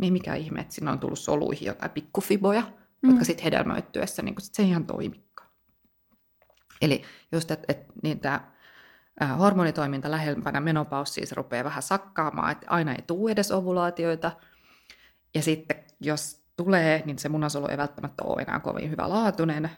Niin 0.00 0.12
mikä 0.12 0.34
ihme, 0.34 0.60
että 0.60 0.74
siinä 0.74 0.92
on 0.92 0.98
tullut 0.98 1.18
soluihin 1.18 1.66
jotain 1.66 1.90
pikkufiboja, 1.90 2.62
mm. 3.02 3.10
jotka 3.10 3.24
sitten 3.24 3.44
hedelmöittyessä, 3.44 4.22
niin 4.22 4.34
sit 4.38 4.54
se 4.54 4.62
ei 4.62 4.68
ihan 4.68 4.86
toimikaan. 4.86 5.50
Eli 6.82 7.02
just, 7.32 7.50
että 7.50 7.64
et, 7.68 7.86
niin 8.02 8.20
tämä 8.20 8.40
hormonitoiminta 9.38 10.10
lähempänä 10.10 10.60
menopaussiin 10.60 11.26
se 11.26 11.34
rupeaa 11.34 11.64
vähän 11.64 11.82
sakkaamaan, 11.82 12.52
että 12.52 12.66
aina 12.70 12.92
ei 12.94 13.02
tule 13.06 13.32
edes 13.32 13.52
ovulaatioita. 13.52 14.32
Ja 15.34 15.42
sitten 15.42 15.84
jos 16.00 16.43
tulee, 16.56 17.02
niin 17.06 17.18
se 17.18 17.28
munasolu 17.28 17.66
ei 17.66 17.76
välttämättä 17.76 18.24
ole 18.24 18.42
enää 18.42 18.60
kovin 18.60 18.90
hyvä 18.90 19.08
laatuinen, 19.08 19.70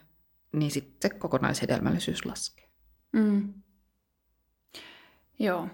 niin 0.53 0.71
sitten 0.71 1.11
se 1.11 1.17
kokonaishedelmällisyys 1.17 2.25
laskee. 2.25 2.69
Mm. 3.11 3.53
Joo. 5.39 5.67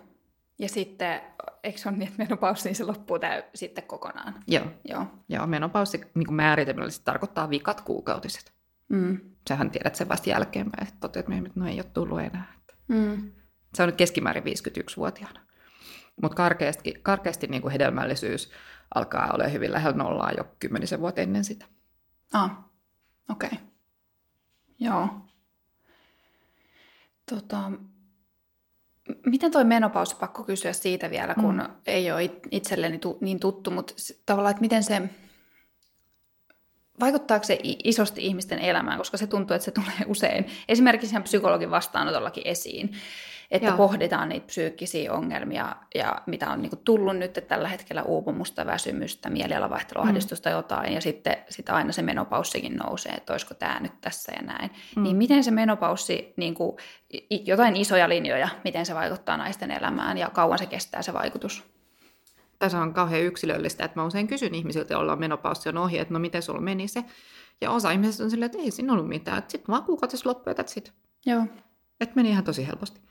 Ja 0.60 0.70
sitten, 0.70 1.22
eikö 1.64 1.78
se 1.78 1.89
ole 1.89 1.97
niin, 1.97 2.08
että 2.08 2.24
menopausi, 2.24 2.70
niin 2.70 2.76
se 2.76 2.84
loppuu 2.84 3.20
tää 3.20 3.43
sitten 3.56 3.84
kokonaan? 3.84 4.43
Joo. 4.47 4.66
Joo. 4.89 5.06
Joo, 5.30 5.47
menopaussi 5.47 6.01
niin 6.14 6.34
määritelmällisesti 6.34 7.06
tarkoittaa 7.06 7.49
vikat 7.49 7.82
kuukautiset. 7.82 8.54
Mm. 8.89 9.20
Sähän 9.49 9.72
tiedät 9.72 9.95
sen 9.95 10.10
vasta 10.10 10.30
jälkeenpäin, 10.30 10.88
että 10.88 10.99
toteat 10.99 11.26
että 11.26 11.60
no 11.60 11.68
ei 11.68 11.78
ole 11.78 11.84
tullut 11.84 12.20
enää. 12.20 12.54
Mm. 12.88 13.32
Se 13.76 13.84
on 13.84 13.89
nyt 13.89 13.95
keskimäärin 13.95 14.43
51-vuotiaana. 14.43 15.39
Mutta 16.22 16.36
karkeasti, 16.36 16.93
karkeasti 17.01 17.47
niin 17.47 17.62
kuin 17.62 17.72
hedelmällisyys 17.72 18.51
alkaa 18.95 19.31
olla 19.33 19.47
hyvin 19.47 19.71
lähellä 19.71 19.97
nollaa 19.97 20.31
jo 20.37 20.43
kymmenisen 20.59 20.99
vuotta 20.99 21.21
ennen 21.21 21.43
sitä. 21.43 21.65
Ah, 22.33 22.51
okei. 23.29 23.49
Okay. 23.53 23.59
Joo. 24.79 25.09
Tota, 27.29 27.71
miten 29.25 29.51
toi 29.51 29.63
menopausi, 29.63 30.15
pakko 30.15 30.43
kysyä 30.43 30.73
siitä 30.73 31.09
vielä, 31.09 31.35
kun 31.35 31.55
mm. 31.55 31.75
ei 31.85 32.11
ole 32.11 32.31
itselleni 32.51 32.99
tu, 32.99 33.17
niin 33.21 33.39
tuttu, 33.39 33.71
mutta 33.71 33.93
tavallaan, 34.25 34.51
että 34.51 34.61
miten 34.61 34.83
se, 34.83 35.01
vaikuttaako 36.99 37.45
se 37.45 37.59
isosti 37.63 38.25
ihmisten 38.25 38.59
elämään, 38.59 38.97
koska 38.97 39.17
se 39.17 39.27
tuntuu, 39.27 39.55
että 39.55 39.65
se 39.65 39.71
tulee 39.71 40.05
usein 40.07 40.45
esimerkiksi 40.67 41.13
ihan 41.13 41.23
psykologin 41.23 41.71
vastaanotollakin 41.71 42.47
esiin, 42.47 42.95
että 43.54 43.68
Joo. 43.68 43.78
pohditaan 43.78 44.30
niitä 44.30 44.45
psyykkisiä 44.45 45.14
ongelmia 45.14 45.76
ja 45.95 46.22
mitä 46.26 46.49
on 46.49 46.62
niinku 46.62 46.76
tullut 46.76 47.18
nyt 47.18 47.38
että 47.38 47.56
tällä 47.56 47.68
hetkellä 47.68 48.04
uupumusta, 48.04 48.66
väsymystä, 48.66 49.30
mielialavaihtelua, 49.30 50.06
mm. 50.06 50.16
jotain 50.51 50.93
ja 50.93 51.01
sitten 51.01 51.38
sit 51.49 51.70
aina 51.70 51.91
se 51.91 52.01
menopaussikin 52.01 52.76
nousee, 52.76 53.12
että 53.12 53.34
olisiko 53.34 53.54
tämä 53.54 53.80
nyt 53.80 54.01
tässä 54.01 54.32
ja 54.36 54.41
näin. 54.41 54.72
Mm. 54.95 55.04
Niin 55.04 55.16
miten 55.16 55.43
se 55.43 55.51
menopaussi, 55.51 56.34
niinku, 56.38 56.78
jotain 57.45 57.76
isoja 57.76 58.10
linjoja, 58.10 58.49
miten 58.64 58.86
se 58.86 58.95
vaikuttaa 58.95 59.38
naisten 59.38 59.72
elämään 59.72 60.18
ja 60.18 60.30
kauan 60.30 60.58
se 60.58 60.66
kestää 60.66 61.01
se 61.01 61.14
vaikutus? 61.14 61.64
Tässä 62.60 62.80
on 62.80 62.93
kauhean 62.93 63.24
yksilöllistä, 63.24 63.86
että 63.86 63.99
mä 63.99 64.06
usein 64.06 64.28
kysyn 64.28 64.56
ihmisiltä, 64.56 64.93
joilla 64.93 65.14
on 65.14 65.20
menopaussi 65.20 65.70
on 65.70 65.78
ohi, 65.78 65.99
että 65.99 66.14
no 66.14 66.20
miten 66.20 66.41
sulla 66.41 66.62
meni 66.62 66.88
se. 66.88 67.04
Ja 67.62 67.72
osa 67.72 67.91
ihmisistä 67.91 68.24
on 68.24 68.30
silleen, 68.30 68.45
että 68.45 68.58
ei 68.58 68.72
siinä 68.72 68.93
ollut 68.93 69.08
mitään, 69.08 69.38
että 69.38 69.51
sitten 69.51 69.72
vaan 69.72 69.84
kuukautissa 69.84 70.30
loppuja, 70.30 70.51
että 70.51 70.64
sit. 70.68 70.93
Joo. 71.26 71.45
Että 71.99 72.16
meni 72.16 72.30
ihan 72.30 72.43
tosi 72.43 72.68
helposti. 72.68 73.01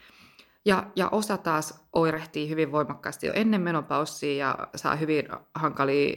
Ja, 0.65 0.87
ja 0.97 1.09
osa 1.09 1.37
taas 1.37 1.85
oirehtii 1.93 2.49
hyvin 2.49 2.73
voimakkaasti 2.73 3.27
jo 3.27 3.33
ennen 3.33 3.61
menopaussia 3.61 4.47
ja 4.47 4.69
saa 4.77 4.97
hyvin 4.97 5.29
hankalia 5.55 6.17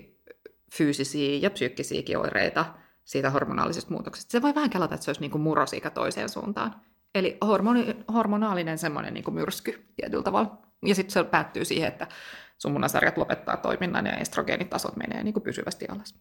fyysisiä 0.74 1.40
ja 1.42 1.50
psyykkisiäkin 1.50 2.18
oireita 2.18 2.66
siitä 3.04 3.30
hormonaalisesta 3.30 3.92
muutoksesta. 3.92 4.32
Se 4.32 4.42
voi 4.42 4.56
vähän 4.56 4.70
kelata, 4.70 4.96
että 4.96 5.06
se 5.06 5.10
olisi 5.10 5.22
niin 5.22 5.32
kuin 5.32 5.42
murrosikä 5.42 5.90
toiseen 5.90 6.30
suuntaan. 6.30 6.82
Eli 7.16 7.38
hormoni, 7.46 7.96
hormonaalinen 8.14 8.78
semmoinen 8.78 9.14
niin 9.14 9.24
kuin 9.24 9.36
myrsky 9.36 9.86
tietyllä 9.96 10.24
tavalla. 10.24 10.58
Ja 10.86 10.96
sitten 10.96 11.14
se 11.14 11.24
päättyy 11.24 11.66
siihen, 11.66 11.88
että 11.88 12.08
sun 12.58 12.72
munasarjat 12.72 13.18
lopettaa 13.18 13.58
toiminnan 13.58 14.06
ja 14.06 14.18
estrogeenitasot 14.18 14.96
menee 14.96 15.24
niin 15.24 15.34
kuin 15.34 15.44
pysyvästi 15.44 15.86
alas. 15.88 16.16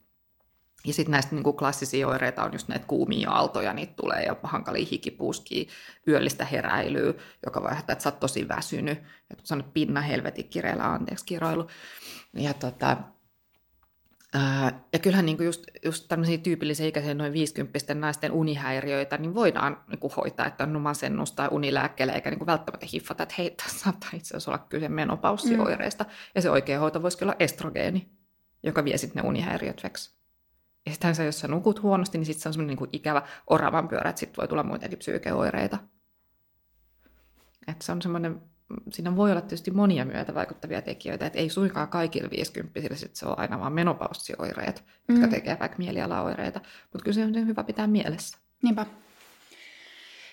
Ja 0.86 0.92
sitten 0.92 1.12
näistä 1.12 1.34
niin 1.34 1.44
kuin 1.44 1.56
klassisia 1.56 2.08
oireita 2.08 2.44
on 2.44 2.52
just 2.52 2.68
näitä 2.68 2.86
kuumia 2.86 3.30
aaltoja, 3.30 3.72
niitä 3.72 3.92
tulee 3.96 4.22
ja 4.22 4.36
hankalia 4.42 4.86
hikipuskia, 4.90 5.70
yöllistä 6.08 6.44
heräilyä, 6.44 7.14
joka 7.46 7.62
voi 7.62 7.68
aiheuttaa, 7.68 7.92
että 7.92 8.02
sä 8.02 8.08
oot 8.08 8.20
tosi 8.20 8.48
väsynyt. 8.48 8.98
Kun 9.28 9.38
sanot 9.42 9.74
pinna 9.74 10.00
helvetin 10.00 10.48
kireellä, 10.48 10.92
anteeksi 10.92 11.24
kiroilu. 11.24 11.66
Ja, 12.34 12.54
tota, 12.54 12.96
ää, 14.34 14.80
ja 14.92 14.98
kyllähän 14.98 15.26
niin 15.26 15.36
kuin 15.36 15.44
just, 15.44 15.64
just 15.84 16.08
tämmöisiä 16.08 16.38
tyypillisiä 16.38 16.86
ikäisiä 16.86 17.14
noin 17.14 17.32
50 17.32 17.94
naisten 17.94 18.32
unihäiriöitä, 18.32 19.16
niin 19.16 19.34
voidaan 19.34 19.84
niin 19.88 19.98
kuin 19.98 20.12
hoitaa, 20.16 20.46
että 20.46 20.64
on 20.64 20.80
masennus 20.80 21.32
tai 21.32 21.48
unilääkkeelle, 21.50 22.12
eikä 22.12 22.30
niin 22.30 22.38
kuin 22.38 22.46
välttämättä 22.46 22.86
hiffata, 22.92 23.22
että 23.22 23.34
hei, 23.38 23.50
tässä 23.50 23.78
saattaa 23.78 24.10
itse 24.12 24.36
asiassa 24.36 24.50
olla 24.50 24.66
kyse 24.68 24.88
menopausioireista. 24.88 26.04
Mm. 26.04 26.10
Ja 26.34 26.42
se 26.42 26.50
oikea 26.50 26.80
hoito 26.80 27.02
voisi 27.02 27.24
olla 27.24 27.36
estrogeeni, 27.38 28.08
joka 28.62 28.84
vie 28.84 28.98
sitten 28.98 29.22
ne 29.22 29.28
unihäiriöt 29.28 29.82
veksi. 29.82 30.23
Ja 30.86 30.92
sittenhän 30.92 31.26
jos 31.26 31.40
sä 31.40 31.48
nukut 31.48 31.82
huonosti, 31.82 32.18
niin 32.18 32.26
sitten 32.26 32.42
se 32.42 32.48
on 32.48 32.52
semmoinen 32.52 32.76
niin 32.76 32.88
ikävä 32.92 33.22
oravan 33.46 33.88
pyörä, 33.88 34.10
että 34.10 34.20
sitten 34.20 34.36
voi 34.36 34.48
tulla 34.48 34.62
muitakin 34.62 34.98
psyykeoireita. 34.98 35.78
Että 37.66 37.84
se 37.84 37.92
on 37.92 38.02
semmoinen, 38.02 38.42
siinä 38.92 39.16
voi 39.16 39.30
olla 39.30 39.40
tietysti 39.40 39.70
monia 39.70 40.04
myötä 40.04 40.34
vaikuttavia 40.34 40.82
tekijöitä, 40.82 41.26
että 41.26 41.38
ei 41.38 41.48
suinkaan 41.48 41.88
kaikille 41.88 42.30
50 42.30 42.94
sit 42.94 43.16
se 43.16 43.26
on 43.26 43.38
aina 43.38 43.60
vaan 43.60 43.72
menopaussioireet, 43.72 44.84
mm. 45.08 45.14
jotka 45.14 45.30
tekee 45.30 45.56
vaikka 45.60 45.78
mielialaoireita, 45.78 46.60
mutta 46.92 47.04
kyllä 47.04 47.14
se 47.14 47.24
on 47.24 47.46
hyvä 47.46 47.64
pitää 47.64 47.86
mielessä. 47.86 48.38
Niinpä. 48.62 48.86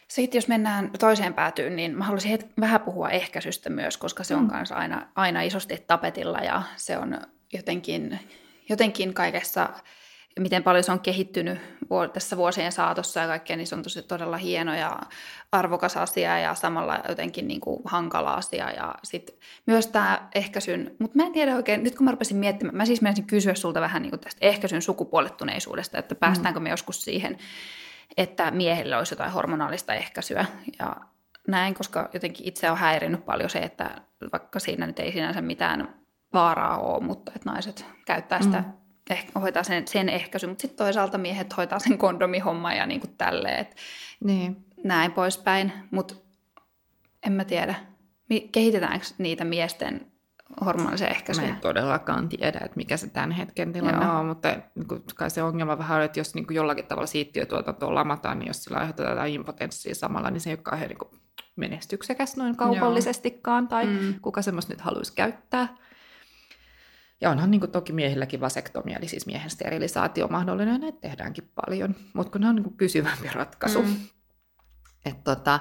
Sitten 0.07 0.37
jos 0.37 0.47
mennään 0.47 0.91
toiseen 0.99 1.33
päätyyn, 1.33 1.75
niin 1.75 1.97
mä 1.97 2.03
haluaisin 2.03 2.39
het- 2.39 2.47
vähän 2.59 2.81
puhua 2.81 3.09
ehkäisystä 3.09 3.69
myös, 3.69 3.97
koska 3.97 4.23
se 4.23 4.35
on 4.35 4.43
mm. 4.43 4.49
kanssa 4.49 4.75
aina, 4.75 5.07
aina 5.15 5.41
isosti 5.41 5.83
tapetilla 5.87 6.39
ja 6.39 6.63
se 6.75 6.97
on 6.97 7.21
jotenkin, 7.53 8.19
jotenkin 8.69 9.13
kaikessa 9.13 9.69
miten 10.39 10.63
paljon 10.63 10.83
se 10.83 10.91
on 10.91 10.99
kehittynyt 10.99 11.59
tässä 12.13 12.37
vuosien 12.37 12.71
saatossa 12.71 13.19
ja 13.19 13.27
kaikkea, 13.27 13.57
niin 13.57 13.67
se 13.67 13.75
on 13.75 13.83
tosi 13.83 14.01
todella 14.01 14.37
hieno 14.37 14.75
ja 14.75 14.99
arvokas 15.51 15.97
asia 15.97 16.39
ja 16.39 16.55
samalla 16.55 16.99
jotenkin 17.09 17.47
niin 17.47 17.61
kuin 17.61 17.81
hankala 17.85 18.33
asia. 18.33 18.71
Ja 18.71 18.95
sitten 19.03 19.35
myös 19.65 19.87
tämä 19.87 20.29
ehkäisyn, 20.35 20.95
mutta 20.99 21.17
mä 21.17 21.25
en 21.25 21.31
tiedä 21.31 21.55
oikein, 21.55 21.83
nyt 21.83 21.95
kun 21.95 22.05
mä 22.05 22.11
rupesin 22.11 22.37
miettimään, 22.37 22.75
mä 22.75 22.85
siis 22.85 23.01
menisin 23.01 23.27
kysyä 23.27 23.55
sulta 23.55 23.81
vähän 23.81 24.01
niin 24.01 24.09
kuin 24.09 24.19
tästä 24.19 24.45
ehkäisyn 24.45 24.81
sukupuolettuneisuudesta, 24.81 25.97
että 25.97 26.15
päästäänkö 26.15 26.59
me 26.59 26.69
joskus 26.69 27.03
siihen, 27.03 27.37
että 28.17 28.51
miehillä 28.51 28.97
olisi 28.97 29.13
jotain 29.13 29.31
hormonaalista 29.31 29.93
ehkäisyä 29.93 30.45
ja 30.79 30.95
näin, 31.47 31.73
koska 31.73 32.09
jotenkin 32.13 32.47
itse 32.47 32.71
on 32.71 32.77
häirinyt 32.77 33.25
paljon 33.25 33.49
se, 33.49 33.59
että 33.59 34.01
vaikka 34.31 34.59
siinä 34.59 34.87
nyt 34.87 34.99
ei 34.99 35.11
sinänsä 35.11 35.41
mitään 35.41 35.95
vaaraa 36.33 36.77
ole, 36.77 37.03
mutta 37.03 37.31
että 37.35 37.49
naiset 37.49 37.85
käyttää 38.05 38.41
sitä 38.41 38.57
mm 38.59 38.80
ehkä, 39.11 39.39
hoitaa 39.39 39.63
sen, 39.63 39.87
sen 39.87 40.09
ehkäisy, 40.09 40.47
mutta 40.47 40.61
sitten 40.61 40.77
toisaalta 40.77 41.17
miehet 41.17 41.57
hoitaa 41.57 41.79
sen 41.79 41.97
kondomihomman 41.97 42.77
ja 42.77 42.85
niin 42.85 43.01
kuin 43.01 43.15
tälleen, 43.17 43.65
niin. 44.23 44.65
näin 44.83 45.11
poispäin. 45.11 45.73
Mutta 45.91 46.15
en 47.25 47.33
mä 47.33 47.45
tiedä, 47.45 47.75
kehitetäänkö 48.51 49.05
niitä 49.17 49.45
miesten 49.45 50.11
hormonallisia 50.65 51.07
ehkäisyjä? 51.07 51.47
Mä 51.47 51.53
en 51.53 51.61
todellakaan 51.61 52.29
tiedä, 52.29 52.59
että 52.63 52.75
mikä 52.75 52.97
se 52.97 53.07
tämän 53.07 53.31
hetken 53.31 53.73
tilanne 53.73 54.05
Joo. 54.05 54.19
on, 54.19 54.25
mutta 54.25 54.49
niin 54.49 55.03
kai 55.15 55.29
se 55.29 55.43
ongelma 55.43 55.77
vähän 55.77 55.97
on, 55.97 56.03
että 56.03 56.19
jos 56.19 56.35
niin 56.35 56.47
kuin 56.47 56.55
jollakin 56.55 56.85
tavalla 56.85 57.07
siittiötuotantoa 57.07 57.95
lamataan, 57.95 58.39
niin 58.39 58.47
jos 58.47 58.63
sillä 58.63 58.77
aiheutetaan 58.77 59.27
impotenssia 59.27 59.95
samalla, 59.95 60.31
niin 60.31 60.41
se 60.41 60.49
ei 60.49 60.53
ole 60.53 60.63
kauhean 60.63 60.89
niin 60.89 61.21
menestyksekäs 61.55 62.37
noin 62.37 62.57
kaupallisestikaan, 62.57 63.67
tai 63.67 63.85
mm. 63.85 64.13
kuka 64.21 64.41
semmoista 64.41 64.73
nyt 64.73 64.81
haluaisi 64.81 65.13
käyttää. 65.15 65.67
Ja 67.21 67.29
onhan 67.29 67.51
niin 67.51 67.61
kuin 67.61 67.71
toki 67.71 67.93
miehilläkin 67.93 68.41
vasektomia, 68.41 68.97
eli 68.97 69.07
siis 69.07 69.25
miehen 69.25 69.49
sterilisaatio 69.49 70.27
mahdollinen, 70.27 70.73
ja 70.73 70.79
näitä 70.79 71.01
tehdäänkin 71.01 71.51
paljon, 71.65 71.95
mutta 72.13 72.31
kun 72.31 72.41
ne 72.41 72.47
on 72.47 72.55
niin 72.55 72.63
kuin 72.63 72.77
kysyvämpi 72.77 73.29
ratkaisu. 73.33 73.81
Mm. 73.83 73.95
Että 75.05 75.35
tota, 75.35 75.59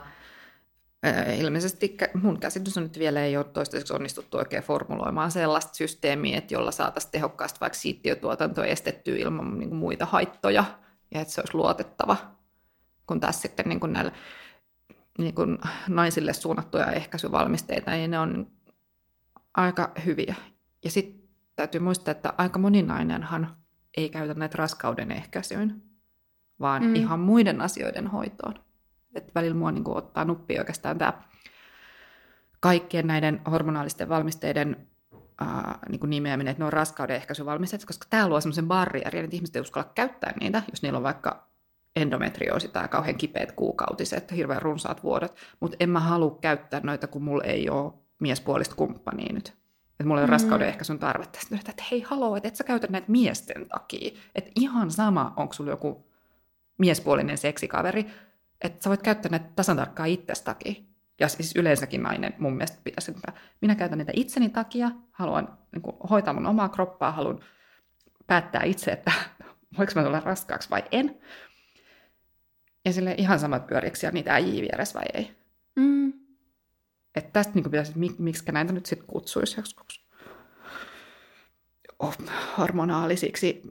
ilmeisesti 1.39 1.97
mun 2.23 2.41
käsitys 2.41 2.77
on 2.77 2.83
nyt 2.83 2.99
vielä 2.99 3.25
ei 3.25 3.37
ole 3.37 3.45
toistaiseksi 3.45 3.93
onnistuttu 3.93 4.37
oikein 4.37 4.63
formuloimaan 4.63 5.31
sellaista 5.31 5.75
systeemiä, 5.75 6.39
että 6.39 6.55
jolla 6.55 6.71
saataisiin 6.71 7.13
tehokkaasti 7.13 7.61
vaikka 7.61 7.79
siittiötuotantoa 7.79 8.65
estettyä 8.65 9.17
ilman 9.17 9.59
niin 9.59 9.69
kuin 9.69 9.79
muita 9.79 10.07
haittoja, 10.07 10.65
ja 11.15 11.21
että 11.21 11.35
se 11.35 11.41
olisi 11.41 11.55
luotettava, 11.55 12.17
kun 13.07 13.21
tässä 13.21 13.43
sitten 13.43 13.69
niin 13.69 13.81
kuin 13.81 13.93
näillä 13.93 14.13
niin 15.19 15.35
kuin 15.35 15.59
naisille 15.89 16.33
suunnattuja 16.33 16.93
ehkäisyvalmisteita, 16.93 17.91
niin 17.91 18.11
ne 18.11 18.19
on 18.19 18.47
aika 19.57 19.93
hyviä. 20.05 20.35
Ja 20.85 20.91
sitten 20.91 21.20
täytyy 21.61 21.81
muistaa, 21.81 22.13
että 22.13 22.33
aika 22.39 22.59
moni 22.59 22.83
nainenhan 22.83 23.57
ei 23.97 24.09
käytä 24.09 24.35
näitä 24.35 24.59
raskauden 24.59 25.13
ehkäisyyn, 25.13 25.83
vaan 26.61 26.83
mm. 26.83 26.95
ihan 26.95 27.21
muiden 27.21 27.61
asioiden 27.61 28.07
hoitoon. 28.07 28.55
Et 29.15 29.35
välillä 29.35 29.57
mua 29.57 29.73
niin 29.73 29.85
ottaa 29.89 30.25
nuppi 30.25 30.59
oikeastaan 30.59 30.99
tämä 30.99 31.13
kaikkien 32.61 33.07
näiden 33.07 33.41
hormonaalisten 33.51 34.09
valmisteiden 34.09 34.87
ää, 35.41 35.79
niin 35.89 36.01
kuin 36.01 36.11
nimeäminen, 36.11 36.51
että 36.51 36.61
ne 36.61 36.65
on 36.65 36.73
raskauden 36.73 37.17
ehkäisyvalmisteet, 37.17 37.85
koska 37.85 38.07
tämä 38.11 38.29
luo 38.29 38.41
sellaisen 38.41 38.69
barrierin, 38.69 39.25
että 39.25 39.37
ihmiset 39.37 39.57
ei 39.57 39.63
uskalla 39.63 39.91
käyttää 39.95 40.33
niitä, 40.41 40.63
jos 40.71 40.83
niillä 40.83 40.97
on 40.97 41.03
vaikka 41.03 41.49
endometrioosi 41.97 42.69
tai 42.69 42.89
kauhean 42.89 43.17
kipeät 43.17 43.53
kuukautiset, 43.53 44.33
hirveän 44.33 44.63
runsaat 44.63 45.03
vuodet, 45.03 45.35
mutta 45.61 45.77
en 45.81 45.91
mä 45.91 46.01
halua 46.01 46.39
käyttää 46.41 46.81
noita, 46.83 47.07
kun 47.07 47.23
mulla 47.23 47.45
ei 47.45 47.71
ole 47.71 47.93
miespuolista 48.21 48.75
kumppania 48.75 49.33
nyt. 49.33 49.60
Että 50.01 50.09
mulla 50.09 50.21
ei 50.21 50.25
ole 50.25 50.27
mm. 50.27 50.33
raskauden 50.33 50.69
ehkä 50.69 50.85
sun 50.85 50.99
tarvetta. 50.99 51.41
Sitten 51.41 51.59
että 51.69 51.85
hei 51.91 52.01
haloo, 52.01 52.37
että 52.37 52.49
et 52.49 52.57
sä 52.57 52.65
käytä 52.65 52.87
näitä 52.91 53.13
miesten 53.13 53.69
takia. 53.69 54.11
Että 54.35 54.51
ihan 54.55 54.91
sama, 54.91 55.33
onko 55.37 55.53
sulla 55.53 55.71
joku 55.71 56.07
miespuolinen 56.79 57.39
seksikaveri, 57.39 58.07
että 58.61 58.83
sä 58.83 58.91
voit 58.91 59.03
käyttää 59.03 59.31
näitä 59.31 59.47
tasan 59.57 59.77
tarkkaan 59.77 60.09
itsestä 60.09 60.45
takia. 60.45 60.75
Ja 61.21 61.29
siis 61.29 61.57
yleensäkin 61.57 62.03
nainen 62.03 62.35
mun 62.39 62.53
mielestä 62.53 62.79
pitäisi, 62.85 63.11
että 63.11 63.33
minä 63.61 63.75
käytän 63.75 63.99
niitä 63.99 64.13
itseni 64.15 64.49
takia, 64.49 64.91
haluan 65.13 65.59
niin 65.73 65.83
kuin, 65.83 65.97
hoitaa 66.11 66.35
mun 66.35 66.47
omaa 66.47 66.69
kroppaa, 66.69 67.13
haluan 67.13 67.41
päättää 68.27 68.63
itse, 68.63 68.91
että 68.91 69.13
voiko 69.79 69.93
mä 69.95 70.03
tulla 70.03 70.21
raskaaksi 70.21 70.71
vai 70.71 70.83
en. 70.93 71.21
Ja 72.85 72.93
sille 72.93 73.15
ihan 73.19 73.39
samat 73.39 73.67
pyöriksi 73.67 74.07
niitä 74.13 74.35
äijiä 74.35 74.63
vieressä 74.63 74.99
vai 74.99 75.07
ei. 75.15 75.37
Mm. 75.77 76.13
Että 77.15 77.31
tästä 77.33 77.53
niin 77.55 77.65
pitäisi, 77.65 77.91
että 77.91 78.23
miksi 78.23 78.53
näitä 78.53 78.73
nyt 78.73 78.87
sitten 78.87 79.07
kutsuisi 79.07 79.61
joskus 79.61 80.11
oh, 82.01 82.17
hormonaalisiksi 82.59 83.63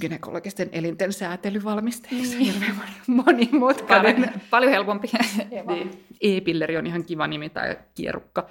gynekologisten 0.00 0.68
elinten 0.72 1.12
säätelyvalmisteiksi. 1.12 2.36
Niin. 2.38 2.52
Hirveän 2.52 2.76
monimutkainen. 3.06 4.14
Paljon, 4.16 4.40
paljon 4.50 4.72
helpompi. 4.72 5.10
niin. 5.68 6.04
E-pilleri 6.20 6.76
on 6.76 6.86
ihan 6.86 7.04
kiva 7.04 7.26
nimi 7.26 7.48
tai 7.48 7.76
kierukka. 7.94 8.50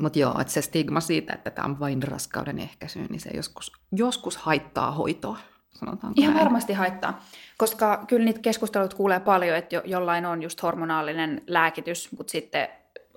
Mutta 0.00 0.18
joo, 0.18 0.40
että 0.40 0.52
se 0.52 0.62
stigma 0.62 1.00
siitä, 1.00 1.32
että 1.32 1.50
tämä 1.50 1.66
on 1.66 1.80
vain 1.80 2.02
raskauden 2.02 2.58
ehkäisy, 2.58 2.98
niin 2.98 3.20
se 3.20 3.30
joskus, 3.34 3.72
joskus 3.92 4.36
haittaa 4.36 4.92
hoitoa, 4.92 5.38
sanotaan. 5.70 6.12
Ihan 6.16 6.34
näin. 6.34 6.44
varmasti 6.44 6.72
haittaa, 6.72 7.24
koska 7.58 8.04
kyllä 8.08 8.24
niitä 8.24 8.40
keskustelut 8.40 8.94
kuulee 8.94 9.20
paljon, 9.20 9.56
että 9.56 9.74
jo, 9.74 9.82
jollain 9.84 10.26
on 10.26 10.42
just 10.42 10.62
hormonaalinen 10.62 11.42
lääkitys, 11.46 12.12
mutta 12.18 12.30
sitten 12.30 12.68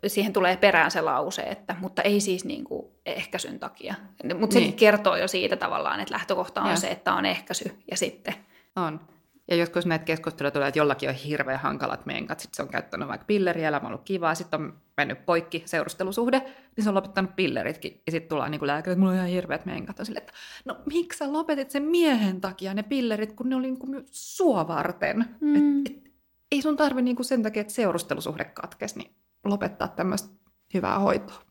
siihen 0.08 0.34
tulee 0.34 0.58
perään 0.58 0.92
se 0.92 1.02
lause, 1.02 1.42
että 1.42 1.76
mutta 1.80 2.02
ei 2.02 2.20
siis 2.20 2.46
niin 2.46 2.64
kuin 2.64 2.88
ehkäisyn 3.06 3.60
takia. 3.60 3.96
Mutta 4.40 4.54
se 4.54 4.60
niin. 4.60 4.74
kertoo 4.74 5.16
jo 5.16 5.28
siitä 5.28 5.56
tavallaan, 5.56 6.00
että 6.00 6.14
lähtökohta 6.14 6.62
on 6.62 6.70
ja. 6.70 6.76
se, 6.76 6.88
että 6.88 7.14
on 7.14 7.26
ehkäisy 7.26 7.72
ja 7.92 7.98
sitten... 7.98 8.36
On. 8.76 9.00
Ja 9.48 9.56
joskus 9.56 9.86
näitä 9.86 10.06
keskusteluja 10.06 10.52
tulee, 10.52 10.68
että 10.68 10.80
jollakin 10.80 11.10
on 11.10 11.16
hirveän 11.16 11.60
hankalat 11.60 12.06
menkat, 12.06 12.40
sitten 12.40 12.56
se 12.56 12.62
on 12.62 12.70
käyttänyt 12.70 13.08
vaikka 13.08 13.26
pilleriä, 13.26 13.68
elämä 13.68 13.88
on 13.88 13.94
ollut 13.94 14.06
kivaa, 14.06 14.36
sitten 14.36 14.62
on 14.62 14.74
mennyt 14.98 15.26
poikki 15.26 15.64
seurustelusuhde, 15.66 16.42
niin 16.76 16.84
se 16.84 16.90
on 16.90 16.96
lopettanut 16.96 17.36
pilleritkin. 17.36 18.02
Ja 18.06 18.12
sitten 18.12 18.30
tullaan 18.30 18.52
niin 18.52 18.68
lääkäri, 18.68 18.92
että 18.92 19.00
mulla 19.00 19.12
on 19.12 19.18
ihan 19.18 19.30
hirveät 19.30 19.66
menkat. 19.66 20.00
On 20.00 20.06
sille, 20.06 20.20
että 20.20 20.34
no 20.66 20.78
miksi 20.86 21.18
sä 21.18 21.34
lopetit 21.34 21.72
sen 21.72 21.84
miehen 21.84 22.42
takia 22.42 22.74
ne 22.74 22.84
pillerit, 22.84 23.34
kun 23.34 23.50
ne 23.50 23.56
oli 23.56 23.68
niin 23.68 23.80
kuin 23.80 24.06
sua 24.12 24.68
varten? 24.68 25.26
Mm. 25.40 25.80
Et, 25.80 25.92
et, 25.92 26.12
ei 26.52 26.62
sun 26.62 26.78
tarvi 26.78 27.02
niin 27.02 27.16
kuin 27.16 27.26
sen 27.26 27.44
takia, 27.44 27.62
että 27.62 27.74
seurustelusuhde 27.74 28.46
katkesi, 28.46 28.98
niin 28.98 29.12
lopettaa 29.46 29.88
tämmöistä 29.88 30.30
hyvää 30.74 31.00
hoitoa. 31.00 31.42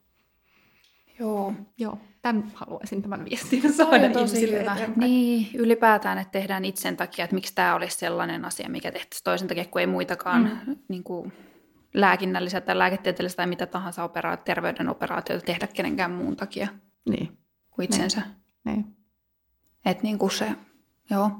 Joo. 1.18 1.54
Joo, 1.78 1.98
tämän 2.22 2.52
haluaisin 2.54 3.02
tämän 3.02 3.24
viestin 3.24 3.72
saada 3.72 4.10
tosi 4.10 4.52
hyvä. 4.52 4.72
Eteenpäin. 4.72 5.10
Niin, 5.10 5.48
ylipäätään, 5.54 6.18
että 6.18 6.32
tehdään 6.32 6.64
itsen 6.64 6.96
takia, 6.96 7.24
että 7.24 7.34
miksi 7.34 7.54
tämä 7.54 7.74
olisi 7.74 7.98
sellainen 7.98 8.44
asia, 8.44 8.68
mikä 8.68 8.92
tehtäisiin 8.92 9.24
toisen 9.24 9.48
takia, 9.48 9.64
kun 9.64 9.80
ei 9.80 9.86
muitakaan 9.86 10.60
mm. 10.66 10.76
niin 10.88 11.04
kuin, 11.04 11.32
lääkinnällisiä 11.94 12.60
tai 12.60 12.78
lääketieteellisiä 12.78 13.36
tai 13.36 13.46
mitä 13.46 13.66
tahansa 13.66 14.04
operaatio, 14.04 14.44
terveyden 14.44 14.88
operaatioita 14.88 15.46
tehdä 15.46 15.66
kenenkään 15.66 16.10
muun 16.10 16.36
takia 16.36 16.68
niin. 17.08 17.38
kuin 17.70 17.84
itsensä. 17.84 18.20
Niin. 18.20 18.76
niin. 18.76 18.96
Että 19.84 20.02
niin 20.02 20.18
kuin 20.18 20.30
se, 20.30 20.54
joo, 21.10 21.30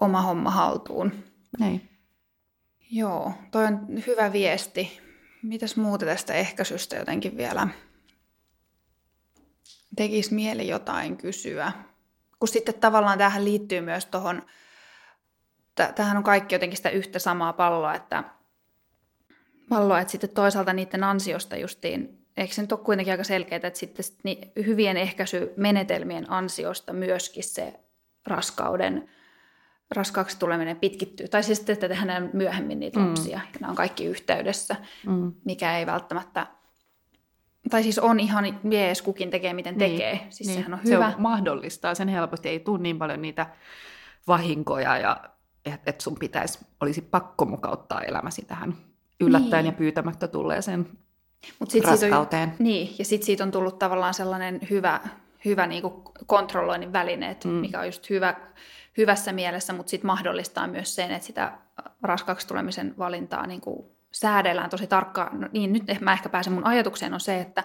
oma 0.00 0.22
homma 0.22 0.50
haltuun. 0.50 1.12
Niin. 1.58 1.88
Joo, 2.90 3.32
toi 3.50 3.64
on 3.64 3.86
hyvä 4.06 4.32
viesti. 4.32 5.00
Mitäs 5.42 5.76
muuta 5.76 6.06
tästä 6.06 6.34
ehkäisystä 6.34 6.96
jotenkin 6.96 7.36
vielä 7.36 7.68
tekisi 9.96 10.34
mieli 10.34 10.68
jotain 10.68 11.16
kysyä? 11.16 11.72
Kun 12.38 12.48
sitten 12.48 12.74
tavallaan 12.74 13.18
tähän 13.18 13.44
liittyy 13.44 13.80
myös 13.80 14.06
tuohon, 14.06 14.42
tähän 15.94 16.16
on 16.16 16.22
kaikki 16.22 16.54
jotenkin 16.54 16.76
sitä 16.76 16.90
yhtä 16.90 17.18
samaa 17.18 17.52
palloa, 17.52 17.94
että 17.94 18.24
palloa, 19.68 20.00
että 20.00 20.10
sitten 20.12 20.30
toisaalta 20.30 20.72
niiden 20.72 21.04
ansiosta 21.04 21.56
justiin, 21.56 22.26
eikö 22.36 22.54
se 22.54 22.62
nyt 22.62 22.72
ole 22.72 22.80
kuitenkin 22.80 23.12
aika 23.12 23.24
selkeää, 23.24 23.60
että 23.62 23.78
sitten 23.78 24.36
hyvien 24.56 24.96
ehkäisymenetelmien 24.96 26.30
ansiosta 26.30 26.92
myöskin 26.92 27.44
se 27.44 27.80
raskauden 28.26 29.10
raskaaksi 29.96 30.38
tuleminen 30.38 30.76
pitkittyy. 30.76 31.28
Tai 31.28 31.42
siis, 31.42 31.60
että 31.60 31.88
tehdään 31.88 32.30
myöhemmin 32.32 32.80
niitä 32.80 33.00
mm. 33.00 33.08
lapsia. 33.08 33.40
Ja 33.52 33.60
nämä 33.60 33.70
on 33.70 33.76
kaikki 33.76 34.04
yhteydessä, 34.04 34.76
mm. 35.06 35.32
mikä 35.44 35.78
ei 35.78 35.86
välttämättä... 35.86 36.46
Tai 37.70 37.82
siis 37.82 37.98
on 37.98 38.20
ihan 38.20 38.60
mies 38.62 39.02
kukin 39.02 39.30
tekee, 39.30 39.52
miten 39.52 39.76
niin. 39.78 39.90
tekee. 39.90 40.26
Siis 40.30 40.48
niin. 40.48 40.58
sehän 40.58 40.74
on 40.74 40.80
hyvä. 40.84 41.10
Se 41.10 41.16
on 41.16 41.22
mahdollistaa 41.22 41.94
sen 41.94 42.08
helposti. 42.08 42.48
Ei 42.48 42.60
tule 42.60 42.78
niin 42.78 42.98
paljon 42.98 43.22
niitä 43.22 43.46
vahinkoja 44.26 44.98
ja 44.98 45.20
että 45.64 45.90
et 45.90 46.00
sun 46.00 46.16
pitäisi, 46.20 46.58
olisi 46.80 47.02
pakko 47.02 47.44
mukauttaa 47.44 48.00
elämäsi 48.00 48.44
tähän 48.44 48.74
yllättäen 49.20 49.64
niin. 49.64 49.72
ja 49.72 49.78
pyytämättä 49.78 50.28
tulleeseen 50.28 50.86
Mut 51.58 51.70
sit 51.70 51.84
raskauteen. 51.84 52.48
Siitä 52.48 52.62
on, 52.62 52.64
niin, 52.64 52.94
ja 52.98 53.04
sitten 53.04 53.26
siitä 53.26 53.44
on 53.44 53.50
tullut 53.50 53.78
tavallaan 53.78 54.14
sellainen 54.14 54.60
hyvä, 54.70 55.00
hyvä 55.44 55.66
niinku 55.66 56.02
kontrolloinnin 56.26 56.92
väline, 56.92 57.36
mm. 57.44 57.50
mikä 57.50 57.80
on 57.80 57.86
just 57.86 58.10
hyvä 58.10 58.34
hyvässä 58.96 59.32
mielessä, 59.32 59.72
mutta 59.72 59.90
sitten 59.90 60.06
mahdollistaa 60.06 60.66
myös 60.66 60.94
sen, 60.94 61.10
että 61.10 61.26
sitä 61.26 61.52
raskaaksi 62.02 62.46
tulemisen 62.46 62.94
valintaa 62.98 63.46
niin 63.46 63.60
kuin 63.60 63.86
säädellään 64.12 64.70
tosi 64.70 64.86
tarkkaan. 64.86 65.40
No, 65.40 65.48
niin 65.52 65.72
nyt 65.72 66.00
mä 66.00 66.12
ehkä 66.12 66.28
pääsen 66.28 66.52
mun 66.52 66.66
ajatukseen 66.66 67.14
on 67.14 67.20
se, 67.20 67.40
että, 67.40 67.64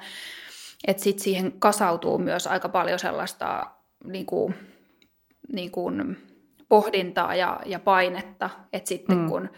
että 0.87 1.03
sit 1.03 1.19
siihen 1.19 1.51
kasautuu 1.59 2.17
myös 2.17 2.47
aika 2.47 2.69
paljon 2.69 2.99
sellaista 2.99 3.71
niin 4.03 4.25
kuin, 4.25 4.55
niin 5.53 5.71
kuin 5.71 6.17
pohdintaa 6.69 7.35
ja, 7.35 7.59
ja 7.65 7.79
painetta, 7.79 8.49
että 8.73 8.89
sitten 8.89 9.17
mm. 9.17 9.27
kun 9.27 9.49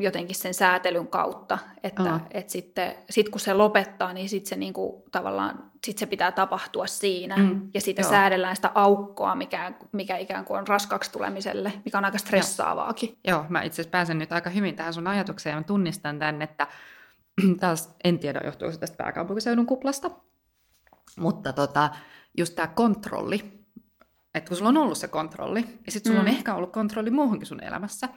jotenkin 0.00 0.36
sen 0.36 0.54
säätelyn 0.54 1.08
kautta, 1.08 1.58
että 1.82 2.02
uh-huh. 2.02 2.26
et 2.30 2.50
sitten 2.50 2.94
sit 3.10 3.28
kun 3.28 3.40
se 3.40 3.54
lopettaa, 3.54 4.12
niin 4.12 4.28
sitten 4.28 4.48
se 4.48 4.56
niinku, 4.56 5.04
tavallaan 5.12 5.70
sit 5.86 5.98
se 5.98 6.06
pitää 6.06 6.32
tapahtua 6.32 6.86
siinä 6.86 7.36
mm. 7.36 7.68
ja 7.74 7.80
sitten 7.80 8.04
säädellään 8.04 8.56
sitä 8.56 8.70
aukkoa, 8.74 9.34
mikä, 9.34 9.72
mikä 9.92 10.16
ikään 10.16 10.44
kuin 10.44 10.58
on 10.58 10.68
raskaaksi 10.68 11.12
tulemiselle, 11.12 11.72
mikä 11.84 11.98
on 11.98 12.04
aika 12.04 12.18
stressaavaakin. 12.18 13.08
Joo, 13.08 13.38
Joo 13.38 13.46
mä 13.48 13.62
itse 13.62 13.74
asiassa 13.74 13.90
pääsen 13.90 14.18
nyt 14.18 14.32
aika 14.32 14.50
hyvin 14.50 14.76
tähän 14.76 14.94
sun 14.94 15.06
ajatukseen 15.06 15.54
ja 15.54 15.60
mä 15.60 15.64
tunnistan 15.64 16.18
tämän, 16.18 16.42
että 16.42 16.66
taas 17.60 17.94
en 18.04 18.18
tiedä 18.18 18.40
johtuuko 18.44 18.72
se 18.72 18.78
tästä 18.78 18.96
pääkaupunkiseudun 18.96 19.66
kuplasta, 19.66 20.10
mutta 21.18 21.52
tota, 21.52 21.90
just 22.38 22.54
tämä 22.54 22.68
kontrolli, 22.68 23.64
että 24.34 24.48
kun 24.48 24.56
sulla 24.56 24.68
on 24.68 24.76
ollut 24.76 24.98
se 24.98 25.08
kontrolli 25.08 25.64
ja 25.86 25.92
sitten 25.92 26.12
sulla 26.12 26.22
mm. 26.22 26.28
on 26.28 26.34
ehkä 26.34 26.54
ollut 26.54 26.72
kontrolli 26.72 27.10
muuhunkin 27.10 27.46
sun 27.46 27.62
elämässä, 27.62 28.08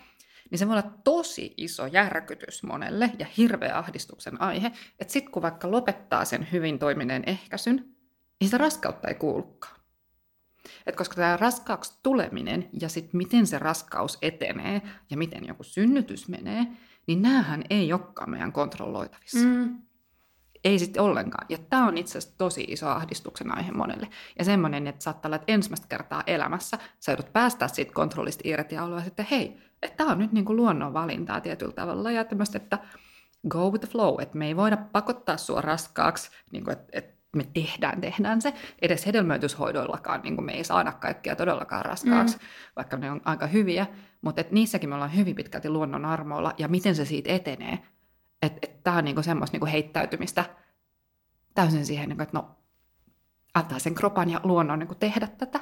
niin 0.50 0.60
se 0.60 0.68
voi 0.68 0.78
olla 0.78 0.92
tosi 1.04 1.54
iso 1.58 1.86
järkytys 1.86 2.64
monelle 2.64 3.12
ja 3.20 3.26
hirveä 3.38 3.78
ahdistuksen 3.78 4.42
aihe, 4.42 4.72
että 5.00 5.14
sitten 5.14 5.32
kun 5.32 5.42
vaikka 5.42 5.72
lopettaa 5.72 6.26
sen 6.26 6.48
hyvin 6.52 6.80
toimineen 6.80 7.24
ehkäisyn, 7.26 7.76
niin 8.40 8.48
sitä 8.48 8.58
raskautta 8.58 9.08
ei 9.08 9.16
kuulukaan. 9.16 9.80
Et 10.86 10.96
koska 10.96 11.16
tämä 11.16 11.38
raskaaksi 11.38 12.00
tuleminen 12.04 12.70
ja 12.82 12.90
sitten 12.90 13.18
miten 13.18 13.48
se 13.48 13.60
raskaus 13.60 14.18
etenee 14.22 14.82
ja 15.10 15.18
miten 15.18 15.48
joku 15.48 15.64
synnytys 15.64 16.28
menee, 16.28 16.68
niin 17.08 17.22
näähän 17.22 17.64
ei 17.70 17.94
olekaan 17.94 18.30
meidän 18.30 18.52
kontrolloitavissa. 18.52 19.48
Mm. 19.48 19.78
Ei 20.64 20.80
sitten 20.80 21.04
ollenkaan. 21.04 21.46
Ja 21.50 21.58
tämä 21.58 21.88
on 21.88 21.98
itse 21.98 22.18
asiassa 22.18 22.38
tosi 22.38 22.66
iso 22.68 22.88
ahdistuksen 22.88 23.58
aihe 23.58 23.72
monelle. 23.72 24.10
Ja 24.40 24.46
semmoinen, 24.46 24.88
että 24.88 25.04
saattaa 25.04 25.30
olla, 25.30 25.36
että 25.36 25.54
ensimmäistä 25.54 25.88
kertaa 25.88 26.24
elämässä 26.28 26.78
sä 27.00 27.12
joudut 27.12 27.34
päästä 27.34 27.68
siitä 27.68 27.94
kontrollista 27.94 28.42
irti 28.46 28.76
ja 28.76 28.84
olla 28.84 29.04
että 29.04 29.26
hei, 29.32 29.58
että 29.82 29.98
tämä 29.98 30.12
on 30.12 30.20
nyt 30.20 30.32
niin 30.32 30.46
kuin 30.46 30.56
luonnon 30.56 30.94
valintaa 30.94 31.42
tietyllä 31.42 31.74
tavalla. 31.74 32.12
Ja 32.12 32.24
tämmöistä, 32.24 32.58
että 32.58 32.78
go 33.50 33.70
with 33.70 33.86
the 33.86 33.92
flow, 33.92 34.22
että 34.22 34.38
me 34.38 34.48
ei 34.48 34.56
voida 34.56 34.78
pakottaa 34.78 35.38
sua 35.38 35.62
raskaaksi, 35.62 36.32
niin 36.52 36.64
kuin, 36.64 36.72
että, 36.74 36.88
että 36.92 37.20
me 37.36 37.44
tehdään, 37.54 38.02
tehdään 38.02 38.42
se. 38.42 38.54
Edes 38.82 39.06
hedelmöityshoidoillakaan 39.06 40.22
niin 40.22 40.36
kuin 40.36 40.46
me 40.46 40.52
ei 40.52 40.64
saada 40.64 40.92
kaikkea 40.92 41.36
todellakaan 41.36 41.86
raskaaksi, 41.86 42.38
mm. 42.38 42.44
vaikka 42.76 42.98
ne 42.98 43.12
on 43.12 43.22
aika 43.26 43.48
hyviä. 43.48 43.88
Mutta 44.22 44.42
että 44.42 44.54
niissäkin 44.54 44.90
me 44.90 44.96
ollaan 44.96 45.16
hyvin 45.16 45.36
pitkälti 45.36 45.70
luonnon 45.70 46.06
armoilla 46.06 46.54
ja 46.58 46.68
miten 46.68 46.96
se 46.96 47.06
siitä 47.06 47.30
etenee, 47.30 47.80
että 48.42 48.60
et 48.62 48.84
tämä 48.84 48.98
on 48.98 49.06
niinku 49.06 49.24
semmoista 49.24 49.56
niinku 49.56 49.66
heittäytymistä 49.66 50.46
täysin 51.56 51.86
siihen, 51.86 52.10
niinku, 52.10 52.24
että 52.24 52.38
no, 52.38 52.56
antaa 53.54 53.80
sen 53.80 53.96
kropan 53.96 54.30
ja 54.30 54.40
luonnon 54.44 54.80
niinku 54.80 54.96
tehdä 54.96 55.28
tätä. 55.28 55.60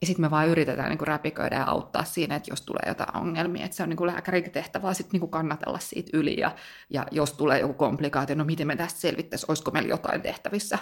Ja 0.00 0.06
sitten 0.06 0.24
me 0.24 0.30
vaan 0.30 0.48
yritetään 0.48 0.88
niinku 0.88 1.04
räpiköidä 1.04 1.56
ja 1.56 1.64
auttaa 1.64 2.04
siinä, 2.04 2.36
että 2.36 2.50
jos 2.50 2.62
tulee 2.62 2.82
jotain 2.86 3.16
ongelmia, 3.16 3.64
että 3.64 3.76
se 3.76 3.82
on 3.82 3.88
niinku 3.88 4.06
lääkärin 4.06 4.50
tehtävä 4.50 4.94
sitten 4.94 5.12
niinku 5.12 5.28
kannatella 5.28 5.78
siitä 5.78 6.10
yli. 6.12 6.40
Ja, 6.40 6.54
ja 6.90 7.06
jos 7.10 7.32
tulee 7.32 7.60
joku 7.60 7.74
komplikaatio, 7.74 8.36
no 8.36 8.44
miten 8.44 8.66
me 8.66 8.76
tästä 8.76 9.00
selvittäisiin, 9.00 9.50
olisiko 9.50 9.70
meillä 9.70 9.88
jotain 9.88 10.22
tehtävissä. 10.22 10.78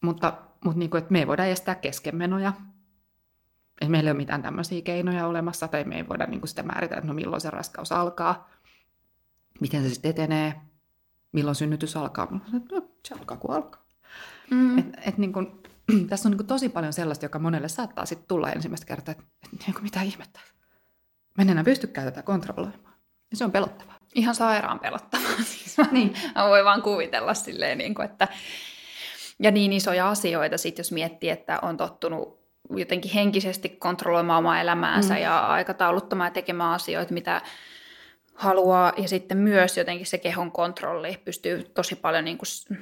Mutta, 0.00 0.32
mutta 0.64 0.78
niinku, 0.78 0.96
että 0.96 1.12
me 1.12 1.18
ei 1.18 1.26
voida 1.26 1.44
estää 1.44 1.74
keskenmenoja. 1.74 2.52
Ei 3.80 3.88
meillä 3.88 4.10
ole 4.10 4.16
mitään 4.16 4.42
tämmöisiä 4.42 4.82
keinoja 4.82 5.26
olemassa, 5.26 5.68
tai 5.68 5.84
me 5.84 5.96
ei 5.96 6.08
voida 6.08 6.26
niinku 6.26 6.46
sitä 6.46 6.62
määritellä, 6.62 6.98
että 6.98 7.08
no 7.08 7.14
milloin 7.14 7.40
se 7.40 7.50
raskaus 7.50 7.92
alkaa 7.92 8.48
miten 9.60 9.82
se 9.82 9.88
sitten 9.88 10.10
etenee, 10.10 10.60
milloin 11.32 11.54
synnytys 11.54 11.96
alkaa. 11.96 12.40
No, 12.72 12.88
se 13.08 13.14
alkaa 13.14 13.36
kun 13.36 13.54
alkaa. 13.54 13.84
Mm. 14.50 14.78
Et, 14.78 14.86
et 15.06 15.18
niin 15.18 15.32
kun, 15.32 15.62
tässä 16.08 16.28
on 16.28 16.36
niin 16.36 16.46
tosi 16.46 16.68
paljon 16.68 16.92
sellaista, 16.92 17.24
joka 17.24 17.38
monelle 17.38 17.68
saattaa 17.68 18.06
sitten 18.06 18.28
tulla 18.28 18.50
ensimmäistä 18.50 18.86
kertaa, 18.86 19.12
että 19.12 19.24
et, 19.44 19.66
niin 19.66 19.82
mitä 19.82 20.02
ihmettä. 20.02 20.40
Mä 21.38 21.42
en 21.42 21.50
enää 21.50 21.64
pystykään 21.64 22.06
tätä 22.06 22.22
kontrolloimaan. 22.22 22.94
Ja 23.30 23.36
se 23.36 23.44
on 23.44 23.52
pelottavaa. 23.52 23.98
Ihan 24.14 24.34
sairaan 24.34 24.80
pelottavaa. 24.80 25.36
Siis 25.52 25.78
mä, 25.78 25.86
niin. 25.92 26.14
mä 26.34 26.48
voin 26.48 26.64
vaan 26.64 26.82
kuvitella 26.82 27.34
silleen, 27.34 27.78
niin 27.78 27.94
kuin, 27.94 28.04
että... 28.04 28.28
Ja 29.38 29.50
niin 29.50 29.72
isoja 29.72 30.10
asioita 30.10 30.58
sitten, 30.58 30.80
jos 30.82 30.92
miettii, 30.92 31.30
että 31.30 31.58
on 31.62 31.76
tottunut 31.76 32.44
jotenkin 32.70 33.10
henkisesti 33.12 33.68
kontrolloimaan 33.68 34.38
omaa 34.38 34.60
elämäänsä 34.60 35.14
mm. 35.14 35.20
ja 35.20 35.46
aikatauluttamaan 35.46 36.26
ja 36.26 36.32
tekemään 36.34 36.72
asioita, 36.72 37.14
mitä 37.14 37.42
haluaa, 38.34 38.92
ja 38.96 39.08
sitten 39.08 39.38
myös 39.38 39.76
jotenkin 39.76 40.06
se 40.06 40.18
kehon 40.18 40.52
kontrolli 40.52 41.18
pystyy 41.24 41.64
tosi 41.74 41.96
paljon 41.96 42.24
niin 42.24 42.38
kuin 42.38 42.78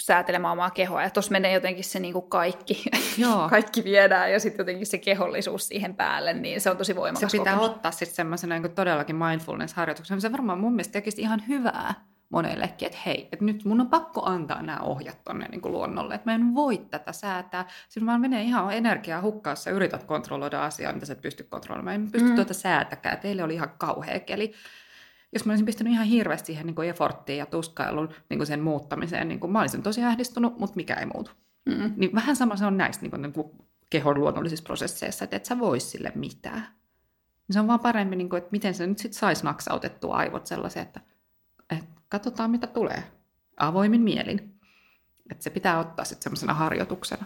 säätelemään 0.00 0.52
omaa 0.52 0.70
kehoa. 0.70 1.02
Ja 1.02 1.10
tuossa 1.10 1.32
menee 1.32 1.52
jotenkin 1.52 1.84
se 1.84 2.00
niin 2.00 2.12
kuin 2.12 2.28
kaikki, 2.28 2.84
Joo. 3.18 3.48
kaikki 3.48 3.84
viedään 3.84 4.32
ja 4.32 4.40
sitten 4.40 4.58
jotenkin 4.58 4.86
se 4.86 4.98
kehollisuus 4.98 5.68
siihen 5.68 5.96
päälle, 5.96 6.32
niin 6.32 6.60
se 6.60 6.70
on 6.70 6.76
tosi 6.76 6.96
voimakas 6.96 7.30
Se 7.30 7.38
pitää 7.38 7.54
kokemus. 7.54 7.76
ottaa 7.76 7.92
sitten 7.92 8.16
semmoisena 8.16 8.58
niin 8.58 8.72
todellakin 8.74 9.16
mindfulness-harjoituksena. 9.16 10.20
Se 10.20 10.32
varmaan 10.32 10.60
mun 10.60 10.72
mielestä 10.72 10.92
tekisi 10.92 11.20
ihan 11.22 11.42
hyvää 11.48 11.94
monellekin, 12.28 12.86
että 12.86 12.98
hei, 13.06 13.28
että 13.32 13.44
nyt 13.44 13.64
mun 13.64 13.80
on 13.80 13.88
pakko 13.88 14.26
antaa 14.26 14.62
nämä 14.62 14.78
ohjat 14.78 15.18
tonne 15.24 15.48
niin 15.48 15.60
kuin 15.60 15.72
luonnolle, 15.72 16.14
että 16.14 16.30
mä 16.30 16.34
en 16.34 16.54
voi 16.54 16.78
tätä 16.78 17.12
säätää. 17.12 17.68
Siis 17.88 18.06
vaan 18.06 18.20
menee 18.20 18.42
ihan 18.42 18.74
energiaa 18.74 19.20
hukkaan, 19.20 19.52
jos 19.52 19.66
yrität 19.66 20.04
kontrolloida 20.04 20.64
asiaa, 20.64 20.92
mitä 20.92 21.06
sä 21.06 21.12
et 21.12 21.20
pysty 21.20 21.42
kontrolloimaan. 21.44 21.94
En 21.94 22.10
pysty 22.10 22.28
mm. 22.28 22.34
tuota 22.34 22.54
säätäkään, 22.54 23.18
teille 23.18 23.42
oli 23.42 23.54
ihan 23.54 23.70
kauhea 23.78 24.20
keli. 24.20 24.52
Jos 25.32 25.44
mä 25.44 25.52
olisin 25.52 25.66
pistänyt 25.66 25.92
ihan 25.92 26.06
hirveästi 26.06 26.46
siihen 26.46 26.66
niin 26.66 26.74
kuin 26.74 26.88
efforttiin 26.88 27.38
ja 27.38 27.46
tuskailun 27.46 28.08
niin 28.30 28.38
kuin 28.38 28.46
sen 28.46 28.60
muuttamiseen, 28.60 29.28
niin 29.28 29.40
kuin 29.40 29.52
mä 29.52 29.60
olisin 29.60 29.82
tosi 29.82 30.04
ahdistunut, 30.04 30.58
mutta 30.58 30.76
mikä 30.76 30.94
ei 30.94 31.06
muutu. 31.06 31.30
Mm. 31.66 31.92
Niin 31.96 32.14
vähän 32.14 32.36
sama 32.36 32.56
se 32.56 32.66
on 32.66 32.76
näistä 32.76 33.02
niin 33.02 33.10
kuin, 33.10 33.22
niin 33.22 33.32
kuin 33.32 33.50
kehon 33.90 34.20
luonnollisissa 34.20 34.64
prosesseissa, 34.64 35.24
että 35.24 35.36
et 35.36 35.44
sä 35.44 35.58
vois 35.58 35.90
sille 35.90 36.12
mitään. 36.14 36.60
Niin 37.48 37.54
se 37.54 37.60
on 37.60 37.66
vaan 37.66 37.80
paremmin, 37.80 38.18
niin 38.18 38.28
kuin, 38.28 38.38
että 38.38 38.52
miten 38.52 38.74
se 38.74 38.86
nyt 38.86 38.98
sitten 38.98 39.18
saisi 39.18 39.44
naksautettua 39.44 40.16
aivot 40.16 40.46
sellaisen, 40.46 40.82
että, 40.82 41.00
että 41.70 42.02
katsotaan 42.08 42.50
mitä 42.50 42.66
tulee. 42.66 43.02
Avoimin 43.56 44.00
mielin. 44.00 44.60
Että 45.30 45.44
se 45.44 45.50
pitää 45.50 45.78
ottaa 45.78 46.04
sitten 46.04 46.22
semmoisena 46.22 46.54
harjoituksena. 46.54 47.24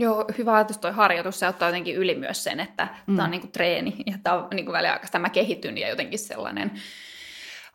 Joo, 0.00 0.24
hyvä 0.38 0.54
ajatus 0.54 0.78
toi 0.78 0.92
harjoitus. 0.92 1.38
Se 1.38 1.48
ottaa 1.48 1.68
jotenkin 1.68 1.96
yli 1.96 2.14
myös 2.14 2.44
sen, 2.44 2.60
että 2.60 2.88
mm. 3.06 3.16
tämä 3.16 3.24
on 3.24 3.30
niinku 3.30 3.46
treeni 3.46 3.96
ja 4.06 4.18
tämä 4.22 4.36
on 4.36 4.48
niinku 4.52 4.72
väliaikaista. 4.72 5.18
Mä 5.18 5.30
kehityn 5.30 5.78
ja 5.78 5.88
jotenkin 5.88 6.18
sellainen 6.18 6.72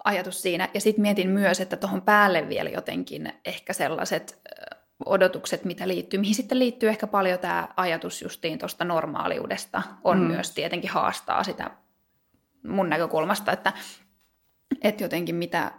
ajatus 0.03 0.41
siinä. 0.41 0.69
Ja 0.73 0.81
sitten 0.81 1.01
mietin 1.01 1.29
myös, 1.29 1.59
että 1.59 1.77
tuohon 1.77 2.01
päälle 2.01 2.49
vielä 2.49 2.69
jotenkin 2.69 3.33
ehkä 3.45 3.73
sellaiset 3.73 4.41
odotukset, 5.05 5.65
mitä 5.65 5.87
liittyy, 5.87 6.19
mihin 6.19 6.35
sitten 6.35 6.59
liittyy 6.59 6.89
ehkä 6.89 7.07
paljon 7.07 7.39
tämä 7.39 7.67
ajatus 7.77 8.21
justiin 8.21 8.59
tuosta 8.59 8.85
normaaliudesta, 8.85 9.81
on 10.03 10.19
mm. 10.19 10.25
myös 10.25 10.51
tietenkin 10.51 10.89
haastaa 10.89 11.43
sitä 11.43 11.71
mun 12.67 12.89
näkökulmasta, 12.89 13.51
että, 13.51 13.73
että 14.81 15.03
jotenkin 15.03 15.35
mitä, 15.35 15.71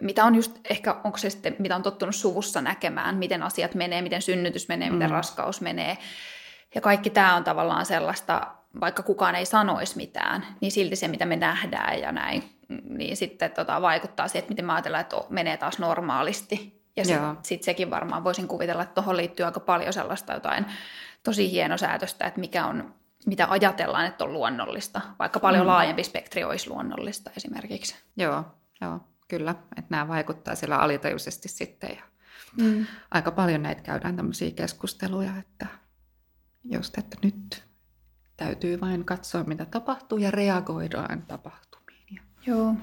mitä 0.00 0.24
on 0.24 0.34
just 0.34 0.52
ehkä, 0.70 0.96
onko 1.04 1.18
se 1.18 1.30
sitten, 1.30 1.56
mitä 1.58 1.76
on 1.76 1.82
tottunut 1.82 2.14
suvussa 2.14 2.60
näkemään, 2.60 3.16
miten 3.16 3.42
asiat 3.42 3.74
menee, 3.74 4.02
miten 4.02 4.22
synnytys 4.22 4.68
menee, 4.68 4.88
mm. 4.88 4.94
miten 4.94 5.10
raskaus 5.10 5.60
menee. 5.60 5.98
Ja 6.74 6.80
kaikki 6.80 7.10
tämä 7.10 7.36
on 7.36 7.44
tavallaan 7.44 7.86
sellaista, 7.86 8.46
vaikka 8.80 9.02
kukaan 9.02 9.34
ei 9.34 9.46
sanoisi 9.46 9.96
mitään, 9.96 10.46
niin 10.60 10.72
silti 10.72 10.96
se, 10.96 11.08
mitä 11.08 11.26
me 11.26 11.36
nähdään 11.36 12.00
ja 12.00 12.12
näin, 12.12 12.42
niin 12.88 13.16
sitten 13.16 13.50
tota, 13.50 13.82
vaikuttaa 13.82 14.28
siihen, 14.28 14.38
että 14.38 14.52
miten 14.52 14.64
me 14.64 14.72
ajatellaan, 14.72 15.00
että 15.00 15.16
menee 15.28 15.56
taas 15.56 15.78
normaalisti. 15.78 16.80
Ja 16.96 17.04
sitten 17.04 17.36
sit 17.42 17.62
sekin 17.62 17.90
varmaan 17.90 18.24
voisin 18.24 18.48
kuvitella, 18.48 18.82
että 18.82 18.94
tuohon 18.94 19.16
liittyy 19.16 19.46
aika 19.46 19.60
paljon 19.60 19.92
sellaista 19.92 20.32
jotain 20.32 20.66
tosi 21.22 21.50
hienosäätöstä, 21.50 22.26
että 22.26 22.40
mikä 22.40 22.66
on, 22.66 22.94
mitä 23.26 23.46
ajatellaan, 23.50 24.06
että 24.06 24.24
on 24.24 24.32
luonnollista, 24.32 25.00
vaikka 25.18 25.40
paljon 25.40 25.62
mm. 25.62 25.66
laajempi 25.66 26.04
spektri 26.04 26.44
olisi 26.44 26.70
luonnollista 26.70 27.30
esimerkiksi. 27.36 27.96
Joo, 28.16 28.44
joo 28.80 29.00
kyllä. 29.30 29.50
Että 29.50 29.86
nämä 29.90 30.08
vaikuttaa 30.08 30.54
siellä 30.54 30.76
alitajuisesti 30.76 31.48
sitten. 31.48 31.90
Ja 31.96 32.02
mm. 32.56 32.86
Aika 33.10 33.30
paljon 33.30 33.62
näitä 33.62 33.82
käydään 33.82 34.16
tämmöisiä 34.16 34.50
keskusteluja, 34.50 35.36
että 35.38 35.66
just, 36.64 36.98
että 36.98 37.16
nyt 37.22 37.64
täytyy 38.36 38.80
vain 38.80 39.04
katsoa, 39.04 39.44
mitä 39.44 39.64
tapahtuu 39.64 40.18
ja 40.18 40.30
reagoidaan 40.30 41.22
tapahtumiin. 41.22 42.06
Ja 42.10 42.22
Joo. 42.46 42.74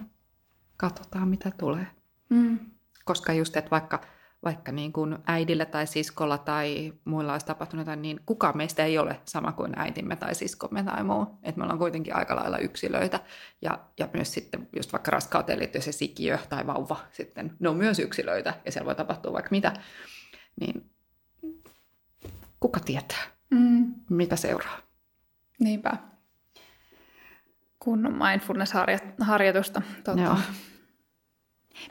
Katsotaan, 0.77 1.27
mitä 1.27 1.51
tulee. 1.51 1.87
Mm. 2.29 2.59
Koska 3.05 3.33
just, 3.33 3.57
että 3.57 3.71
vaikka, 3.71 4.01
vaikka 4.47 4.71
niin 4.71 4.93
kuin 4.93 5.17
äidillä 5.25 5.65
tai 5.65 5.87
siskolla 5.87 6.37
tai 6.37 6.93
muilla 7.05 7.31
olisi 7.31 7.45
tapahtunut 7.45 7.81
jotain, 7.81 8.01
niin 8.01 8.19
kukaan 8.25 8.57
meistä 8.57 8.85
ei 8.85 8.97
ole 8.97 9.21
sama 9.25 9.51
kuin 9.51 9.79
äitimme 9.79 10.15
tai 10.15 10.35
siskomme 10.35 10.83
tai 10.83 11.03
muu. 11.03 11.39
Että 11.43 11.59
me 11.59 11.63
ollaan 11.63 11.79
kuitenkin 11.79 12.15
aika 12.15 12.35
lailla 12.35 12.57
yksilöitä. 12.57 13.19
Ja, 13.61 13.79
ja 13.99 14.09
myös 14.13 14.33
sitten 14.33 14.67
just 14.75 14.93
vaikka 14.93 15.11
raskauteen 15.11 15.59
liittyy 15.59 15.81
se 15.81 15.91
sikiö 15.91 16.39
tai 16.49 16.67
vauva, 16.67 16.99
sitten 17.11 17.55
ne 17.59 17.69
on 17.69 17.77
myös 17.77 17.99
yksilöitä 17.99 18.53
ja 18.65 18.71
siellä 18.71 18.85
voi 18.85 18.95
tapahtua 18.95 19.33
vaikka 19.33 19.51
mitä. 19.51 19.73
Niin 20.59 20.89
kuka 22.59 22.79
tietää, 22.79 23.23
mm. 23.49 23.93
mitä 24.09 24.35
seuraa. 24.35 24.77
Niinpä. 25.59 25.97
Kunnon 27.79 28.13
mindfulness-harjoitusta. 28.13 29.81
Tuota, 30.03 30.21
Joo. 30.21 30.37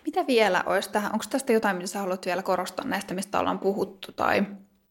Mitä 0.07 0.27
vielä 0.27 0.63
olisi 0.67 0.91
tähän? 0.91 1.13
Onko 1.13 1.25
tästä 1.31 1.53
jotain, 1.53 1.77
mitä 1.77 1.87
sä 1.87 1.99
haluat 1.99 2.27
vielä 2.27 2.43
korostaa 2.43 2.85
näistä, 2.85 3.15
mistä 3.15 3.41
ollaan 3.41 3.59
puhuttu? 3.59 4.13
Tai... 4.13 4.47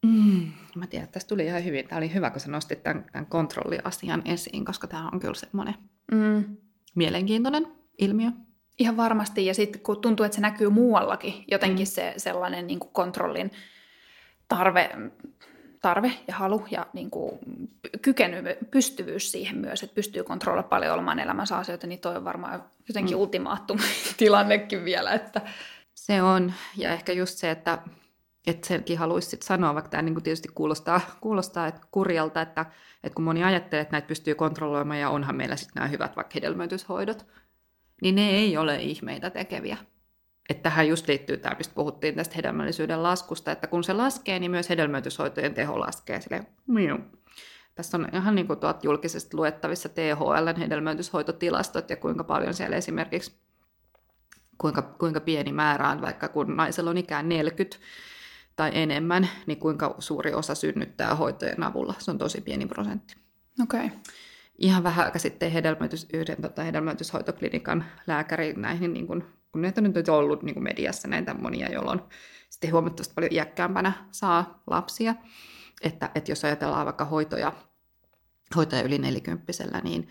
Mm, 0.05 0.51
mä 0.75 0.87
tiedän, 0.87 1.03
että 1.03 1.13
tästä 1.13 1.29
tuli 1.29 1.45
ihan 1.45 1.65
hyvin. 1.65 1.87
Tämä 1.87 1.97
oli 1.97 2.13
hyvä, 2.13 2.29
kun 2.29 2.39
sä 2.39 2.51
nostit 2.51 2.83
tämän, 2.83 3.05
tämän 3.11 3.25
kontrolliasian 3.25 4.21
esiin, 4.25 4.65
koska 4.65 4.87
tämä 4.87 5.09
on 5.13 5.19
kyllä 5.19 5.33
semmoinen 5.33 5.75
mm. 6.11 6.57
mielenkiintoinen 6.95 7.67
ilmiö. 7.97 8.31
Ihan 8.79 8.97
varmasti, 8.97 9.45
ja 9.45 9.53
sitten 9.53 9.81
kun 9.81 10.01
tuntuu, 10.01 10.23
että 10.23 10.35
se 10.35 10.41
näkyy 10.41 10.69
muuallakin, 10.69 11.33
jotenkin 11.51 11.87
mm. 11.87 11.91
se 11.91 12.13
sellainen 12.17 12.67
niin 12.67 12.79
kuin 12.79 12.91
kontrollin 12.93 13.51
tarve 14.47 14.89
tarve 15.81 16.11
ja 16.27 16.35
halu 16.35 16.65
ja 16.71 16.85
niin 16.93 17.09
kuin 17.09 17.39
kykeny, 18.01 18.43
pystyvyys 18.71 19.31
siihen 19.31 19.57
myös, 19.57 19.83
että 19.83 19.95
pystyy 19.95 20.23
kontrolloimaan 20.23 20.69
paljon 20.69 20.93
olemaan 20.93 21.19
elämänsä 21.19 21.57
asioita, 21.57 21.87
niin 21.87 21.99
toi 21.99 22.15
on 22.15 22.25
varmaan 22.25 22.63
jotenkin 22.87 23.17
mm. 23.17 23.21
ultimaattum 23.21 23.79
tilannekin 24.17 24.85
vielä. 24.85 25.11
Että. 25.13 25.41
Se 25.93 26.21
on, 26.21 26.53
ja 26.77 26.91
ehkä 26.91 27.11
just 27.13 27.37
se, 27.37 27.51
että, 27.51 27.77
että 28.47 28.67
senkin 28.67 28.97
haluaisi 28.97 29.29
sit 29.29 29.41
sanoa, 29.41 29.73
vaikka 29.73 29.89
tämä 29.89 30.01
niin 30.01 30.23
tietysti 30.23 30.47
kuulostaa, 30.55 31.01
kuulostaa 31.21 31.67
että 31.67 31.81
kurjalta, 31.91 32.41
että, 32.41 32.65
että 33.03 33.15
kun 33.15 33.25
moni 33.25 33.43
ajattelee, 33.43 33.81
että 33.81 33.91
näitä 33.91 34.07
pystyy 34.07 34.35
kontrolloimaan 34.35 34.99
ja 34.99 35.09
onhan 35.09 35.35
meillä 35.35 35.55
sitten 35.55 35.73
nämä 35.75 35.87
hyvät 35.87 36.15
vaikka 36.15 36.31
hedelmöityshoidot, 36.35 37.25
niin 38.01 38.15
ne 38.15 38.29
ei 38.29 38.57
ole 38.57 38.81
ihmeitä 38.81 39.29
tekeviä 39.29 39.77
että 40.49 40.63
tähän 40.63 40.87
just 40.87 41.07
liittyy 41.07 41.37
tämä, 41.37 41.55
mistä 41.57 41.75
puhuttiin 41.75 42.15
tästä 42.15 42.35
hedelmällisyyden 42.35 43.03
laskusta, 43.03 43.51
että 43.51 43.67
kun 43.67 43.83
se 43.83 43.93
laskee, 43.93 44.39
niin 44.39 44.51
myös 44.51 44.69
hedelmöityshoitojen 44.69 45.53
teho 45.53 45.79
laskee. 45.79 46.21
Sille, 46.21 46.45
miu. 46.67 46.97
Tässä 47.75 47.97
on 47.97 48.07
ihan 48.13 48.35
niin 48.35 48.47
kuin 48.47 48.59
tuot 48.59 48.83
julkisesti 48.83 49.37
luettavissa 49.37 49.89
THLn 49.89 50.59
hedelmöityshoitotilastot 50.59 51.89
ja 51.89 51.95
kuinka 51.95 52.23
paljon 52.23 52.53
siellä 52.53 52.75
esimerkiksi, 52.75 53.35
kuinka, 54.57 54.81
kuinka 54.81 55.19
pieni 55.19 55.51
määrä 55.51 55.89
on, 55.89 56.01
vaikka 56.01 56.27
kun 56.27 56.57
naisella 56.57 56.89
on 56.89 56.97
ikään 56.97 57.29
40 57.29 57.77
tai 58.55 58.71
enemmän, 58.73 59.29
niin 59.45 59.59
kuinka 59.59 59.95
suuri 59.99 60.33
osa 60.33 60.55
synnyttää 60.55 61.15
hoitojen 61.15 61.63
avulla. 61.63 61.93
Se 61.97 62.11
on 62.11 62.17
tosi 62.17 62.41
pieni 62.41 62.65
prosentti. 62.65 63.15
Okei. 63.63 63.85
Okay. 63.85 63.97
Ihan 64.57 64.83
vähän 64.83 65.05
aika 65.05 65.19
sitten 65.19 65.51
hedelmöitys, 65.51 66.07
yhden 66.13 66.41
tota, 66.41 66.63
hedelmöityshoitoklinikan 66.63 67.85
lääkäri 68.07 68.53
näihin 68.53 68.93
niin 68.93 69.07
kuin 69.07 69.23
kun 69.55 69.61
näitä 69.61 69.81
nyt 69.81 70.09
on 70.09 70.15
ollut 70.15 70.43
niin 70.43 70.63
mediassa 70.63 71.07
näitä 71.07 71.33
monia, 71.33 71.71
jolloin 71.71 72.01
sitten 72.49 72.71
huomattavasti 72.71 73.13
paljon 73.13 73.33
iäkkäämpänä 73.33 74.07
saa 74.11 74.63
lapsia. 74.67 75.15
Että, 75.81 76.09
että 76.15 76.31
jos 76.31 76.45
ajatellaan 76.45 76.85
vaikka 76.85 77.05
hoitoja, 77.05 77.53
hoitoja 78.55 78.81
yli 78.81 78.97
nelikymppisellä, 78.97 79.81
niin 79.83 80.07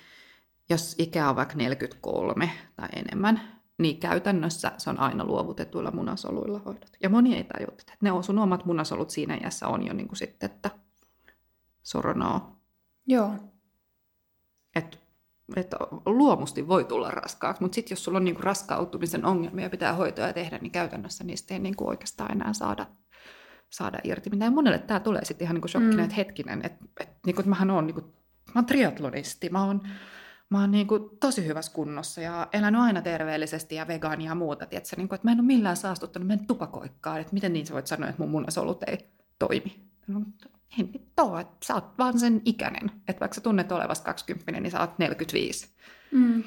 jos 0.70 0.94
ikä 0.98 1.28
on 1.28 1.36
vaikka 1.36 1.54
43 1.54 2.50
tai 2.76 2.88
enemmän, 2.96 3.62
niin 3.78 4.00
käytännössä 4.00 4.72
se 4.78 4.90
on 4.90 5.00
aina 5.00 5.24
luovutetuilla 5.24 5.90
munasoluilla 5.90 6.58
hoidot. 6.58 6.96
Ja 7.02 7.08
moni 7.08 7.36
ei 7.36 7.44
tajua, 7.44 7.74
että 7.78 7.92
ne 8.00 8.12
on 8.12 8.24
sun 8.24 8.38
omat 8.38 8.64
munasolut 8.64 9.10
siinä 9.10 9.38
iässä 9.42 9.66
on 9.68 9.86
jo 9.86 9.92
niin 9.92 10.08
kuin 10.08 10.18
sitten, 10.18 10.50
että 10.50 10.70
soronoo. 11.82 12.56
Joo. 13.06 13.30
Et 14.74 15.03
että 15.56 15.76
luomusti 16.06 16.68
voi 16.68 16.84
tulla 16.84 17.10
raskaaksi, 17.10 17.62
mutta 17.62 17.74
sitten 17.74 17.92
jos 17.92 18.04
sulla 18.04 18.18
on 18.18 18.24
niinku 18.24 18.42
raskautumisen 18.42 19.24
ongelmia 19.24 19.64
ja 19.64 19.70
pitää 19.70 19.92
hoitoa 19.92 20.32
tehdä, 20.32 20.58
niin 20.58 20.72
käytännössä 20.72 21.24
niistä 21.24 21.54
ei 21.54 21.60
niinku 21.60 21.88
oikeastaan 21.88 22.32
enää 22.32 22.52
saada, 22.52 22.86
saada 23.70 23.98
irti 24.04 24.30
mitään. 24.30 24.54
Monelle 24.54 24.78
tämä 24.78 25.00
tulee 25.00 25.24
sitten 25.24 25.44
ihan 25.44 25.54
niinku 25.54 25.68
shokkina, 25.68 25.96
mm. 25.96 26.04
että 26.04 26.14
hetkinen, 26.16 26.60
että 26.64 26.84
et, 27.00 27.08
niinku, 27.26 27.40
et 27.40 27.46
mähän 27.46 27.70
on, 27.70 27.86
niinku, 27.86 28.00
mä 28.00 28.52
oon 28.54 28.66
triatlonisti, 28.66 29.48
mä 29.48 29.64
oon, 29.64 29.80
mä 30.50 30.60
oon 30.60 30.70
niinku 30.70 30.98
tosi 31.20 31.46
hyvässä 31.46 31.72
kunnossa 31.72 32.20
ja 32.20 32.48
elänyt 32.52 32.80
aina 32.80 33.02
terveellisesti 33.02 33.74
ja 33.74 33.88
vegaania 33.88 34.30
ja 34.30 34.34
muuta, 34.34 34.66
tiedätkö, 34.66 34.96
niinku, 34.96 35.14
että 35.14 35.26
mä 35.26 35.32
en 35.32 35.40
ole 35.40 35.46
millään 35.46 35.76
saastuttanut, 35.76 36.26
mä 36.26 36.32
en 36.32 36.46
tupakoikkaan, 36.46 37.20
että 37.20 37.34
miten 37.34 37.52
niin 37.52 37.66
sä 37.66 37.74
voit 37.74 37.86
sanoa, 37.86 38.08
että 38.08 38.22
mun 38.22 38.30
munasolut 38.30 38.82
ei 38.82 39.08
toimi. 39.38 39.88
No, 40.06 40.20
ei 40.78 40.84
mitään, 40.92 41.40
että 41.40 41.66
sä 41.66 41.74
oot 41.74 41.98
vaan 41.98 42.18
sen 42.18 42.42
ikäinen. 42.44 42.90
Että 43.08 43.20
vaikka 43.20 43.34
sä 43.34 43.40
tunnet 43.40 43.72
olevas 43.72 44.00
20, 44.00 44.60
niin 44.60 44.70
sä 44.70 44.80
oot 44.80 44.98
45. 44.98 45.68
Mm. 46.10 46.44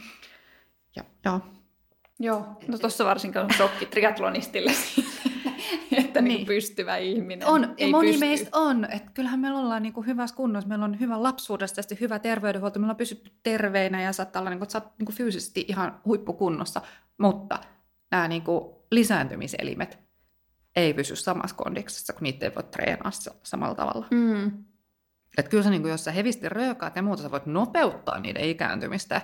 Ja, 0.95 1.03
joo. 1.25 1.41
Joo, 2.19 2.57
no 2.67 2.78
tuossa 2.78 3.05
varsinkin 3.05 3.41
on 3.41 3.53
shokki 3.53 3.86
triatlonistille 3.86 4.71
että 5.97 6.21
niin. 6.21 6.36
niin 6.36 6.45
pystyvä 6.45 6.97
ihminen 6.97 7.47
on, 7.47 7.73
ei 7.78 7.91
moni 7.91 8.07
pysty. 8.07 8.25
meistä 8.25 8.49
on. 8.53 8.86
Että 8.86 9.11
kyllähän 9.13 9.39
meillä 9.39 9.59
ollaan 9.59 9.84
niin 9.84 9.93
kuin 9.93 10.07
hyvässä 10.07 10.36
kunnossa, 10.36 10.67
meillä 10.67 10.86
on 10.86 10.99
hyvä 10.99 11.23
lapsuudesta 11.23 11.82
ja 11.89 11.97
hyvä 12.01 12.19
terveydenhuolto, 12.19 12.80
meillä 12.80 12.91
on 12.91 12.97
pysytty 12.97 13.32
terveinä 13.43 14.01
ja 14.01 14.13
saattaa 14.13 14.39
olla, 14.39 14.49
niin 14.49 14.59
kuin, 14.59 14.69
sä 14.69 14.78
oot 14.78 14.93
niin 14.97 15.05
kuin 15.05 15.15
fyysisesti 15.15 15.65
ihan 15.67 16.01
huippukunnossa, 16.05 16.82
mutta 17.17 17.59
nämä 18.11 18.28
niin 18.28 18.41
kuin 18.41 18.75
lisääntymiselimet 18.91 19.99
ei 20.78 20.93
pysy 20.93 21.15
samassa 21.15 21.55
kondiksessa, 21.55 22.13
kun 22.13 22.23
niitä 22.23 22.45
ei 22.45 22.55
voi 22.55 22.63
treenaa 22.63 23.11
samalla 23.43 23.75
tavalla. 23.75 24.07
Mm. 24.11 24.47
Että 25.38 25.49
kyllä 25.49 25.63
sä, 25.63 25.69
niin 25.69 25.88
jos 25.88 26.03
sä 26.03 26.11
hevisti 26.11 26.49
röökaat 26.49 26.95
ja 26.95 27.01
muuta, 27.01 27.21
sä 27.23 27.32
voit 27.32 27.45
nopeuttaa 27.45 28.19
niiden 28.19 28.43
ikääntymistä, 28.43 29.21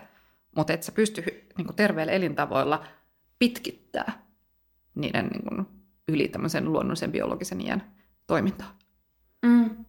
mutta 0.56 0.74
et 0.74 0.84
sä 0.84 0.91
pysty 0.91 1.24
niin 1.58 1.76
terveillä 1.76 2.14
elintavoilla 2.14 2.86
pitkittää 3.39 4.26
niiden 4.95 5.28
niin 5.28 5.43
kuin, 5.43 5.66
yli 6.08 6.28
tämmöisen 6.28 6.72
luonnollisen 6.72 7.12
biologisen 7.12 7.62
iän 7.62 7.93
toimintaa. 8.28 8.78
Mm. 9.41 9.86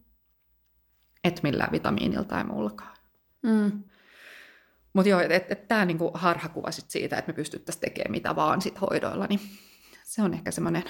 Et 1.24 1.40
millään 1.42 1.72
vitamiinilla 1.72 2.24
tai 2.24 2.44
muullakaan. 2.44 2.96
Mm. 3.42 3.82
Mutta 4.92 5.08
joo, 5.08 5.20
että 5.20 5.34
et, 5.34 5.52
et 5.52 5.68
tämä 5.68 5.84
niinku 5.84 6.10
harhakuva 6.14 6.70
sit 6.70 6.90
siitä, 6.90 7.16
että 7.16 7.32
me 7.32 7.36
pystyttäisiin 7.36 7.80
tekemään 7.80 8.10
mitä 8.10 8.36
vaan 8.36 8.62
sit 8.62 8.80
hoidoilla, 8.80 9.26
niin 9.26 9.40
se 10.04 10.22
on 10.22 10.34
ehkä 10.34 10.50
semmoinen, 10.50 10.84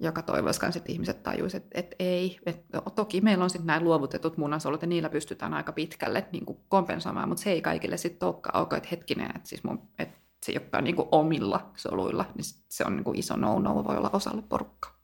joka 0.00 0.22
toivoisi 0.22 0.60
myös, 0.62 0.76
että 0.76 0.92
ihmiset 0.92 1.22
tajuisivat, 1.22 1.64
että, 1.64 1.80
et 1.80 1.94
ei. 1.98 2.38
Et, 2.46 2.64
toki 2.94 3.20
meillä 3.20 3.44
on 3.44 3.50
sitten 3.50 3.66
nämä 3.66 3.80
luovutetut 3.80 4.36
munasolut, 4.36 4.82
ja 4.82 4.88
niillä 4.88 5.10
pystytään 5.10 5.54
aika 5.54 5.72
pitkälle 5.72 6.26
niinku 6.32 6.60
kompensoimaan, 6.68 7.28
mutta 7.28 7.42
se 7.42 7.50
ei 7.50 7.62
kaikille 7.62 7.96
sitten 7.96 8.28
olekaan 8.28 8.62
ok, 8.62 8.72
että 8.72 8.88
hetkinen, 8.90 9.30
että 9.36 9.48
siis 9.48 9.64
mun, 9.64 9.88
et 9.98 10.08
se, 10.46 10.52
joka 10.52 10.78
on 10.78 10.84
niinku 10.84 11.08
omilla 11.12 11.70
soluilla, 11.76 12.24
niin 12.34 12.44
se 12.68 12.84
on 12.84 12.96
niinku 12.96 13.12
iso 13.16 13.36
no-no, 13.36 13.84
voi 13.84 13.96
olla 13.96 14.10
osalle 14.12 14.42
porukkaa. 14.42 15.00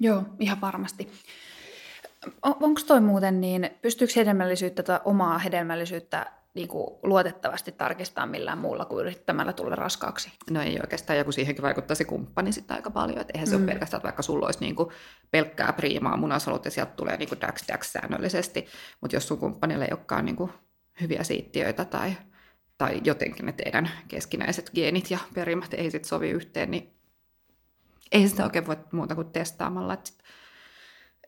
Joo, 0.00 0.22
ihan 0.40 0.60
varmasti. 0.60 1.08
Onko 2.42 2.80
toi 2.86 3.00
muuten 3.00 3.40
niin, 3.40 3.70
pystyykö 3.82 4.12
hedelmällisyyttä 4.16 4.82
tai 4.82 5.00
omaa 5.04 5.38
hedelmällisyyttä 5.38 6.32
niin 6.54 6.68
kuin 6.68 6.86
luotettavasti 7.02 7.72
tarkistaa 7.72 8.26
millään 8.26 8.58
muulla 8.58 8.84
kuin 8.84 9.00
yrittämällä 9.00 9.52
tulla 9.52 9.76
raskaaksi? 9.76 10.32
No 10.50 10.62
ei 10.62 10.78
oikeastaan, 10.80 11.16
ja 11.16 11.24
kun 11.24 11.32
siihenkin 11.32 11.62
vaikuttaa 11.62 11.94
se 11.94 12.04
kumppani 12.04 12.52
sitten 12.52 12.76
aika 12.76 12.90
paljon, 12.90 13.20
että 13.20 13.30
eihän 13.34 13.46
se 13.46 13.56
mm. 13.56 13.62
ole 13.62 13.70
pelkästään, 13.72 13.98
että 13.98 14.06
vaikka 14.06 14.22
sulla 14.22 14.46
olisi 14.46 14.60
niin 14.60 14.76
kuin 14.76 14.88
pelkkää 15.30 15.72
priimaa 15.72 16.16
munasolut 16.16 16.64
ja 16.64 16.70
sieltä 16.70 16.92
tulee 16.92 17.16
niin 17.16 17.28
kuin 17.28 17.40
dax, 17.40 17.68
dax 17.68 17.92
säännöllisesti, 17.92 18.66
mutta 19.00 19.16
jos 19.16 19.28
sun 19.28 19.38
kumppanille 19.38 19.84
ei 19.84 19.92
olekaan 19.92 20.24
niin 20.24 20.36
kuin 20.36 20.52
hyviä 21.00 21.24
siittiöitä 21.24 21.84
tai, 21.84 22.16
tai 22.78 23.00
jotenkin 23.04 23.46
ne 23.46 23.52
teidän 23.52 23.90
keskinäiset 24.08 24.70
geenit 24.74 25.10
ja 25.10 25.18
perimät 25.34 25.74
ei 25.74 25.90
sitten 25.90 26.08
sovi 26.08 26.30
yhteen, 26.30 26.70
niin 26.70 26.94
ei 28.12 28.28
sitä 28.28 28.44
oikein 28.44 28.66
voi 28.66 28.76
muuta 28.92 29.14
kuin 29.14 29.30
testaamalla. 29.30 29.94
Että 29.94 30.10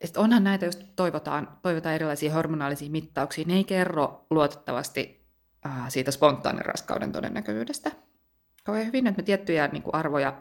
sitten 0.06 0.22
onhan 0.22 0.44
näitä, 0.44 0.66
jos 0.66 0.76
toivotaan, 0.96 1.58
toivotaan 1.62 1.94
erilaisia 1.94 2.32
hormonaalisia 2.32 2.90
mittauksia, 2.90 3.44
ne 3.46 3.54
ei 3.54 3.64
kerro 3.64 4.26
luotettavasti 4.30 5.26
äh, 5.66 5.88
siitä 5.88 6.10
spontaanin 6.10 6.64
raskauden 6.64 7.12
todennäköisyydestä. 7.12 7.90
Kauhean 8.64 8.86
hyvin, 8.86 9.06
että 9.06 9.22
me 9.22 9.24
tiettyjä 9.24 9.68
niin 9.68 9.82
kuin 9.82 9.94
arvoja 9.94 10.38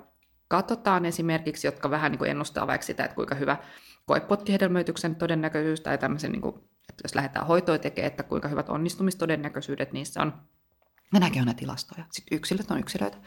katsotaan 0.47 1.05
esimerkiksi, 1.05 1.67
jotka 1.67 1.89
vähän 1.89 2.11
niin 2.11 2.19
kuin 2.19 2.31
ennustaa 2.31 2.67
vaikka 2.67 2.85
sitä, 2.85 3.03
että 3.03 3.15
kuinka 3.15 3.35
hyvä 3.35 3.57
koepottihedelmöityksen 4.05 5.15
todennäköisyys 5.15 5.81
tai 5.81 5.97
tämmöisen, 5.97 6.31
niin 6.31 6.41
kuin, 6.41 6.55
että 6.89 7.03
jos 7.03 7.15
lähdetään 7.15 7.47
hoitoa 7.47 7.77
tekemään, 7.77 8.07
että 8.07 8.23
kuinka 8.23 8.47
hyvät 8.47 8.69
onnistumistodennäköisyydet 8.69 9.93
niissä 9.93 10.21
on. 10.21 10.33
Me 11.13 11.19
näkee 11.19 11.39
aina 11.39 11.53
tilastoja. 11.53 12.05
Sitten 12.11 12.35
yksilöt 12.37 12.71
on 12.71 12.79
yksilöitä. 12.79 13.17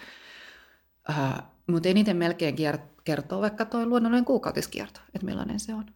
Uh, 1.09 1.43
mutta 1.67 1.89
eniten 1.89 2.17
melkein 2.17 2.57
kertoo 3.05 3.41
vaikka 3.41 3.65
tuo 3.65 3.87
luonnollinen 3.87 4.25
kuukautiskierto, 4.25 5.01
että 5.15 5.27
millainen 5.27 5.61
se 5.61 5.75
on. 5.75 5.87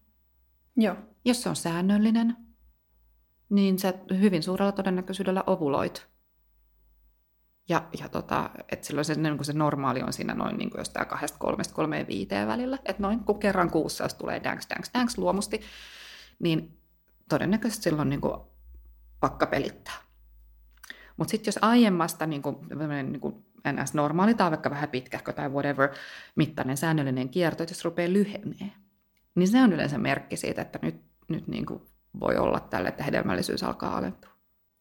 Joo. 0.76 0.96
Jos 1.24 1.42
se 1.42 1.48
on 1.48 1.56
säännöllinen, 1.56 2.36
niin 3.50 3.78
sä 3.78 3.94
hyvin 4.20 4.42
suurella 4.42 4.72
todennäköisyydellä 4.72 5.44
ovuloit. 5.46 6.10
Ja, 7.68 7.88
ja 7.98 8.08
tota, 8.08 8.50
että 8.72 8.86
silloin 8.86 9.04
se, 9.04 9.14
niin 9.14 9.44
se 9.44 9.52
normaali 9.52 10.02
on 10.02 10.12
siinä 10.12 10.34
noin 10.34 10.56
niin 10.56 10.70
jostain 10.78 11.06
kahdesta, 11.06 11.38
kolmesta, 11.38 11.74
kolmeen, 11.74 12.06
viiteen 12.06 12.48
välillä. 12.48 12.78
Että 12.84 13.02
noin 13.02 13.20
kun 13.20 13.38
kerran 13.38 13.70
kuussa, 13.70 14.04
jos 14.04 14.14
tulee 14.14 14.44
dänks, 14.44 14.66
dänks, 14.70 14.90
dänks 14.94 15.18
luomusti, 15.18 15.60
niin 16.38 16.78
todennäköisesti 17.28 17.82
silloin 17.82 18.08
niin 18.08 18.20
kuin 18.20 18.40
pakka 19.20 19.46
pelittää. 19.46 19.94
Mutta 21.16 21.30
sitten 21.30 21.48
jos 21.48 21.58
aiemmasta 21.62 22.26
niin 22.26 22.42
kuin, 22.42 22.56
niin 23.12 23.20
kuin 23.20 23.44
NS-normaali 23.68 24.34
tai 24.34 24.50
vaikka 24.50 24.70
vähän 24.70 24.88
pitkähkö 24.88 25.32
tai 25.32 25.48
whatever 25.48 25.88
mittainen 26.36 26.76
säännöllinen 26.76 27.28
kierto, 27.28 27.62
että 27.62 27.72
jos 27.72 27.84
rupeaa 27.84 28.12
lyhenee, 28.12 28.72
niin 29.34 29.48
se 29.48 29.62
on 29.62 29.72
yleensä 29.72 29.98
merkki 29.98 30.36
siitä, 30.36 30.62
että 30.62 30.78
nyt, 30.82 31.00
nyt 31.28 31.48
niin 31.48 31.66
kuin 31.66 31.82
voi 32.20 32.36
olla 32.36 32.60
tälle, 32.60 32.88
että 32.88 33.04
hedelmällisyys 33.04 33.62
alkaa 33.62 33.96
alentua. 33.96 34.30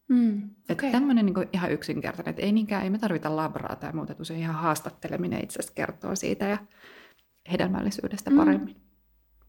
Mm, 0.07 0.37
okay. 0.37 0.49
Että 0.69 0.91
tämmöinen 0.91 1.25
niin 1.25 1.49
ihan 1.53 1.71
yksinkertainen, 1.71 2.29
että 2.29 2.41
ei 2.41 2.51
niinkään, 2.51 2.83
ei 2.83 2.89
me 2.89 2.97
tarvita 2.97 3.35
labraa 3.35 3.75
tai 3.75 3.93
muuta, 3.93 4.15
kun 4.15 4.25
se 4.25 4.37
ihan 4.37 4.55
haastatteleminen 4.55 5.43
itse 5.43 5.59
asiassa 5.59 5.75
kertoo 5.75 6.15
siitä 6.15 6.45
ja 6.45 6.57
hedelmällisyydestä 7.51 8.29
mm. 8.29 8.37
paremmin. 8.37 8.75
Mm. 8.75 8.81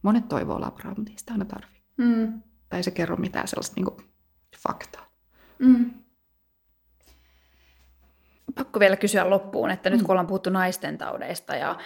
Monet 0.03 0.29
toivoo 0.29 0.61
labraa, 0.61 0.95
mutta 0.95 1.13
ei 1.13 1.19
sitä 1.19 1.33
aina 1.33 1.45
tarvitse. 1.45 1.83
Mm. 1.97 2.43
Tai 2.69 2.83
se 2.83 2.91
kerro 2.91 3.17
mitään 3.17 3.49
sellaista 3.49 3.75
niin 3.77 3.85
kuin, 3.85 3.97
faktaa. 4.57 5.07
Mm. 5.59 5.91
Pakko 8.55 8.81
vielä 8.81 8.97
kysyä 8.97 9.31
loppuun, 9.31 9.71
että 9.71 9.91
nyt 9.91 10.01
mm. 10.01 10.07
kun 10.07 10.11
ollaan 10.13 10.27
puhuttu 10.27 10.51
naisten 10.51 10.99
taudeista 10.99 11.57
ja 11.57 11.79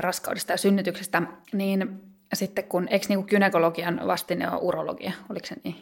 raskaudesta 0.00 0.52
ja 0.52 0.58
synnytyksestä, 0.58 1.22
niin 1.52 2.00
sitten 2.34 2.64
kun, 2.64 2.88
eikö 2.90 3.06
niin 3.08 3.26
kynekologian 3.26 4.00
vastine 4.06 4.50
on 4.50 4.58
urologia, 4.60 5.12
oliko 5.30 5.46
se 5.46 5.56
niin? 5.64 5.76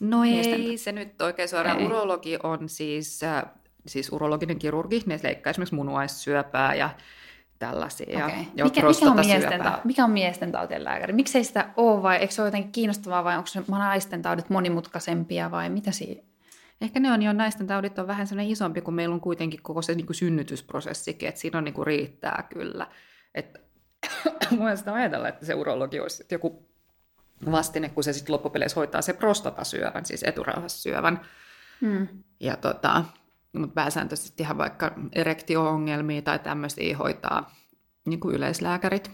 No 0.00 0.20
Miesten? 0.20 0.60
ei 0.60 0.78
se 0.78 0.92
nyt 0.92 1.22
oikein 1.22 1.48
suoraan. 1.48 1.78
Ei. 1.78 1.86
Urologi 1.86 2.38
on 2.42 2.68
siis, 2.68 3.22
äh, 3.22 3.44
siis 3.86 4.12
urologinen 4.12 4.58
kirurgi, 4.58 5.02
ne 5.06 5.20
leikkaa 5.22 5.50
esimerkiksi 5.50 5.74
munuaissyöpää 5.74 6.74
ja 6.74 6.90
tällaisia. 7.58 8.26
Okay. 8.26 8.38
Ja 8.54 8.64
mikä, 8.64 8.82
mikä, 8.82 9.10
on 9.10 9.16
miesten, 9.26 9.62
ta- 9.62 9.80
mikä 9.84 10.04
on 10.04 10.10
miesten 10.10 10.52
tautien 10.52 10.84
lääkäri? 10.84 11.12
Miksei 11.12 11.44
sitä 11.44 11.68
ole 11.76 12.02
vai 12.02 12.16
eikö 12.16 12.34
se 12.34 12.42
ole 12.42 12.48
jotenkin 12.48 12.72
kiinnostavaa 12.72 13.24
vai 13.24 13.36
onko 13.36 13.46
se 13.46 13.62
naisten 13.68 14.22
taudit 14.22 14.50
monimutkaisempia 14.50 15.50
vai 15.50 15.70
mitä 15.70 15.92
siinä? 15.92 16.22
Ehkä 16.80 17.00
ne 17.00 17.12
on 17.12 17.22
jo 17.22 17.32
naisten 17.32 17.66
taudit 17.66 17.98
on 17.98 18.06
vähän 18.06 18.26
sellainen 18.26 18.52
isompi, 18.52 18.80
kun 18.80 18.94
meillä 18.94 19.14
on 19.14 19.20
kuitenkin 19.20 19.62
koko 19.62 19.82
se 19.82 19.94
niin 19.94 20.06
kuin 20.06 20.16
synnytysprosessikin, 20.16 21.28
että 21.28 21.40
siinä 21.40 21.58
on 21.58 21.64
niin 21.64 21.74
kuin 21.74 21.86
riittää 21.86 22.48
kyllä. 22.52 22.86
Että 23.34 23.60
Mä 24.58 24.76
sitä 24.76 24.94
ajatella, 24.94 25.28
että 25.28 25.46
se 25.46 25.54
urologi 25.54 26.00
olisi 26.00 26.26
joku 26.30 26.68
vastine, 27.50 27.88
kun 27.88 28.04
se 28.04 28.12
sitten 28.12 28.32
loppupeleissä 28.32 28.80
hoitaa 28.80 29.02
se 29.02 29.12
prostatasyövän, 29.12 30.06
siis 30.06 30.22
eturauhassyövän. 30.22 31.20
Hmm. 31.80 32.08
Ja 32.40 32.56
tota, 32.56 33.04
mutta 33.52 33.74
pääsääntöisesti 33.74 34.42
ihan 34.42 34.58
vaikka 34.58 34.94
erektio-ongelmia 35.12 36.22
tai 36.22 36.38
tämmöisiä 36.38 36.96
hoitaa 36.96 37.54
niin 38.04 38.20
kuin 38.20 38.34
yleislääkärit. 38.34 39.10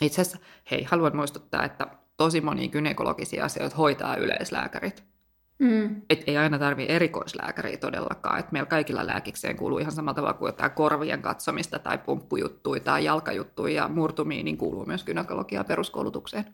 Itse 0.00 0.20
asiassa, 0.22 0.38
hei, 0.70 0.82
haluan 0.82 1.16
muistuttaa, 1.16 1.64
että 1.64 1.86
tosi 2.16 2.40
moni 2.40 2.68
gynekologisia 2.68 3.44
asioita 3.44 3.76
hoitaa 3.76 4.16
yleislääkärit. 4.16 5.13
Mm. 5.58 6.02
Et 6.10 6.24
ei 6.26 6.36
aina 6.36 6.58
tarvitse 6.58 6.94
erikoislääkäriä 6.94 7.76
todellakaan. 7.76 8.38
Et 8.38 8.52
meillä 8.52 8.66
kaikilla 8.66 9.06
lääkikseen 9.06 9.56
kuuluu 9.56 9.78
ihan 9.78 9.92
samalla 9.92 10.14
tavalla 10.14 10.34
kuin 10.34 10.48
jotain 10.48 10.70
korvien 10.70 11.22
katsomista 11.22 11.78
tai 11.78 11.98
pumppujuttuja 11.98 12.80
tai 12.80 13.04
jalkajuttuja 13.04 13.74
ja 13.74 13.88
murtumia, 13.88 14.44
niin 14.44 14.58
kuuluu 14.58 14.86
myös 14.86 15.04
gynekologia 15.04 15.64
peruskoulutukseen. 15.64 16.44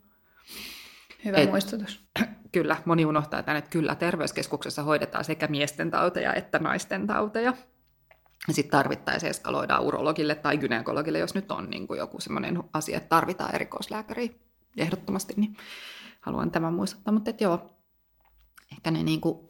Hyvä 1.25 1.37
Et, 1.37 1.51
muistutus. 1.51 2.05
Kyllä, 2.53 2.77
moni 2.85 3.07
unohtaa 3.07 3.43
tämän, 3.43 3.59
että 3.59 3.71
kyllä 3.71 3.95
terveyskeskuksessa 3.95 4.83
hoidetaan 4.83 5.25
sekä 5.25 5.47
miesten 5.47 5.91
tauteja 5.91 6.35
että 6.35 6.59
naisten 6.59 7.07
tauteja. 7.07 7.55
Sitten 8.51 8.71
tarvittaisiin 8.71 9.31
eskaloidaan 9.31 9.83
urologille 9.83 10.35
tai 10.35 10.59
gynekologille, 10.59 11.19
jos 11.19 11.35
nyt 11.35 11.53
on 11.53 11.71
niin 11.71 11.87
kuin 11.87 11.99
joku 11.99 12.21
sellainen 12.21 12.63
asia, 12.73 12.97
että 12.97 13.09
tarvitaan 13.09 13.55
erikoislääkäriä 13.55 14.29
ehdottomasti, 14.77 15.35
niin 15.37 15.57
haluan 16.21 16.51
tämän 16.51 16.75
muistuttaa. 16.75 17.15
Mutta 17.15 17.31
joo, 17.41 17.80
ehkä 18.73 18.91
ne 18.91 19.03
niin 19.03 19.21
kuin 19.21 19.49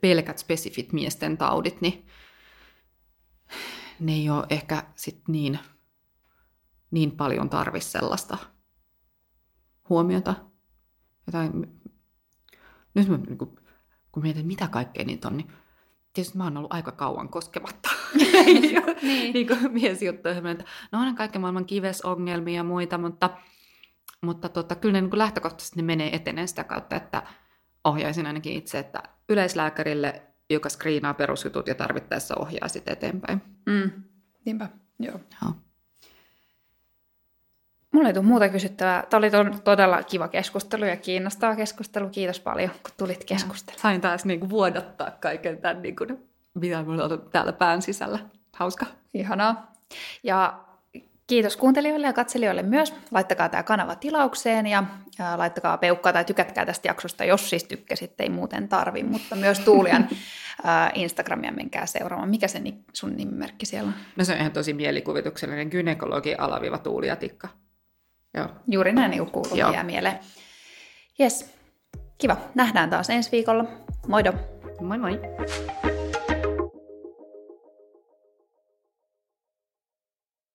pelkät 0.00 0.38
spesifit 0.38 0.92
miesten 0.92 1.38
taudit, 1.38 1.80
niin 1.80 2.06
ne 4.00 4.12
ei 4.12 4.30
ole 4.30 4.46
ehkä 4.50 4.86
sit 4.94 5.28
niin, 5.28 5.58
niin 6.90 7.10
paljon 7.10 7.50
tarvi 7.50 7.80
sellaista 7.80 8.38
huomiota. 9.88 10.34
Jotain, 11.26 11.80
nyt 12.94 13.08
mä, 13.08 13.16
niin 13.16 13.38
kuin, 13.38 13.50
kun 14.12 14.22
mietin, 14.22 14.46
mitä 14.46 14.68
kaikkea 14.68 15.04
niitä 15.04 15.28
on, 15.28 15.36
niin 15.36 15.52
tietysti 16.12 16.38
mä 16.38 16.44
oon 16.44 16.56
ollut 16.56 16.72
aika 16.72 16.92
kauan 16.92 17.28
koskematta 17.28 17.90
niin. 19.02 19.32
niin 19.32 19.46
kuin 19.46 19.72
miesjuttuja, 19.72 20.50
että 20.50 20.64
no 20.92 21.00
on 21.00 21.14
kaiken 21.14 21.40
maailman 21.40 21.66
kivesongelmia 21.66 22.54
ja 22.54 22.64
muita, 22.64 22.98
mutta, 22.98 23.30
mutta 24.22 24.48
tota, 24.48 24.74
kyllä 24.74 24.92
ne 24.92 25.00
niin 25.00 25.18
lähtökohtaisesti 25.18 25.76
ne 25.76 25.82
menee 25.82 26.16
eteneen 26.16 26.48
sitä 26.48 26.64
kautta, 26.64 26.96
että 26.96 27.22
ohjaisin 27.86 28.26
ainakin 28.26 28.52
itse, 28.52 28.78
että 28.78 29.02
yleislääkärille, 29.28 30.22
joka 30.50 30.68
screenaa 30.68 31.14
perusjutut 31.14 31.66
ja 31.66 31.74
tarvittaessa 31.74 32.34
ohjaa 32.38 32.68
sitten 32.68 32.92
eteenpäin. 32.92 33.42
Mm. 33.66 33.90
Niinpä, 34.44 34.68
joo. 34.98 35.20
joo. 35.42 35.52
Mulla 37.92 38.08
ei 38.08 38.14
tule 38.14 38.24
muuta 38.24 38.48
kysyttävää. 38.48 39.04
Tämä 39.10 39.18
oli 39.18 39.30
todella 39.64 40.02
kiva 40.02 40.28
keskustelu 40.28 40.84
ja 40.84 40.96
kiinnostava 40.96 41.56
keskustelu. 41.56 42.08
Kiitos 42.08 42.40
paljon, 42.40 42.70
kun 42.70 42.94
tulit 42.96 43.24
keskustelemaan. 43.24 43.82
Sain 43.82 44.00
taas 44.00 44.24
niin 44.24 44.40
kuin 44.40 44.50
vuodattaa 44.50 45.10
kaiken 45.10 45.58
tämän, 45.58 45.82
niin 45.82 45.96
kuin, 45.96 46.28
mitä 46.54 46.82
minulla 46.82 47.04
on 47.04 47.28
täällä 47.32 47.52
pään 47.52 47.82
sisällä. 47.82 48.18
Hauska. 48.52 48.86
Ihanaa. 49.14 49.72
Ja 50.22 50.65
Kiitos 51.26 51.56
kuuntelijoille 51.56 52.06
ja 52.06 52.12
katselijoille 52.12 52.62
myös. 52.62 52.94
Laittakaa 53.10 53.48
tämä 53.48 53.62
kanava 53.62 53.94
tilaukseen 53.94 54.66
ja, 54.66 54.84
laittakaa 55.36 55.78
peukkaa 55.78 56.12
tai 56.12 56.24
tykätkää 56.24 56.66
tästä 56.66 56.88
jaksosta, 56.88 57.24
jos 57.24 57.50
siis 57.50 57.64
tykkäsitte, 57.64 58.22
ei 58.22 58.28
muuten 58.28 58.68
tarvi, 58.68 59.02
mutta 59.02 59.36
myös 59.36 59.60
Tuulian 59.60 60.08
Instagramia 60.94 61.52
menkää 61.52 61.86
seuraamaan. 61.86 62.28
Mikä 62.28 62.48
se 62.48 62.62
sun 62.92 63.16
nimimerkki 63.16 63.66
siellä 63.66 63.88
on? 63.88 63.94
No 64.16 64.24
se 64.24 64.32
on 64.32 64.38
ihan 64.38 64.52
tosi 64.52 64.72
mielikuvituksellinen 64.72 65.68
gynekologi 65.68 66.34
alaviva 66.34 66.78
Tuulia 66.78 67.16
Tikka. 67.16 67.48
Joo. 68.34 68.48
Juuri 68.68 68.92
näin 68.92 69.10
niin 69.10 69.30
kuuluu 69.30 69.56
jää 69.56 69.84
mieleen. 69.84 70.18
Jes, 71.18 71.54
kiva. 72.18 72.36
Nähdään 72.54 72.90
taas 72.90 73.10
ensi 73.10 73.32
viikolla. 73.32 73.64
Moido! 74.08 74.32
Moi 74.80 74.98
moi! 74.98 75.20